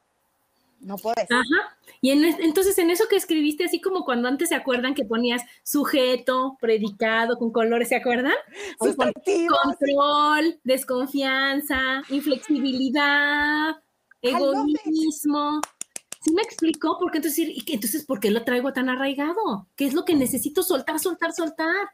No 0.80 0.96
puedes. 0.96 1.30
Ajá. 1.30 1.76
Y 2.00 2.10
entonces 2.10 2.78
en 2.78 2.90
eso 2.90 3.04
que 3.08 3.16
escribiste, 3.16 3.64
así 3.64 3.80
como 3.80 4.04
cuando 4.04 4.28
antes 4.28 4.48
se 4.48 4.54
acuerdan 4.54 4.94
que 4.94 5.04
ponías 5.04 5.42
sujeto, 5.62 6.56
predicado, 6.60 7.36
con 7.36 7.52
colores, 7.52 7.88
¿se 7.88 7.96
acuerdan? 7.96 8.34
Control, 8.78 10.58
desconfianza, 10.64 12.02
inflexibilidad, 12.08 13.76
egoísmo. 14.22 15.60
¿Sí 16.22 16.32
me 16.32 16.42
explicó? 16.42 16.98
Porque 16.98 17.18
entonces, 17.18 17.48
entonces, 17.66 18.04
¿por 18.04 18.20
qué 18.20 18.30
lo 18.30 18.44
traigo 18.44 18.72
tan 18.72 18.88
arraigado? 18.90 19.68
¿Qué 19.74 19.86
es 19.86 19.94
lo 19.94 20.04
que 20.04 20.14
necesito 20.14 20.62
soltar, 20.62 20.98
soltar, 20.98 21.32
soltar? 21.32 21.88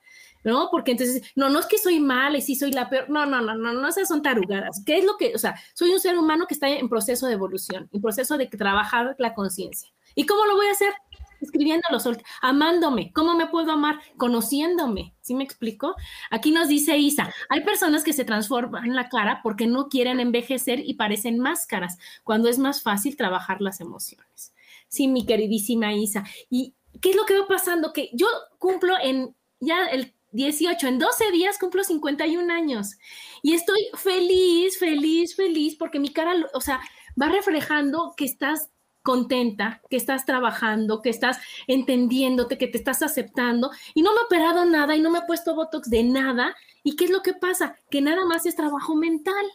¿No? 0.46 0.68
Porque 0.70 0.92
entonces, 0.92 1.22
no, 1.34 1.48
no 1.48 1.58
es 1.58 1.66
que 1.66 1.76
soy 1.76 1.98
mala 1.98 2.38
y 2.38 2.40
sí 2.40 2.54
soy 2.54 2.70
la 2.70 2.88
peor, 2.88 3.10
no, 3.10 3.26
no, 3.26 3.40
no, 3.40 3.56
no, 3.56 3.72
no, 3.72 3.88
esas 3.88 4.06
son 4.06 4.22
tarugadas. 4.22 4.80
¿Qué 4.86 4.98
es 4.98 5.04
lo 5.04 5.16
que, 5.16 5.34
o 5.34 5.38
sea, 5.38 5.60
soy 5.74 5.90
un 5.90 5.98
ser 5.98 6.16
humano 6.16 6.46
que 6.46 6.54
está 6.54 6.68
en 6.68 6.88
proceso 6.88 7.26
de 7.26 7.32
evolución, 7.32 7.90
en 7.92 8.00
proceso 8.00 8.38
de 8.38 8.46
trabajar 8.46 9.16
la 9.18 9.34
conciencia. 9.34 9.90
¿Y 10.14 10.24
cómo 10.24 10.46
lo 10.46 10.54
voy 10.54 10.66
a 10.66 10.70
hacer? 10.70 10.94
Escribiéndolo, 11.40 11.98
amándome. 12.42 13.12
¿Cómo 13.12 13.34
me 13.34 13.48
puedo 13.48 13.72
amar? 13.72 13.98
Conociéndome. 14.16 15.16
¿Sí 15.20 15.34
me 15.34 15.42
explico? 15.42 15.96
Aquí 16.30 16.52
nos 16.52 16.68
dice 16.68 16.96
Isa, 16.96 17.34
hay 17.48 17.62
personas 17.62 18.04
que 18.04 18.12
se 18.12 18.24
transforman 18.24 18.94
la 18.94 19.08
cara 19.08 19.40
porque 19.42 19.66
no 19.66 19.88
quieren 19.88 20.20
envejecer 20.20 20.78
y 20.78 20.94
parecen 20.94 21.40
máscaras, 21.40 21.98
cuando 22.22 22.48
es 22.48 22.60
más 22.60 22.84
fácil 22.84 23.16
trabajar 23.16 23.60
las 23.60 23.80
emociones. 23.80 24.54
Sí, 24.86 25.08
mi 25.08 25.26
queridísima 25.26 25.92
Isa. 25.92 26.22
¿Y 26.48 26.76
qué 27.00 27.10
es 27.10 27.16
lo 27.16 27.26
que 27.26 27.36
va 27.36 27.48
pasando? 27.48 27.92
Que 27.92 28.10
yo 28.12 28.28
cumplo 28.58 28.94
en 29.02 29.34
ya 29.60 29.86
el 29.86 30.15
18, 30.36 30.86
en 30.86 30.98
12 30.98 31.30
días 31.32 31.58
cumplo 31.58 31.82
51 31.82 32.52
años 32.52 32.98
y 33.42 33.54
estoy 33.54 33.88
feliz, 33.94 34.78
feliz, 34.78 35.34
feliz 35.34 35.76
porque 35.76 35.98
mi 35.98 36.10
cara, 36.10 36.34
o 36.54 36.60
sea, 36.60 36.80
va 37.20 37.28
reflejando 37.28 38.14
que 38.16 38.26
estás 38.26 38.70
contenta, 39.02 39.80
que 39.88 39.96
estás 39.96 40.26
trabajando, 40.26 41.00
que 41.00 41.10
estás 41.10 41.38
entendiéndote, 41.68 42.58
que 42.58 42.66
te 42.66 42.76
estás 42.76 43.02
aceptando 43.02 43.70
y 43.94 44.02
no 44.02 44.12
me 44.12 44.20
he 44.20 44.24
operado 44.24 44.64
nada 44.64 44.96
y 44.96 45.00
no 45.00 45.10
me 45.10 45.20
he 45.20 45.26
puesto 45.26 45.54
Botox 45.54 45.88
de 45.88 46.02
nada. 46.02 46.56
¿Y 46.82 46.96
qué 46.96 47.04
es 47.04 47.10
lo 47.10 47.22
que 47.22 47.32
pasa? 47.32 47.76
Que 47.88 48.00
nada 48.00 48.26
más 48.26 48.46
es 48.46 48.56
trabajo 48.56 48.96
mental. 48.96 49.46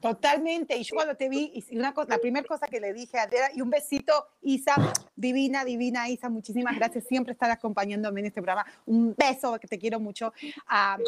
Totalmente. 0.00 0.76
Y 0.76 0.82
yo 0.82 0.94
cuando 0.94 1.14
te 1.14 1.28
vi, 1.28 1.62
una 1.72 1.92
cosa, 1.92 2.10
la 2.10 2.18
primera 2.18 2.46
cosa 2.46 2.66
que 2.66 2.80
le 2.80 2.92
dije 2.92 3.18
a 3.18 3.22
Adriana, 3.24 3.48
y 3.54 3.60
un 3.60 3.70
besito, 3.70 4.12
Isa, 4.40 4.74
divina, 5.14 5.64
divina, 5.64 6.08
Isa, 6.08 6.28
muchísimas 6.28 6.76
gracias. 6.76 7.04
Siempre 7.04 7.32
estar 7.32 7.50
acompañándome 7.50 8.20
en 8.20 8.26
este 8.26 8.40
programa. 8.40 8.66
Un 8.86 9.14
beso, 9.16 9.58
que 9.60 9.68
te 9.68 9.78
quiero 9.78 10.00
mucho. 10.00 10.32
Ah, 10.66 10.98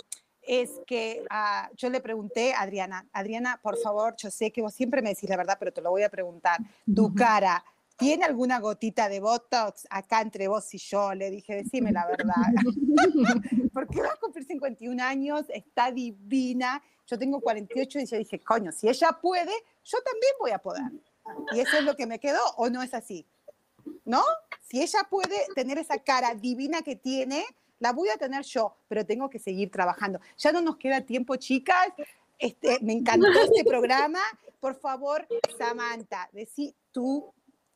es 0.42 0.80
que 0.86 1.24
ah, 1.30 1.70
yo 1.76 1.88
le 1.88 2.00
pregunté 2.00 2.52
a 2.52 2.62
Adriana, 2.62 3.06
Adriana, 3.12 3.60
por 3.62 3.78
favor, 3.78 4.14
yo 4.18 4.30
sé 4.30 4.50
que 4.50 4.60
vos 4.60 4.74
siempre 4.74 5.00
me 5.00 5.10
decís 5.10 5.30
la 5.30 5.36
verdad, 5.36 5.56
pero 5.58 5.72
te 5.72 5.80
lo 5.80 5.90
voy 5.90 6.02
a 6.02 6.08
preguntar. 6.08 6.58
Tu 6.92 7.14
cara, 7.14 7.64
¿tiene 7.96 8.24
alguna 8.24 8.60
gotita 8.60 9.08
de 9.08 9.20
Botox 9.20 9.86
acá 9.90 10.20
entre 10.20 10.48
vos 10.48 10.72
y 10.74 10.78
yo? 10.78 11.14
Le 11.14 11.30
dije, 11.30 11.56
decime 11.62 11.92
la 11.92 12.06
verdad. 12.06 12.34
Porque 13.72 14.00
va 14.00 14.08
a 14.08 14.16
cumplir 14.16 14.44
51 14.44 15.02
años, 15.02 15.44
está 15.48 15.90
divina 15.90 16.82
yo 17.06 17.18
tengo 17.18 17.40
48 17.40 18.00
y 18.00 18.06
yo 18.06 18.16
dije, 18.16 18.40
coño, 18.40 18.72
si 18.72 18.88
ella 18.88 19.18
puede, 19.20 19.52
yo 19.84 19.98
también 20.02 20.32
voy 20.38 20.50
a 20.52 20.58
poder. 20.58 20.90
Y 21.52 21.60
eso 21.60 21.76
es 21.76 21.84
lo 21.84 21.96
que 21.96 22.06
me 22.06 22.18
quedó, 22.18 22.40
o 22.56 22.70
no 22.70 22.82
es 22.82 22.94
así. 22.94 23.26
¿No? 24.04 24.22
Si 24.62 24.80
ella 24.80 25.00
puede 25.10 25.36
tener 25.54 25.78
esa 25.78 25.98
cara 25.98 26.34
divina 26.34 26.82
que 26.82 26.96
tiene, 26.96 27.44
la 27.80 27.92
voy 27.92 28.08
a 28.08 28.16
tener 28.16 28.44
yo, 28.44 28.76
pero 28.88 29.04
tengo 29.04 29.28
que 29.28 29.38
seguir 29.38 29.70
trabajando. 29.70 30.20
Ya 30.38 30.52
no 30.52 30.62
nos 30.62 30.76
queda 30.76 31.00
tiempo, 31.02 31.36
chicas. 31.36 31.88
Este, 32.38 32.78
me 32.80 32.92
encantó 32.92 33.28
este 33.28 33.64
programa. 33.64 34.20
Por 34.58 34.74
favor, 34.74 35.26
Samantha, 35.58 36.30
decí 36.32 36.74
tu 36.92 37.32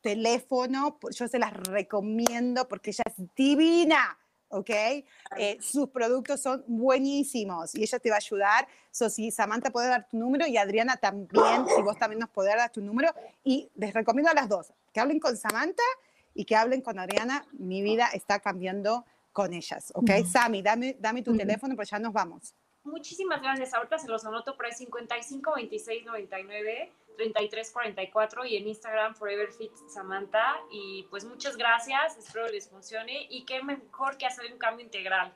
teléfono, 0.07 0.97
yo 1.11 1.27
se 1.27 1.37
las 1.37 1.53
recomiendo 1.53 2.65
porque 2.67 2.91
ella 2.91 3.03
es 3.05 3.35
divina. 3.35 4.17
¿ok? 4.49 4.69
Eh, 4.69 5.57
sus 5.59 5.89
productos 5.89 6.41
son 6.41 6.63
buenísimos 6.67 7.75
y 7.75 7.83
ella 7.83 7.99
te 7.99 8.09
va 8.09 8.15
a 8.15 8.19
ayudar. 8.19 8.67
So, 8.91 9.09
si 9.09 9.31
Samantha 9.31 9.69
puede 9.69 9.89
dar 9.89 10.07
tu 10.07 10.17
número 10.17 10.47
y 10.47 10.55
Adriana 10.55 10.95
también, 10.95 11.67
si 11.75 11.81
vos 11.81 11.97
también 11.97 12.19
nos 12.19 12.29
podés 12.29 12.55
dar 12.55 12.71
tu 12.71 12.81
número. 12.81 13.13
Y 13.43 13.69
les 13.75 13.93
recomiendo 13.93 14.31
a 14.31 14.33
las 14.33 14.47
dos 14.47 14.71
que 14.93 15.01
hablen 15.01 15.19
con 15.19 15.35
Samantha 15.35 15.83
y 16.33 16.45
que 16.45 16.55
hablen 16.55 16.81
con 16.81 16.97
Adriana. 16.99 17.45
Mi 17.51 17.81
vida 17.81 18.07
está 18.13 18.39
cambiando 18.39 19.05
con 19.33 19.53
ellas, 19.53 19.91
¿ok? 19.93 20.09
Sami, 20.25 20.61
dame, 20.61 20.95
dame 20.99 21.21
tu 21.21 21.35
teléfono, 21.35 21.75
pues 21.75 21.89
ya 21.89 21.99
nos 21.99 22.13
vamos. 22.13 22.55
Muchísimas 22.87 23.41
gracias. 23.41 23.73
Ahorita 23.73 23.99
se 23.99 24.07
los 24.07 24.25
anoto 24.25 24.55
por 24.55 24.65
ahí 24.65 24.71
55 24.71 25.53
26 25.55 26.05
99 26.05 26.91
3344 27.17 28.45
y 28.45 28.57
en 28.57 28.67
Instagram 28.67 29.13
Forever 29.15 29.51
Fit 29.51 29.75
Samantha. 29.87 30.55
Y 30.71 31.03
pues 31.09 31.25
muchas 31.25 31.57
gracias, 31.57 32.17
espero 32.17 32.47
les 32.47 32.69
funcione 32.69 33.27
y 33.29 33.43
qué 33.43 33.61
mejor 33.61 34.17
que 34.17 34.25
hacer 34.25 34.51
un 34.51 34.57
cambio 34.57 34.85
integral. 34.85 35.33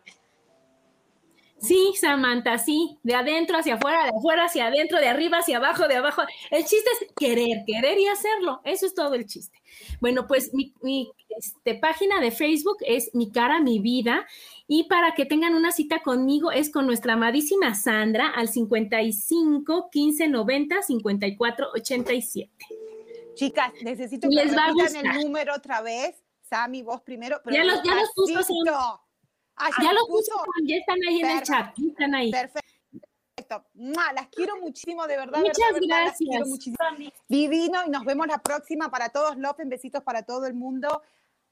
Sí, 1.62 1.94
Samantha, 2.00 2.58
sí, 2.58 2.98
de 3.04 3.14
adentro 3.14 3.58
hacia 3.58 3.76
afuera, 3.76 4.06
de 4.06 4.12
afuera 4.18 4.46
hacia 4.46 4.66
adentro, 4.66 4.98
de 5.00 5.08
arriba 5.08 5.38
hacia 5.38 5.58
abajo, 5.58 5.88
de 5.88 5.96
abajo. 5.96 6.24
El 6.50 6.66
chiste 6.66 6.90
es 7.00 7.08
querer, 7.16 7.64
querer 7.68 8.00
y 8.00 8.08
hacerlo. 8.08 8.62
Eso 8.64 8.88
es 8.88 8.96
todo 8.96 9.14
el 9.14 9.28
chiste. 9.28 9.62
Bueno, 10.00 10.26
pues 10.26 10.52
mi, 10.54 11.12
este, 11.38 11.76
página 11.76 12.20
de 12.20 12.32
Facebook 12.32 12.78
es 12.82 13.14
Mi 13.14 13.32
Cara, 13.32 13.62
Mi 13.62 13.78
Vida. 13.78 14.26
Y 14.68 14.86
para 14.86 15.14
que 15.14 15.26
tengan 15.26 15.54
una 15.54 15.72
cita 15.72 16.02
conmigo 16.02 16.52
es 16.52 16.72
con 16.72 16.88
nuestra 16.88 17.14
amadísima 17.14 17.76
Sandra 17.76 18.30
al 18.30 18.48
55 18.48 19.90
15 19.92 20.28
90 20.30 20.82
54 20.82 21.68
87. 21.76 22.52
Chicas, 23.36 23.72
necesito 23.84 24.28
que 24.30 24.36
Les 24.36 24.56
repitan 24.56 25.16
el 25.16 25.24
número 25.26 25.54
otra 25.56 25.82
vez. 25.82 26.16
Sammy, 26.50 26.82
vos 26.82 27.02
primero. 27.02 27.40
ya 27.52 27.64
los, 27.64 27.84
ya 27.84 27.96
los 27.96 28.12
puso. 28.16 29.02
Ah, 29.64 29.70
ya 29.82 29.94
los 29.94 30.08
puso, 30.08 30.34
ya 30.64 30.76
están 30.78 30.98
ahí 31.08 31.22
en 31.22 31.30
el 31.30 31.44
chat. 31.44 31.78
Están 31.78 32.16
ahí. 32.16 32.32
Perfecto. 32.32 33.64
Las 34.16 34.28
quiero 34.30 34.58
muchísimo, 34.58 35.06
de 35.08 35.18
verdad. 35.18 35.40
Muchas 35.40 35.74
verdad, 35.74 36.06
gracias. 36.06 37.14
Divino 37.28 37.84
y 37.86 37.90
nos 37.90 38.04
vemos 38.06 38.26
la 38.28 38.40
próxima 38.40 38.90
para 38.90 39.10
todos. 39.10 39.38
López, 39.38 39.68
besitos 39.68 40.04
para 40.04 40.24
todo 40.24 40.48
el 40.48 40.54
mundo. 40.54 41.02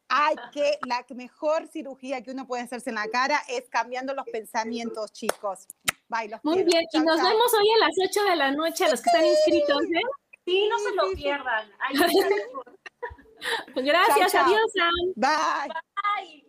Hay 0.08 0.36
que, 0.52 0.80
la 0.88 1.06
mejor 1.16 1.68
cirugía 1.68 2.24
que 2.24 2.32
uno 2.32 2.48
puede 2.48 2.64
hacerse 2.64 2.90
en 2.90 2.96
la 2.96 3.08
cara 3.10 3.44
es 3.48 3.70
cambiando 3.70 4.16
los 4.16 4.26
pensamientos, 4.26 5.14
chicos. 5.14 5.68
Bye, 6.08 6.30
los 6.30 6.44
Muy 6.44 6.64
bien, 6.64 6.84
y 6.92 7.00
nos 7.00 7.18
vemos 7.18 7.54
hoy 7.54 7.70
a 7.76 7.86
las 7.86 7.96
8 8.10 8.24
de 8.24 8.36
la 8.36 8.52
noche, 8.52 8.86
a 8.86 8.90
los 8.90 9.02
que 9.02 9.10
están 9.10 9.26
inscritos, 9.26 9.84
¿eh? 9.84 10.02
Sí, 10.46 10.68
no 10.68 10.80
se 10.80 10.96
lo 10.96 11.12
pierdan. 11.12 11.72
Gracias, 13.76 14.36
adiós, 14.36 14.72
Bye. 15.16 15.70
Bye. 16.26 16.49